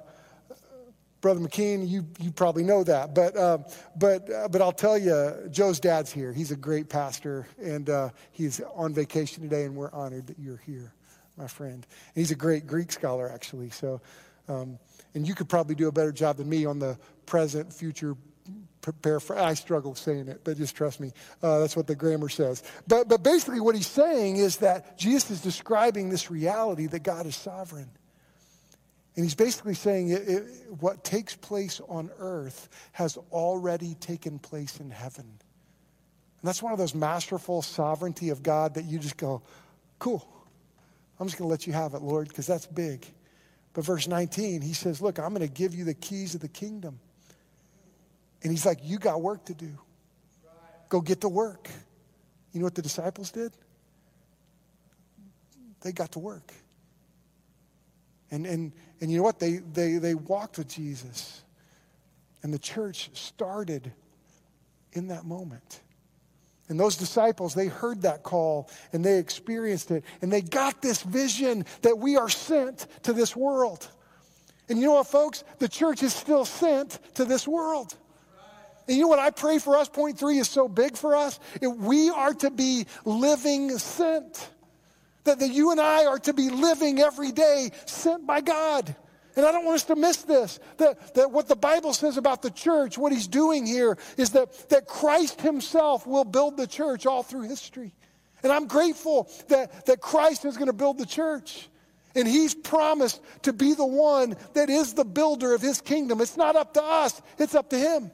Brother 1.21 1.41
McKean, 1.41 1.87
you, 1.87 2.07
you 2.19 2.31
probably 2.31 2.63
know 2.63 2.83
that. 2.83 3.15
But, 3.15 3.37
uh, 3.37 3.59
but, 3.95 4.33
uh, 4.33 4.49
but 4.49 4.63
I'll 4.63 4.73
tell 4.73 4.97
you, 4.97 5.47
Joe's 5.51 5.81
dad's 5.81 6.11
here. 6.11 6.33
He's 6.33 6.53
a 6.53 6.57
great 6.57 6.89
pastor, 6.89 7.47
and 7.63 7.91
uh, 7.91 8.09
he's 8.33 8.63
on 8.75 8.95
vacation 8.95 9.43
today, 9.43 9.65
and 9.65 9.77
we're 9.77 9.93
honored 9.93 10.29
that 10.29 10.39
you're 10.39 10.63
here, 10.65 10.95
my 11.37 11.47
friend. 11.47 11.75
And 11.75 12.15
he's 12.15 12.31
a 12.31 12.37
great 12.37 12.67
Greek 12.67 12.91
scholar, 12.91 13.31
actually. 13.31 13.69
So, 13.69 14.01
um, 14.49 14.79
and 15.15 15.27
you 15.27 15.35
could 15.35 15.49
probably 15.49 15.75
do 15.75 15.89
a 15.89 15.93
better 15.93 16.13
job 16.13 16.37
than 16.37 16.49
me 16.49 16.65
on 16.65 16.79
the 16.79 16.99
present, 17.27 17.73
future, 17.73 18.17
paraphrase. 19.03 19.41
I 19.41 19.55
struggle 19.55 19.95
saying 19.95 20.29
it, 20.29 20.43
but 20.45 20.57
just 20.57 20.77
trust 20.77 21.01
me. 21.01 21.13
Uh, 21.43 21.59
that's 21.59 21.77
what 21.77 21.87
the 21.87 21.95
grammar 21.95 22.29
says. 22.29 22.63
But, 22.87 23.09
but 23.09 23.23
basically, 23.23 23.61
what 23.61 23.75
he's 23.75 23.87
saying 23.87 24.37
is 24.37 24.59
that 24.59 24.99
Jesus 24.99 25.31
is 25.31 25.41
describing 25.41 26.09
this 26.09 26.31
reality 26.31 26.87
that 26.87 27.03
God 27.03 27.27
is 27.27 27.37
sovereign. 27.37 27.91
And 29.17 29.25
he's 29.25 29.35
basically 29.35 29.75
saying 29.75 30.11
it, 30.11 30.29
it, 30.29 30.45
what 30.79 31.05
takes 31.05 31.35
place 31.37 31.81
on 31.89 32.11
earth 32.19 32.69
has 32.93 33.19
already 33.33 33.95
taken 33.97 34.39
place 34.39 34.79
in 34.81 34.91
heaven. 34.91 35.27
And 35.27 36.49
that's 36.49 36.63
one 36.63 36.73
of 36.73 36.79
those 36.79 36.95
masterful 36.95 37.61
sovereignty 37.61 38.31
of 38.31 38.43
God 38.43 38.75
that 38.75 38.85
you 38.85 38.99
just 38.99 39.17
go, 39.17 39.43
cool. 39.99 40.27
I'm 41.19 41.27
just 41.27 41.39
going 41.39 41.49
to 41.49 41.51
let 41.51 41.67
you 41.67 41.75
have 41.75 41.93
it, 41.93 42.01
Lord, 42.01 42.29
because 42.29 42.47
that's 42.47 42.67
big. 42.67 43.05
But 43.73 43.85
verse 43.85 44.09
19, 44.09 44.63
he 44.63 44.73
says, 44.73 45.01
Look, 45.01 45.19
I'm 45.19 45.29
going 45.29 45.47
to 45.47 45.49
give 45.49 45.75
you 45.75 45.85
the 45.85 45.95
keys 45.95 46.35
of 46.35 46.41
the 46.41 46.49
kingdom. 46.49 46.99
And 48.43 48.51
he's 48.51 48.67
like, 48.67 48.79
You 48.83 48.99
got 48.99 49.23
work 49.23 49.45
to 49.47 49.55
do. 49.55 49.79
Go 50.89 51.01
get 51.01 51.21
to 51.21 51.29
work. 51.29 51.69
You 52.53 52.61
know 52.61 52.65
what 52.65 52.75
the 52.75 52.83
disciples 52.83 53.31
did? 53.31 53.53
They 55.83 55.93
got 55.93 56.13
to 56.13 56.19
work. 56.19 56.53
And, 58.31 58.47
and, 58.47 58.73
and 59.01 59.11
you 59.11 59.19
know 59.19 59.23
what? 59.23 59.39
They, 59.39 59.59
they, 59.59 59.95
they 59.95 60.15
walked 60.15 60.59
with 60.59 60.69
Jesus. 60.69 61.43
And 62.43 62.53
the 62.53 62.59
church 62.59 63.11
started 63.15 63.93
in 64.93 65.09
that 65.09 65.25
moment. 65.25 65.81
And 66.71 66.79
those 66.79 66.97
disciples, 66.97 67.53
they 67.53 67.67
heard 67.67 68.03
that 68.03 68.23
call 68.23 68.71
and 68.93 69.05
they 69.05 69.19
experienced 69.19 69.91
it. 69.91 70.05
And 70.23 70.33
they 70.33 70.41
got 70.41 70.81
this 70.81 71.03
vision 71.03 71.67
that 71.83 71.99
we 71.99 72.17
are 72.17 72.29
sent 72.29 72.87
to 73.03 73.13
this 73.13 73.35
world. 73.35 73.89
And 74.69 74.79
you 74.79 74.87
know 74.87 74.93
what, 74.95 75.09
folks? 75.09 75.43
The 75.59 75.69
church 75.69 76.05
is 76.05 76.15
still 76.15 76.45
sent 76.45 77.01
to 77.17 77.25
this 77.25 77.47
world. 77.47 77.97
And 78.87 78.97
you 78.97 79.03
know 79.03 79.09
what 79.09 79.19
I 79.19 79.31
pray 79.31 79.59
for 79.59 79.77
us? 79.77 79.89
Point 79.89 80.17
three 80.17 80.39
is 80.39 80.49
so 80.49 80.69
big 80.69 80.97
for 80.97 81.17
us. 81.17 81.41
It, 81.61 81.67
we 81.67 82.09
are 82.09 82.35
to 82.35 82.51
be 82.51 82.87
living 83.05 83.77
sent. 83.79 84.49
That, 85.25 85.41
that 85.41 85.51
you 85.51 85.73
and 85.73 85.81
I 85.81 86.07
are 86.07 86.21
to 86.21 86.33
be 86.33 86.51
living 86.51 87.01
every 87.01 87.33
day 87.33 87.73
sent 87.85 88.27
by 88.29 88.41
God. 88.43 88.95
And 89.37 89.47
I 89.47 89.53
don't 89.53 89.65
want 89.65 89.77
us 89.77 89.85
to 89.85 89.97
miss 89.97 90.19
this. 90.19 90.59
That, 90.79 91.15
that 91.15 91.31
what 91.31 91.49
the 91.49 91.57
Bible 91.57 91.93
says 91.93 92.17
about 92.17 92.43
the 92.43 92.51
church, 92.51 92.99
what 92.99 93.13
he's 93.13 93.29
doing 93.29 93.67
here, 93.67 93.97
is 94.17 94.31
that, 94.31 94.69
that 94.71 94.87
Christ 94.87 95.41
himself 95.41 96.07
will 96.07 96.25
build 96.25 96.57
the 96.57 96.67
church 96.67 97.07
all 97.07 97.23
through 97.23 97.43
history. 97.43 97.93
And 98.43 98.53
I'm 98.53 98.67
grateful 98.67 99.29
that, 99.49 99.87
that 99.87 100.01
Christ 100.01 100.45
is 100.45 100.57
going 100.57 100.67
to 100.67 100.73
build 100.73 100.99
the 100.99 101.07
church. 101.07 101.69
And 102.15 102.27
he's 102.27 102.55
promised 102.55 103.21
to 103.43 103.53
be 103.53 103.75
the 103.75 103.87
one 103.87 104.37
that 104.55 104.69
is 104.69 104.95
the 104.95 105.05
builder 105.05 105.55
of 105.55 105.61
his 105.61 105.81
kingdom. 105.81 106.21
It's 106.21 106.37
not 106.37 106.57
up 106.57 106.75
to 106.75 106.83
us, 106.83 107.21
it's 107.39 107.55
up 107.55 107.71
to 107.71 107.79
him. 107.79 108.11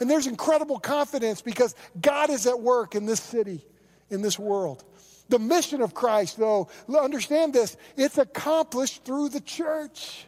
And 0.00 0.10
there's 0.10 0.26
incredible 0.26 0.78
confidence 0.78 1.42
because 1.42 1.74
God 2.00 2.30
is 2.30 2.46
at 2.46 2.60
work 2.60 2.94
in 2.94 3.06
this 3.06 3.20
city, 3.20 3.64
in 4.10 4.22
this 4.22 4.38
world. 4.38 4.84
The 5.28 5.38
mission 5.38 5.80
of 5.80 5.92
Christ, 5.92 6.38
though, 6.38 6.68
understand 6.88 7.52
this, 7.52 7.76
it's 7.96 8.18
accomplished 8.18 9.04
through 9.04 9.30
the 9.30 9.40
church. 9.40 10.26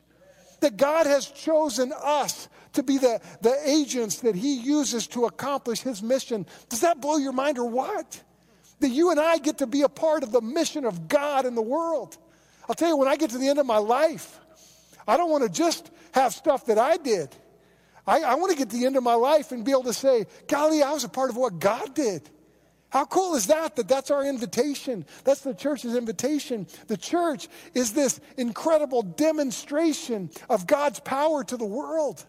That 0.60 0.76
God 0.76 1.06
has 1.06 1.26
chosen 1.26 1.92
us 2.02 2.48
to 2.72 2.82
be 2.82 2.98
the, 2.98 3.20
the 3.40 3.56
agents 3.68 4.20
that 4.20 4.34
He 4.34 4.54
uses 4.60 5.06
to 5.08 5.26
accomplish 5.26 5.80
His 5.80 6.02
mission. 6.02 6.46
Does 6.68 6.80
that 6.80 7.00
blow 7.00 7.16
your 7.16 7.32
mind 7.32 7.58
or 7.58 7.68
what? 7.68 8.22
That 8.80 8.90
you 8.90 9.10
and 9.10 9.18
I 9.18 9.38
get 9.38 9.58
to 9.58 9.66
be 9.66 9.82
a 9.82 9.88
part 9.88 10.22
of 10.22 10.32
the 10.32 10.40
mission 10.40 10.84
of 10.84 11.08
God 11.08 11.46
in 11.46 11.54
the 11.54 11.62
world. 11.62 12.16
I'll 12.68 12.74
tell 12.74 12.88
you, 12.88 12.96
when 12.96 13.08
I 13.08 13.16
get 13.16 13.30
to 13.30 13.38
the 13.38 13.48
end 13.48 13.58
of 13.58 13.66
my 13.66 13.78
life, 13.78 14.38
I 15.06 15.16
don't 15.16 15.30
want 15.30 15.44
to 15.44 15.50
just 15.50 15.90
have 16.12 16.32
stuff 16.34 16.66
that 16.66 16.78
I 16.78 16.96
did. 16.96 17.34
I, 18.06 18.20
I 18.20 18.34
want 18.36 18.52
to 18.52 18.58
get 18.58 18.70
to 18.70 18.76
the 18.76 18.86
end 18.86 18.96
of 18.96 19.02
my 19.02 19.14
life 19.14 19.52
and 19.52 19.64
be 19.64 19.70
able 19.70 19.84
to 19.84 19.92
say, 19.92 20.26
golly, 20.46 20.82
I 20.82 20.92
was 20.92 21.04
a 21.04 21.08
part 21.08 21.30
of 21.30 21.36
what 21.36 21.58
God 21.58 21.94
did. 21.94 22.28
How 22.90 23.05
cool 23.05 23.35
is 23.35 23.49
that? 23.49 23.76
That 23.76 23.89
that's 23.89 24.11
our 24.11 24.24
invitation. 24.24 25.05
That's 25.24 25.43
the 25.43 25.55
church's 25.55 25.95
invitation. 25.95 26.66
The 26.86 26.97
church 26.97 27.49
is 27.74 27.93
this 27.93 28.18
incredible 28.36 29.03
demonstration 29.03 30.30
of 30.49 30.66
God's 30.66 31.01
power 31.01 31.45
to 31.45 31.57
the 31.57 31.66
world. 31.66 32.24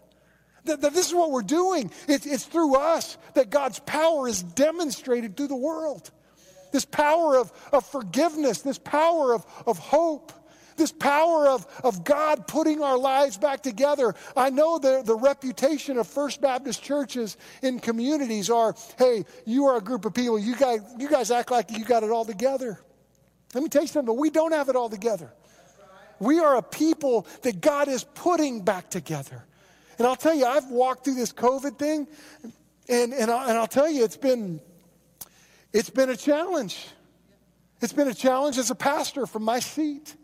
That, 0.64 0.82
that 0.82 0.92
this 0.92 1.08
is 1.08 1.14
what 1.14 1.30
we're 1.30 1.42
doing. 1.42 1.90
It, 2.06 2.26
it's 2.26 2.44
through 2.44 2.76
us 2.76 3.16
that 3.34 3.48
God's 3.48 3.78
power 3.80 4.28
is 4.28 4.42
demonstrated 4.42 5.38
to 5.38 5.46
the 5.46 5.56
world. 5.56 6.10
This 6.72 6.84
power 6.84 7.38
of, 7.38 7.50
of 7.72 7.86
forgiveness, 7.86 8.60
this 8.60 8.78
power 8.78 9.34
of, 9.34 9.46
of 9.66 9.78
hope, 9.78 10.32
this 10.80 10.90
power 10.90 11.46
of, 11.46 11.66
of 11.84 12.02
God 12.04 12.48
putting 12.48 12.82
our 12.82 12.98
lives 12.98 13.36
back 13.36 13.62
together. 13.62 14.14
I 14.36 14.50
know 14.50 14.78
the, 14.78 15.02
the 15.04 15.14
reputation 15.14 15.98
of 15.98 16.08
First 16.08 16.40
Baptist 16.40 16.82
churches 16.82 17.36
in 17.62 17.78
communities 17.78 18.50
are 18.50 18.74
hey, 18.98 19.24
you 19.46 19.66
are 19.66 19.76
a 19.76 19.80
group 19.80 20.04
of 20.06 20.14
people, 20.14 20.38
you 20.38 20.56
guys, 20.56 20.80
you 20.98 21.08
guys 21.08 21.30
act 21.30 21.50
like 21.50 21.70
you 21.70 21.84
got 21.84 22.02
it 22.02 22.10
all 22.10 22.24
together. 22.24 22.80
Let 23.54 23.62
me 23.62 23.68
tell 23.68 23.82
you 23.82 23.88
something, 23.88 24.16
we 24.16 24.30
don't 24.30 24.52
have 24.52 24.68
it 24.68 24.76
all 24.76 24.88
together. 24.88 25.32
We 26.18 26.38
are 26.38 26.56
a 26.56 26.62
people 26.62 27.26
that 27.42 27.60
God 27.60 27.88
is 27.88 28.04
putting 28.04 28.62
back 28.62 28.90
together. 28.90 29.44
And 29.98 30.06
I'll 30.06 30.16
tell 30.16 30.34
you, 30.34 30.46
I've 30.46 30.68
walked 30.70 31.04
through 31.04 31.14
this 31.14 31.32
COVID 31.32 31.78
thing, 31.78 32.08
and, 32.88 33.12
and, 33.12 33.30
I, 33.30 33.50
and 33.50 33.58
I'll 33.58 33.66
tell 33.66 33.88
you, 33.88 34.02
it's 34.04 34.16
been, 34.16 34.60
it's 35.72 35.90
been 35.90 36.10
a 36.10 36.16
challenge. 36.16 36.86
It's 37.80 37.92
been 37.92 38.08
a 38.08 38.14
challenge 38.14 38.58
as 38.58 38.70
a 38.70 38.74
pastor 38.74 39.26
from 39.26 39.42
my 39.42 39.60
seat. 39.60 40.14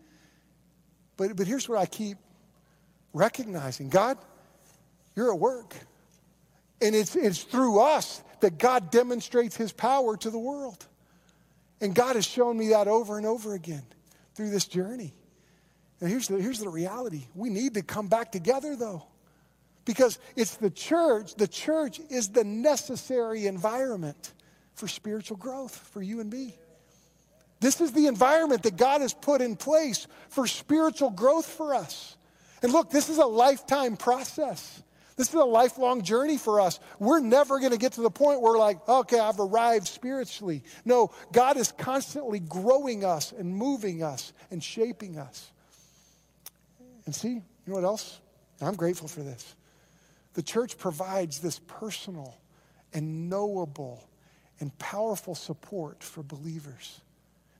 But, 1.16 1.36
but 1.36 1.46
here's 1.46 1.68
what 1.68 1.78
I 1.78 1.86
keep 1.86 2.18
recognizing 3.12 3.88
God, 3.88 4.18
you're 5.14 5.32
at 5.32 5.38
work. 5.38 5.74
And 6.80 6.94
it's, 6.94 7.16
it's 7.16 7.42
through 7.42 7.80
us 7.80 8.22
that 8.40 8.58
God 8.58 8.90
demonstrates 8.90 9.56
his 9.56 9.72
power 9.72 10.16
to 10.18 10.30
the 10.30 10.38
world. 10.38 10.86
And 11.80 11.94
God 11.94 12.16
has 12.16 12.26
shown 12.26 12.58
me 12.58 12.68
that 12.68 12.88
over 12.88 13.16
and 13.16 13.26
over 13.26 13.54
again 13.54 13.82
through 14.34 14.50
this 14.50 14.66
journey. 14.66 15.14
And 16.00 16.10
here's 16.10 16.28
the, 16.28 16.40
here's 16.40 16.58
the 16.58 16.68
reality 16.68 17.26
we 17.34 17.48
need 17.48 17.74
to 17.74 17.82
come 17.82 18.08
back 18.08 18.32
together, 18.32 18.76
though, 18.76 19.06
because 19.86 20.18
it's 20.36 20.56
the 20.56 20.70
church. 20.70 21.34
The 21.34 21.48
church 21.48 22.00
is 22.10 22.28
the 22.28 22.44
necessary 22.44 23.46
environment 23.46 24.34
for 24.74 24.88
spiritual 24.88 25.38
growth 25.38 25.74
for 25.74 26.02
you 26.02 26.20
and 26.20 26.30
me. 26.30 26.54
This 27.60 27.80
is 27.80 27.92
the 27.92 28.06
environment 28.06 28.62
that 28.64 28.76
God 28.76 29.00
has 29.00 29.14
put 29.14 29.40
in 29.40 29.56
place 29.56 30.06
for 30.28 30.46
spiritual 30.46 31.10
growth 31.10 31.46
for 31.46 31.74
us. 31.74 32.16
And 32.62 32.72
look, 32.72 32.90
this 32.90 33.08
is 33.08 33.18
a 33.18 33.26
lifetime 33.26 33.96
process. 33.96 34.82
This 35.16 35.28
is 35.28 35.34
a 35.34 35.44
lifelong 35.44 36.02
journey 36.02 36.36
for 36.36 36.60
us. 36.60 36.78
We're 36.98 37.20
never 37.20 37.58
going 37.58 37.72
to 37.72 37.78
get 37.78 37.92
to 37.92 38.02
the 38.02 38.10
point 38.10 38.42
where, 38.42 38.58
like, 38.58 38.86
okay, 38.86 39.18
I've 39.18 39.40
arrived 39.40 39.86
spiritually. 39.88 40.62
No, 40.84 41.10
God 41.32 41.56
is 41.56 41.72
constantly 41.72 42.38
growing 42.38 43.02
us 43.04 43.32
and 43.32 43.56
moving 43.56 44.02
us 44.02 44.34
and 44.50 44.62
shaping 44.62 45.18
us. 45.18 45.50
And 47.06 47.14
see, 47.14 47.28
you 47.28 47.42
know 47.66 47.74
what 47.74 47.84
else? 47.84 48.20
I'm 48.60 48.74
grateful 48.74 49.08
for 49.08 49.20
this. 49.20 49.54
The 50.34 50.42
church 50.42 50.76
provides 50.76 51.38
this 51.38 51.60
personal 51.66 52.36
and 52.92 53.30
knowable 53.30 54.06
and 54.60 54.76
powerful 54.78 55.34
support 55.34 56.02
for 56.02 56.22
believers. 56.22 57.00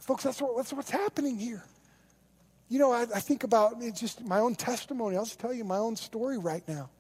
Folks, 0.07 0.23
that's, 0.23 0.41
what, 0.41 0.57
that's 0.57 0.73
what's 0.73 0.91
happening 0.91 1.37
here. 1.37 1.65
You 2.69 2.79
know, 2.79 2.93
I, 2.93 3.03
I 3.03 3.19
think 3.19 3.43
about 3.43 3.75
just 3.93 4.25
my 4.25 4.39
own 4.39 4.55
testimony. 4.55 5.17
I'll 5.17 5.25
just 5.25 5.41
tell 5.41 5.53
you 5.53 5.65
my 5.65 5.79
own 5.79 5.97
story 5.97 6.39
right 6.39 6.63
now. 6.69 6.91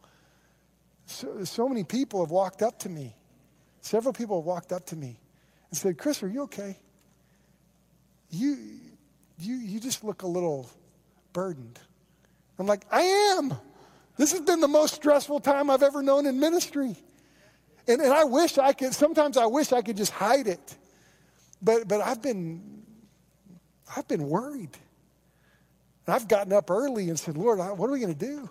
So, 1.07 1.44
so 1.44 1.68
many 1.68 1.84
people 1.84 2.24
have 2.24 2.32
walked 2.32 2.62
up 2.62 2.80
to 2.80 2.88
me. 2.88 3.14
Several 3.80 4.12
people 4.12 4.40
have 4.40 4.44
walked 4.44 4.72
up 4.72 4.86
to 4.86 4.96
me 4.96 5.20
and 5.70 5.78
said, 5.78 5.98
Chris, 5.98 6.20
are 6.24 6.28
you 6.28 6.42
okay? 6.42 6.76
You, 8.30 8.59
you, 9.38 9.54
you 9.54 9.78
just 9.78 10.02
look 10.02 10.22
a 10.22 10.26
little 10.26 10.68
burdened. 11.32 11.78
I'm 12.59 12.66
like, 12.66 12.86
I 12.90 13.02
am. 13.02 13.54
This 14.16 14.32
has 14.32 14.40
been 14.40 14.61
the 14.61 14.66
most 14.66 14.96
stressful 14.96 15.38
time 15.40 15.70
I've 15.70 15.84
ever 15.84 16.02
known 16.02 16.26
in 16.26 16.40
ministry. 16.40 16.96
And, 17.86 18.00
and 18.00 18.12
I 18.12 18.24
wish 18.24 18.59
I 18.59 18.72
could, 18.72 18.94
sometimes 18.94 19.36
I 19.36 19.46
wish 19.46 19.72
I 19.72 19.82
could 19.82 19.96
just 19.96 20.11
hide 20.11 20.48
it. 20.48 20.76
But, 21.62 21.86
but 21.86 22.00
I've 22.00 22.20
been, 22.20 22.76
I've 23.95 24.09
been 24.09 24.28
worried. 24.28 24.70
And 26.07 26.14
I've 26.14 26.28
gotten 26.28 26.53
up 26.53 26.70
early 26.70 27.09
and 27.09 27.18
said, 27.18 27.37
Lord, 27.37 27.59
what 27.59 27.89
are 27.89 27.93
we 27.93 28.01
going 28.01 28.14
to 28.14 28.26
do? 28.26 28.49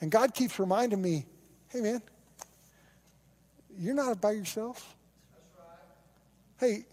And 0.00 0.10
God 0.10 0.34
keeps 0.34 0.58
reminding 0.58 1.00
me, 1.00 1.24
hey, 1.68 1.80
man, 1.80 2.02
you're 3.78 3.94
not 3.94 4.20
by 4.20 4.32
yourself. 4.32 4.94
Hey, 6.58 6.86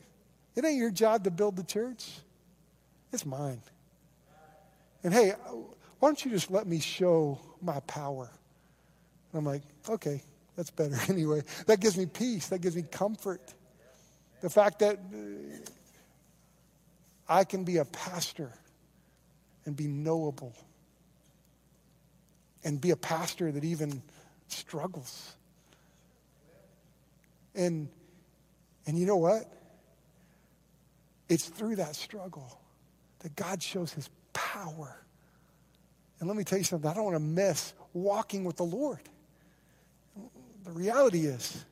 it 0.56 0.66
ain't 0.66 0.78
your 0.78 0.92
job 0.92 1.24
to 1.24 1.32
build 1.32 1.56
the 1.56 1.64
church. 1.64 2.10
It's 3.12 3.26
mine. 3.26 3.62
And 5.04 5.14
hey, 5.14 5.34
why 6.00 6.10
don't 6.10 6.24
you 6.24 6.32
just 6.32 6.52
let 6.52 6.68
me 6.68 6.80
show 6.80 7.40
my 7.62 7.80
power? 7.82 8.30
And 9.32 9.40
I'm 9.40 9.46
like, 9.46 9.64
okay, 9.88 10.22
that's 10.56 10.70
better 10.70 10.98
anyway. 11.10 11.44
That 11.68 11.80
gives 11.80 11.98
me 11.98 12.06
peace. 12.06 12.48
That 12.48 12.60
gives 12.60 12.76
me 12.76 12.84
comfort. 12.84 13.54
The 14.42 14.50
fact 14.50 14.80
that 14.80 14.98
uh, 14.98 15.18
I 17.28 17.44
can 17.44 17.64
be 17.64 17.78
a 17.78 17.86
pastor 17.86 18.52
and 19.66 19.76
be 19.76 19.88
knowable 19.88 20.54
and 22.64 22.80
be 22.80 22.92
a 22.92 22.96
pastor 22.96 23.52
that 23.52 23.64
even 23.64 24.02
struggles. 24.48 25.36
And, 27.56 27.90
and 28.86 28.98
you 28.98 29.06
know 29.06 29.18
what? 29.18 29.46
It's 31.30 31.46
through 31.48 31.78
that 31.78 31.96
struggle 31.96 32.60
that 33.20 33.36
God 33.36 33.64
shows 33.64 33.94
his 33.94 34.10
power 34.34 35.04
and 36.24 36.30
let 36.30 36.38
me 36.38 36.46
tell 36.46 36.58
you 36.58 36.64
something, 36.64 36.90
I 36.90 36.94
don't 36.94 37.04
want 37.04 37.18
to 37.18 37.20
miss 37.20 37.74
walking 37.92 38.46
with 38.46 38.56
the 38.56 38.64
Lord. 38.64 39.02
The 40.64 40.72
reality 40.72 41.26
is, 41.26 41.66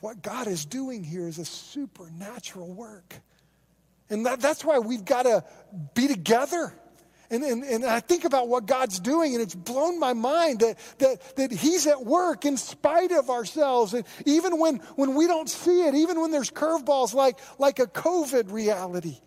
what 0.00 0.22
God 0.22 0.46
is 0.46 0.64
doing 0.64 1.04
here 1.04 1.28
is 1.28 1.38
a 1.38 1.44
supernatural 1.44 2.72
work. 2.72 3.14
And 4.10 4.26
that, 4.26 4.40
that's 4.40 4.64
why 4.64 4.80
we've 4.80 5.04
got 5.04 5.22
to 5.22 5.44
be 5.94 6.08
together. 6.08 6.74
And, 7.30 7.44
and, 7.44 7.62
and 7.62 7.84
I 7.84 8.00
think 8.00 8.24
about 8.24 8.48
what 8.48 8.66
God's 8.66 8.98
doing, 8.98 9.34
and 9.34 9.42
it's 9.42 9.54
blown 9.54 10.00
my 10.00 10.14
mind 10.14 10.60
that, 10.60 10.78
that, 10.98 11.36
that 11.36 11.52
He's 11.52 11.86
at 11.86 12.04
work 12.04 12.44
in 12.44 12.56
spite 12.56 13.12
of 13.12 13.30
ourselves. 13.30 13.94
And 13.94 14.04
even 14.26 14.58
when, 14.58 14.78
when 14.96 15.14
we 15.14 15.28
don't 15.28 15.48
see 15.48 15.86
it, 15.86 15.94
even 15.94 16.20
when 16.20 16.32
there's 16.32 16.50
curveballs 16.50 17.14
like, 17.14 17.38
like 17.60 17.78
a 17.78 17.86
COVID 17.86 18.50
reality, 18.50 19.20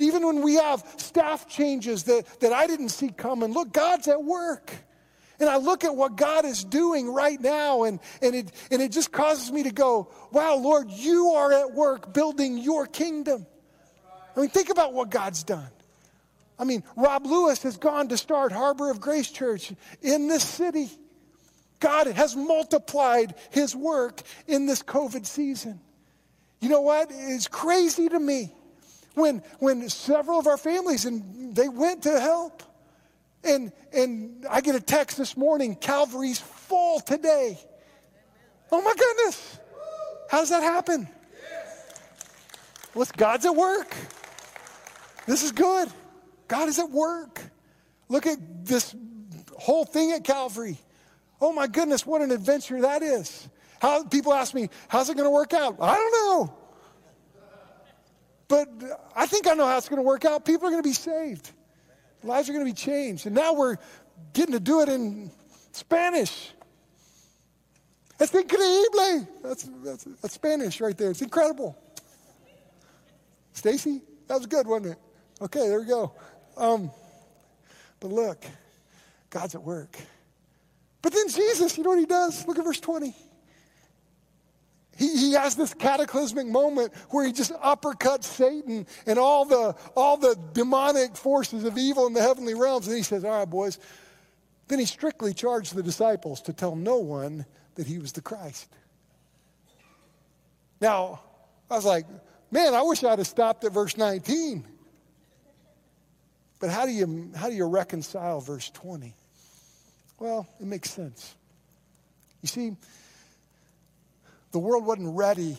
even 0.00 0.26
when 0.26 0.42
we 0.42 0.54
have 0.56 0.84
staff 0.96 1.48
changes 1.48 2.02
that, 2.04 2.26
that 2.40 2.52
I 2.52 2.66
didn't 2.66 2.88
see 2.88 3.10
coming, 3.10 3.52
look, 3.52 3.72
God's 3.72 4.08
at 4.08 4.22
work. 4.22 4.72
And 5.38 5.48
I 5.48 5.58
look 5.58 5.84
at 5.84 5.94
what 5.94 6.16
God 6.16 6.44
is 6.44 6.64
doing 6.64 7.12
right 7.12 7.40
now, 7.40 7.84
and, 7.84 8.00
and, 8.22 8.34
it, 8.34 8.52
and 8.72 8.82
it 8.82 8.90
just 8.90 9.12
causes 9.12 9.52
me 9.52 9.62
to 9.64 9.70
go, 9.70 10.10
wow, 10.32 10.56
Lord, 10.56 10.90
you 10.90 11.32
are 11.32 11.52
at 11.52 11.72
work 11.72 12.12
building 12.12 12.58
your 12.58 12.86
kingdom. 12.86 13.46
I 14.36 14.40
mean, 14.40 14.50
think 14.50 14.68
about 14.68 14.92
what 14.92 15.10
God's 15.10 15.42
done. 15.42 15.70
I 16.58 16.64
mean, 16.64 16.84
Rob 16.94 17.26
Lewis 17.26 17.62
has 17.62 17.76
gone 17.76 18.08
to 18.08 18.16
start 18.16 18.52
Harbor 18.52 18.90
of 18.90 19.00
Grace 19.00 19.30
Church 19.30 19.72
in 20.02 20.28
this 20.28 20.42
city. 20.42 20.90
God 21.80 22.06
has 22.06 22.34
multiplied 22.34 23.34
his 23.50 23.74
work 23.74 24.22
in 24.46 24.66
this 24.66 24.82
COVID 24.82 25.26
season. 25.26 25.80
You 26.60 26.68
know 26.68 26.80
what? 26.80 27.08
It's 27.10 27.48
crazy 27.48 28.08
to 28.08 28.18
me 28.18 28.52
when, 29.14 29.42
when 29.58 29.88
several 29.88 30.38
of 30.38 30.46
our 30.46 30.56
families 30.56 31.04
and 31.04 31.54
they 31.54 31.68
went 31.68 32.04
to 32.04 32.18
help. 32.18 32.62
And, 33.44 33.72
and 33.92 34.46
I 34.48 34.60
get 34.62 34.74
a 34.74 34.80
text 34.80 35.18
this 35.18 35.36
morning 35.36 35.76
Calvary's 35.76 36.40
full 36.40 37.00
today. 37.00 37.58
Oh 38.72 38.82
my 38.82 38.94
goodness. 38.94 39.58
How 40.30 40.40
does 40.40 40.50
that 40.50 40.62
happen? 40.62 41.06
Well, 42.94 43.06
God's 43.16 43.44
at 43.44 43.54
work. 43.54 43.94
This 45.26 45.42
is 45.42 45.52
good. 45.52 45.88
God 46.48 46.68
is 46.68 46.78
at 46.78 46.90
work. 46.90 47.42
Look 48.08 48.26
at 48.26 48.38
this 48.64 48.94
whole 49.58 49.84
thing 49.84 50.12
at 50.12 50.24
Calvary. 50.24 50.78
Oh 51.40 51.52
my 51.52 51.66
goodness, 51.66 52.06
what 52.06 52.22
an 52.22 52.30
adventure 52.30 52.82
that 52.82 53.02
is. 53.02 53.48
How 53.80 54.04
people 54.04 54.32
ask 54.32 54.54
me, 54.54 54.70
how's 54.88 55.10
it 55.10 55.14
going 55.16 55.26
to 55.26 55.30
work 55.30 55.52
out? 55.52 55.76
I 55.80 55.94
don't 55.94 56.12
know. 56.12 56.54
But 58.48 58.68
I 59.14 59.26
think 59.26 59.48
I 59.48 59.54
know 59.54 59.66
how 59.66 59.76
it's 59.76 59.88
going 59.88 60.00
to 60.00 60.06
work 60.06 60.24
out. 60.24 60.44
People 60.44 60.68
are 60.68 60.70
going 60.70 60.82
to 60.82 60.88
be 60.88 60.94
saved, 60.94 61.50
lives 62.22 62.48
are 62.48 62.52
going 62.52 62.64
to 62.64 62.70
be 62.70 62.76
changed. 62.76 63.26
And 63.26 63.34
now 63.34 63.54
we're 63.54 63.76
getting 64.32 64.52
to 64.52 64.60
do 64.60 64.82
it 64.82 64.88
in 64.88 65.30
Spanish. 65.72 66.52
Es 68.18 68.30
increíble. 68.30 69.28
That's, 69.42 69.68
that's, 69.84 70.04
that's 70.04 70.34
Spanish 70.34 70.80
right 70.80 70.96
there. 70.96 71.10
It's 71.10 71.20
incredible. 71.20 71.76
Stacy, 73.52 74.00
that 74.28 74.38
was 74.38 74.46
good, 74.46 74.66
wasn't 74.66 74.92
it? 74.92 74.98
Okay, 75.40 75.68
there 75.68 75.80
we 75.80 75.86
go. 75.86 76.12
Um, 76.56 76.90
but 78.00 78.12
look, 78.12 78.44
God's 79.30 79.54
at 79.54 79.62
work. 79.62 79.98
But 81.02 81.12
then 81.12 81.28
Jesus, 81.28 81.76
you 81.76 81.84
know 81.84 81.90
what 81.90 81.98
he 81.98 82.06
does? 82.06 82.46
Look 82.46 82.58
at 82.58 82.64
verse 82.64 82.80
20. 82.80 83.14
He, 84.96 85.16
he 85.16 85.32
has 85.32 85.54
this 85.54 85.74
cataclysmic 85.74 86.46
moment 86.46 86.94
where 87.10 87.26
he 87.26 87.32
just 87.32 87.52
uppercuts 87.52 88.24
Satan 88.24 88.86
and 89.06 89.18
all 89.18 89.44
the, 89.44 89.74
all 89.94 90.16
the 90.16 90.38
demonic 90.54 91.16
forces 91.16 91.64
of 91.64 91.76
evil 91.76 92.06
in 92.06 92.14
the 92.14 92.22
heavenly 92.22 92.54
realms. 92.54 92.88
And 92.88 92.96
he 92.96 93.02
says, 93.02 93.24
All 93.24 93.30
right, 93.30 93.48
boys. 93.48 93.78
Then 94.68 94.78
he 94.78 94.84
strictly 94.84 95.32
charged 95.32 95.74
the 95.74 95.82
disciples 95.82 96.40
to 96.42 96.52
tell 96.52 96.74
no 96.74 96.96
one 96.96 97.46
that 97.76 97.86
he 97.86 97.98
was 97.98 98.12
the 98.12 98.22
Christ. 98.22 98.68
Now, 100.80 101.20
I 101.70 101.76
was 101.76 101.84
like, 101.84 102.06
man, 102.50 102.74
I 102.74 102.82
wish 102.82 103.04
I'd 103.04 103.18
have 103.18 103.26
stopped 103.26 103.64
at 103.64 103.72
verse 103.72 103.96
19. 103.96 104.66
But 106.58 106.70
how 106.70 106.86
do 106.86 106.92
you, 106.92 107.30
how 107.36 107.48
do 107.48 107.54
you 107.54 107.66
reconcile 107.66 108.40
verse 108.40 108.70
20? 108.70 109.14
Well, 110.18 110.48
it 110.58 110.66
makes 110.66 110.90
sense. 110.90 111.34
You 112.42 112.48
see, 112.48 112.76
the 114.52 114.58
world 114.58 114.86
wasn't 114.86 115.16
ready 115.16 115.58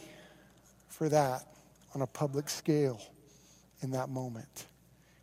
for 0.89 1.09
that 1.09 1.43
on 1.93 2.01
a 2.01 2.07
public 2.07 2.49
scale 2.49 3.01
in 3.81 3.91
that 3.91 4.09
moment. 4.09 4.65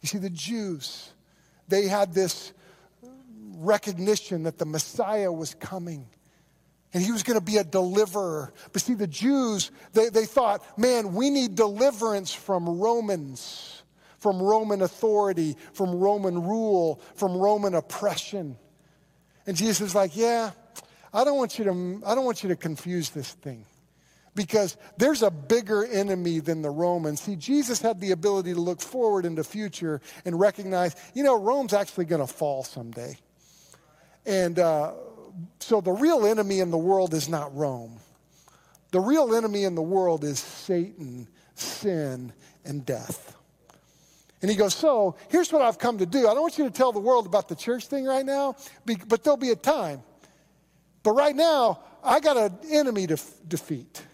You 0.01 0.09
see, 0.09 0.19
the 0.19 0.31
Jews, 0.31 1.11
they 1.69 1.89
had 1.89 2.15
this 2.15 2.53
recognition 3.57 4.45
that 4.45 4.59
the 4.59 4.67
Messiah 4.67 5.33
was 5.33 5.55
coming 5.55 6.07
and 6.93 7.03
he 7.03 7.11
was 7.11 7.25
going 7.25 7.39
to 7.39 7.45
be 7.45 7.57
a 7.57 7.65
deliverer. 7.65 8.53
But 8.73 8.83
see, 8.83 8.95
the 8.95 9.09
Jews, 9.09 9.73
they, 9.93 10.11
they 10.11 10.27
thought, 10.27 10.63
man, 10.79 11.15
we 11.15 11.29
need 11.29 11.57
deliverance 11.57 12.33
from 12.33 12.79
Romans, 12.79 13.74
from 14.25 14.41
Roman 14.41 14.81
authority, 14.81 15.55
from 15.75 15.97
Roman 15.97 16.43
rule, 16.43 16.99
from 17.15 17.37
Roman 17.37 17.75
oppression. 17.75 18.57
And 19.47 19.55
Jesus 19.55 19.89
is 19.89 19.95
like, 19.95 20.17
yeah, 20.17 20.53
I 21.13 21.25
don't 21.25 21.37
want 21.37 21.59
you 21.59 21.67
to, 21.67 22.03
I 22.07 22.15
don't 22.15 22.25
want 22.25 22.43
you 22.43 22.49
to 22.49 22.57
confuse 22.57 23.11
this 23.11 23.31
thing 23.31 23.67
because 24.35 24.79
there's 24.97 25.23
a 25.23 25.31
bigger 25.31 25.85
enemy 25.85 26.41
than 26.41 26.63
the 26.63 26.71
Romans. 26.71 27.21
See, 27.21 27.37
Jesus 27.37 27.83
had 27.83 28.01
the 28.01 28.13
ability 28.13 28.55
to 28.55 28.61
look 28.61 28.81
forward 28.81 29.27
into 29.27 29.43
the 29.43 29.47
future 29.47 30.01
and 30.25 30.41
recognize, 30.41 30.97
you 31.13 31.23
know, 31.23 31.39
Rome's 31.39 31.75
actually 31.75 32.07
going 32.07 32.27
to 32.27 32.33
fall 32.33 32.65
someday. 32.65 33.19
And 34.25 34.59
uh, 34.59 34.95
so 35.61 35.83
the 35.83 35.93
real 35.93 36.25
enemy 36.25 36.61
in 36.61 36.71
the 36.71 36.79
world 36.79 37.13
is 37.13 37.29
not 37.29 37.55
Rome. 37.55 38.01
The 38.91 39.01
real 39.01 39.35
enemy 39.35 39.65
in 39.65 39.75
the 39.75 39.83
world 39.83 40.25
is 40.25 40.39
Satan, 40.39 41.29
sin, 41.57 42.33
and 42.65 42.87
death. 42.87 43.37
And 44.45 44.51
he 44.51 44.59
goes, 44.59 44.75
So 44.75 45.17
here's 45.31 45.51
what 45.51 45.63
I've 45.63 45.79
come 45.79 45.97
to 45.97 46.05
do. 46.05 46.29
I 46.29 46.35
don't 46.35 46.43
want 46.43 46.59
you 46.59 46.65
to 46.65 46.71
tell 46.71 46.93
the 46.93 47.01
world 47.01 47.25
about 47.25 47.49
the 47.49 47.55
church 47.55 47.87
thing 47.87 48.05
right 48.05 48.27
now, 48.27 48.57
but 48.85 49.25
there'll 49.25 49.39
be 49.39 49.53
a 49.53 49.57
time. 49.57 50.03
But 51.03 51.13
right 51.13 51.35
now, 51.35 51.81
I 52.03 52.21
got 52.21 52.37
an 52.37 52.59
enemy 52.71 53.07
to 53.07 53.15
f- 53.15 53.33
defeat. 53.49 54.05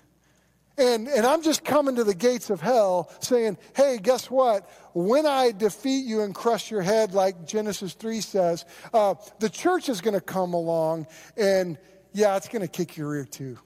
And, 0.78 1.08
and 1.08 1.26
I'm 1.26 1.42
just 1.42 1.64
coming 1.64 1.96
to 1.96 2.04
the 2.04 2.14
gates 2.14 2.48
of 2.48 2.60
hell 2.60 3.10
saying, 3.18 3.58
hey, 3.74 3.98
guess 4.00 4.30
what? 4.30 4.70
When 4.94 5.26
I 5.26 5.50
defeat 5.50 6.04
you 6.06 6.20
and 6.20 6.32
crush 6.32 6.70
your 6.70 6.82
head, 6.82 7.12
like 7.12 7.44
Genesis 7.44 7.94
3 7.94 8.20
says, 8.20 8.64
uh, 8.94 9.16
the 9.40 9.50
church 9.50 9.88
is 9.88 10.00
going 10.00 10.14
to 10.14 10.20
come 10.20 10.54
along 10.54 11.08
and, 11.36 11.76
yeah, 12.12 12.36
it's 12.36 12.46
going 12.46 12.62
to 12.62 12.68
kick 12.68 12.96
your 12.96 13.16
ear 13.16 13.24
too. 13.24 13.58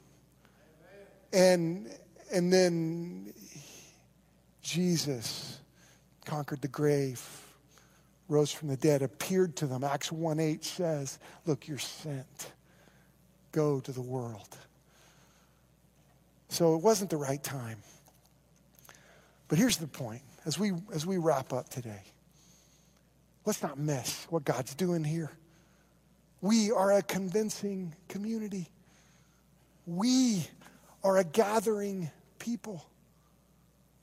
And, 1.31 1.91
and 2.33 2.51
then 2.51 3.35
Jesus 4.63 5.61
conquered 6.25 6.61
the 6.61 6.69
grave, 6.69 7.23
rose 8.29 8.53
from 8.53 8.69
the 8.69 8.77
dead, 8.77 9.03
appeared 9.03 9.57
to 9.57 9.67
them. 9.67 9.85
Acts 9.85 10.11
1 10.11 10.41
8 10.41 10.65
says, 10.65 11.19
Look, 11.47 11.69
you're 11.69 11.79
sent. 11.79 12.53
Go 13.53 13.81
to 13.81 13.93
the 13.93 14.03
world. 14.03 14.57
So 16.49 16.75
it 16.75 16.83
wasn't 16.83 17.11
the 17.11 17.17
right 17.17 17.43
time. 17.43 17.79
But 19.49 19.59
here's 19.59 19.77
the 19.77 19.87
point 19.87 20.23
as 20.47 20.59
we, 20.59 20.73
as 20.93 21.07
we 21.07 21.19
wrap 21.19 21.53
up 21.53 21.69
today 21.69 22.03
let's 23.45 23.63
not 23.63 23.79
miss 23.79 24.27
what 24.31 24.45
God's 24.45 24.75
doing 24.75 25.05
here. 25.05 25.31
We 26.41 26.71
are 26.71 26.93
a 26.93 27.03
convincing 27.03 27.95
community, 28.09 28.69
we 29.87 30.47
are 31.03 31.19
a 31.19 31.25
gathering 31.25 32.11
people. 32.39 32.85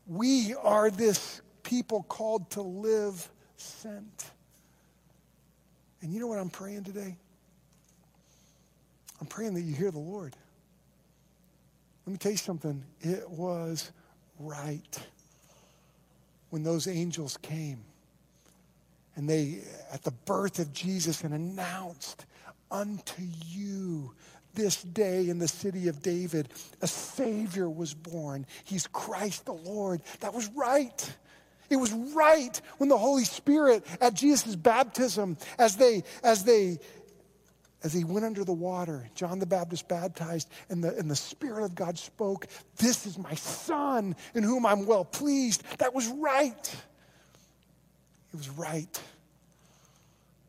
We 0.08 0.56
are 0.56 0.90
this 0.90 1.42
people 1.64 2.04
called 2.04 2.50
to 2.52 2.62
live 2.62 3.30
sent. 3.58 4.32
And 6.02 6.14
you 6.14 6.20
know 6.20 6.28
what 6.28 6.40
I'm 6.40 6.50
praying 6.50 6.84
today? 6.84 7.16
I'm 9.20 9.28
praying 9.28 9.54
that 9.54 9.62
you 9.62 9.76
hear 9.76 9.92
the 9.92 10.00
Lord. 10.00 10.36
Let 12.06 12.12
me 12.12 12.18
tell 12.18 12.32
you 12.32 12.38
something. 12.38 12.84
It 13.02 13.30
was 13.30 13.92
right 14.40 15.00
when 16.50 16.64
those 16.64 16.88
angels 16.88 17.38
came 17.38 17.84
and 19.16 19.30
they, 19.30 19.60
at 19.92 20.04
the 20.04 20.12
birth 20.12 20.60
of 20.60 20.74
Jesus, 20.74 21.24
and 21.24 21.34
announced 21.34 22.26
unto 22.72 23.22
you 23.46 24.14
this 24.54 24.82
day 24.84 25.30
in 25.30 25.38
the 25.38 25.48
city 25.48 25.88
of 25.88 26.02
David, 26.02 26.50
a 26.82 26.88
Savior 26.88 27.70
was 27.70 27.94
born. 27.94 28.46
He's 28.64 28.88
Christ 28.88 29.46
the 29.46 29.54
Lord. 29.54 30.02
That 30.22 30.34
was 30.34 30.50
right. 30.50 31.16
It 31.72 31.78
was 31.78 31.94
right 31.94 32.62
when 32.80 32.90
the 32.90 32.98
Holy 32.98 33.24
Spirit 33.24 33.86
at 34.02 34.14
Jesus' 34.14 34.58
baptism, 34.58 35.38
as 35.58 35.78
they, 35.78 36.04
as 36.22 36.44
they 36.44 36.80
as 37.82 37.94
he 37.94 38.04
went 38.04 38.26
under 38.26 38.44
the 38.44 38.54
water, 38.54 39.10
John 39.16 39.40
the 39.40 39.46
Baptist 39.46 39.88
baptized, 39.88 40.50
and 40.70 40.84
the, 40.84 40.96
and 40.98 41.10
the 41.10 41.16
Spirit 41.16 41.64
of 41.64 41.74
God 41.74 41.98
spoke, 41.98 42.46
This 42.76 43.08
is 43.08 43.18
my 43.18 43.34
Son 43.36 44.18
in 44.36 44.44
whom 44.44 44.66
I'm 44.66 44.86
well 44.86 45.06
pleased. 45.06 45.64
That 45.80 45.96
was 45.96 46.08
right. 46.10 46.76
It 48.34 48.38
was 48.38 48.50
right. 48.50 49.02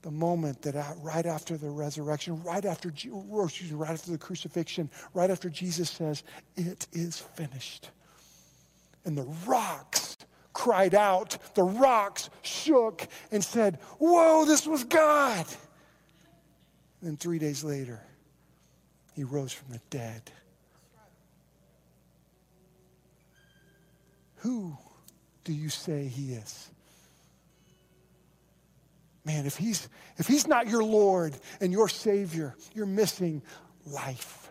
The 0.03 0.11
moment 0.11 0.61
that 0.63 0.75
right 1.01 1.25
after 1.25 1.57
the 1.57 1.71
resurrection, 1.71 2.43
right 2.43 2.65
after, 2.65 2.93
oh, 3.13 3.49
right 3.73 3.91
after 3.91 4.11
the 4.11 4.19
crucifixion, 4.19 4.91
right 5.15 5.31
after 5.31 5.49
Jesus 5.49 5.89
says, 5.89 6.25
It 6.57 6.89
is 6.93 7.19
finished. 7.19 7.91
And 9.05 9.17
the 9.17 9.27
rocks 9.47 10.17
cried 10.53 10.95
out, 10.95 11.37
the 11.55 11.65
rocks 11.65 12.31
shook 12.43 13.07
and 13.31 13.43
said, 13.43 13.79
Whoa, 13.99 14.45
this 14.45 14.67
was 14.67 14.85
God. 14.85 15.47
And 17.01 17.11
then 17.11 17.17
three 17.17 17.39
days 17.39 17.65
later, 17.65 18.01
he 19.15 19.25
rose 19.25 19.53
from 19.53 19.73
the 19.73 19.81
dead. 19.91 20.31
Who 24.37 24.77
do 25.45 25.53
you 25.53 25.69
say 25.69 26.07
he 26.07 26.33
is? 26.33 26.69
Man, 29.25 29.47
if 29.47 29.57
he's, 29.57 29.89
if 30.17 30.27
he's 30.27 30.49
not 30.49 30.67
your 30.67 30.83
Lord 30.83 31.37
and 31.61 31.73
your 31.73 31.89
Savior, 31.89 32.57
you're 32.75 32.87
missing 32.87 33.41
life. 33.87 34.51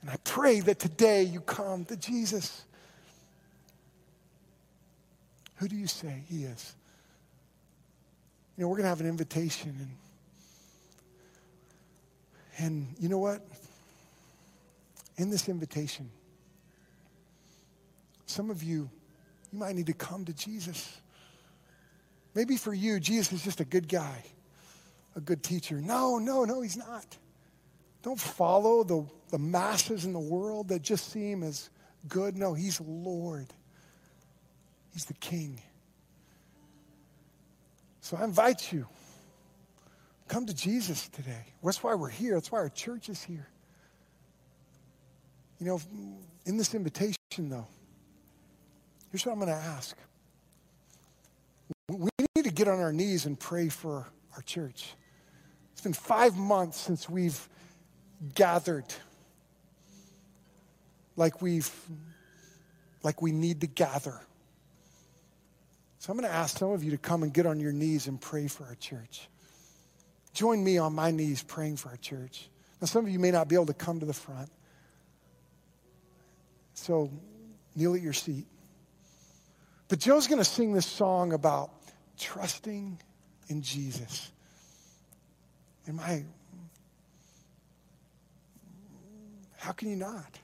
And 0.00 0.10
I 0.10 0.16
pray 0.24 0.60
that 0.60 0.80
today 0.80 1.22
you 1.22 1.40
come 1.40 1.84
to 1.86 1.96
Jesus. 1.96 2.64
Who 5.56 5.68
do 5.68 5.76
you 5.76 5.86
say 5.86 6.24
he 6.28 6.44
is? 6.44 6.74
You 8.56 8.62
know, 8.62 8.68
we're 8.68 8.76
going 8.76 8.84
to 8.84 8.90
have 8.90 9.00
an 9.00 9.08
invitation, 9.08 9.74
and 9.78 9.90
and 12.58 12.86
you 13.00 13.08
know 13.08 13.18
what? 13.18 13.42
In 15.16 15.30
this 15.30 15.48
invitation, 15.48 16.10
some 18.26 18.50
of 18.50 18.62
you, 18.62 18.88
you 19.52 19.58
might 19.58 19.74
need 19.74 19.86
to 19.86 19.92
come 19.92 20.24
to 20.24 20.32
Jesus. 20.32 21.00
Maybe 22.34 22.56
for 22.56 22.74
you, 22.74 22.98
Jesus 22.98 23.32
is 23.32 23.42
just 23.42 23.60
a 23.60 23.64
good 23.64 23.88
guy, 23.88 24.24
a 25.14 25.20
good 25.20 25.42
teacher. 25.42 25.80
No, 25.80 26.18
no, 26.18 26.44
no, 26.44 26.60
he's 26.62 26.76
not. 26.76 27.06
Don't 28.02 28.18
follow 28.20 28.84
the, 28.84 29.06
the 29.30 29.38
masses 29.38 30.04
in 30.04 30.12
the 30.12 30.18
world 30.20 30.68
that 30.68 30.82
just 30.82 31.10
seem 31.10 31.42
as 31.42 31.70
good. 32.08 32.36
No, 32.36 32.52
he's 32.52 32.80
Lord, 32.80 33.46
he's 34.94 35.04
the 35.04 35.14
King. 35.14 35.60
So 38.00 38.16
I 38.16 38.24
invite 38.24 38.72
you 38.72 38.86
Come 40.28 40.46
to 40.46 40.54
Jesus 40.54 41.08
today. 41.08 41.44
That's 41.62 41.82
why 41.82 41.94
we're 41.94 42.08
here. 42.08 42.34
That's 42.34 42.50
why 42.50 42.58
our 42.58 42.68
church 42.68 43.08
is 43.08 43.22
here. 43.22 43.46
You 45.60 45.66
know, 45.66 45.80
in 46.46 46.56
this 46.56 46.74
invitation, 46.74 47.16
though, 47.38 47.66
here's 49.10 49.24
what 49.24 49.32
I'm 49.32 49.38
going 49.38 49.50
to 49.50 49.54
ask. 49.54 49.96
We 51.88 52.08
need 52.34 52.44
to 52.44 52.50
get 52.50 52.68
on 52.68 52.80
our 52.80 52.92
knees 52.92 53.26
and 53.26 53.38
pray 53.38 53.68
for 53.68 54.08
our 54.34 54.42
church. 54.42 54.94
It's 55.72 55.82
been 55.82 55.92
five 55.92 56.36
months 56.36 56.80
since 56.80 57.08
we've 57.08 57.48
gathered 58.34 58.86
like 61.16 61.42
we've 61.42 61.70
like 63.02 63.20
we 63.20 63.32
need 63.32 63.60
to 63.60 63.66
gather. 63.66 64.18
So 66.04 66.12
I'm 66.12 66.18
going 66.18 66.30
to 66.30 66.36
ask 66.36 66.58
some 66.58 66.70
of 66.70 66.84
you 66.84 66.90
to 66.90 66.98
come 66.98 67.22
and 67.22 67.32
get 67.32 67.46
on 67.46 67.60
your 67.60 67.72
knees 67.72 68.08
and 68.08 68.20
pray 68.20 68.46
for 68.46 68.64
our 68.64 68.74
church. 68.74 69.26
Join 70.34 70.62
me 70.62 70.76
on 70.76 70.92
my 70.92 71.10
knees 71.10 71.42
praying 71.42 71.78
for 71.78 71.88
our 71.88 71.96
church. 71.96 72.50
Now, 72.78 72.88
some 72.88 73.06
of 73.06 73.10
you 73.10 73.18
may 73.18 73.30
not 73.30 73.48
be 73.48 73.54
able 73.54 73.64
to 73.64 73.72
come 73.72 74.00
to 74.00 74.04
the 74.04 74.12
front. 74.12 74.50
So 76.74 77.10
kneel 77.74 77.94
at 77.94 78.02
your 78.02 78.12
seat. 78.12 78.44
But 79.88 79.98
Joe's 79.98 80.26
going 80.26 80.40
to 80.40 80.44
sing 80.44 80.74
this 80.74 80.84
song 80.84 81.32
about 81.32 81.70
trusting 82.18 83.00
in 83.48 83.62
Jesus. 83.62 84.30
And 85.86 85.96
my, 85.96 86.22
how 89.56 89.72
can 89.72 89.88
you 89.88 89.96
not? 89.96 90.38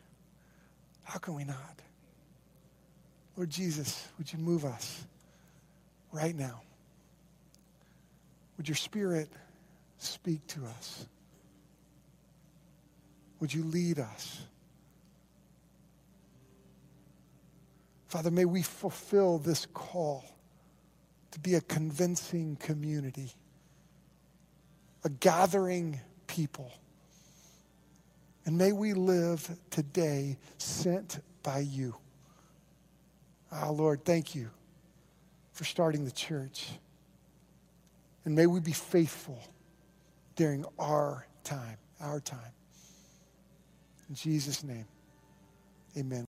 How 1.02 1.18
can 1.18 1.34
we 1.34 1.44
not? 1.44 1.82
Lord 3.36 3.50
Jesus, 3.50 4.08
would 4.16 4.32
you 4.32 4.38
move 4.38 4.64
us 4.64 5.04
right 6.12 6.34
now? 6.34 6.62
Would 8.56 8.68
your 8.68 8.76
spirit 8.76 9.30
speak 9.98 10.46
to 10.48 10.66
us? 10.66 11.06
Would 13.40 13.54
you 13.54 13.64
lead 13.64 13.98
us? 13.98 14.42
Father, 18.08 18.30
may 18.30 18.44
we 18.44 18.62
fulfill 18.62 19.38
this 19.38 19.66
call 19.72 20.24
to 21.30 21.38
be 21.38 21.54
a 21.54 21.60
convincing 21.60 22.56
community, 22.56 23.32
a 25.04 25.08
gathering 25.08 26.00
people. 26.26 26.72
And 28.44 28.58
may 28.58 28.72
we 28.72 28.94
live 28.94 29.48
today 29.70 30.36
sent 30.58 31.20
by 31.42 31.60
you. 31.60 31.94
Ah, 33.52 33.70
Lord, 33.70 34.04
thank 34.04 34.34
you 34.34 34.50
for 35.60 35.66
starting 35.66 36.06
the 36.06 36.10
church. 36.10 36.70
And 38.24 38.34
may 38.34 38.46
we 38.46 38.60
be 38.60 38.72
faithful 38.72 39.38
during 40.34 40.64
our 40.78 41.26
time, 41.44 41.76
our 42.00 42.18
time. 42.18 42.54
In 44.08 44.14
Jesus' 44.14 44.64
name, 44.64 44.86
amen. 45.98 46.29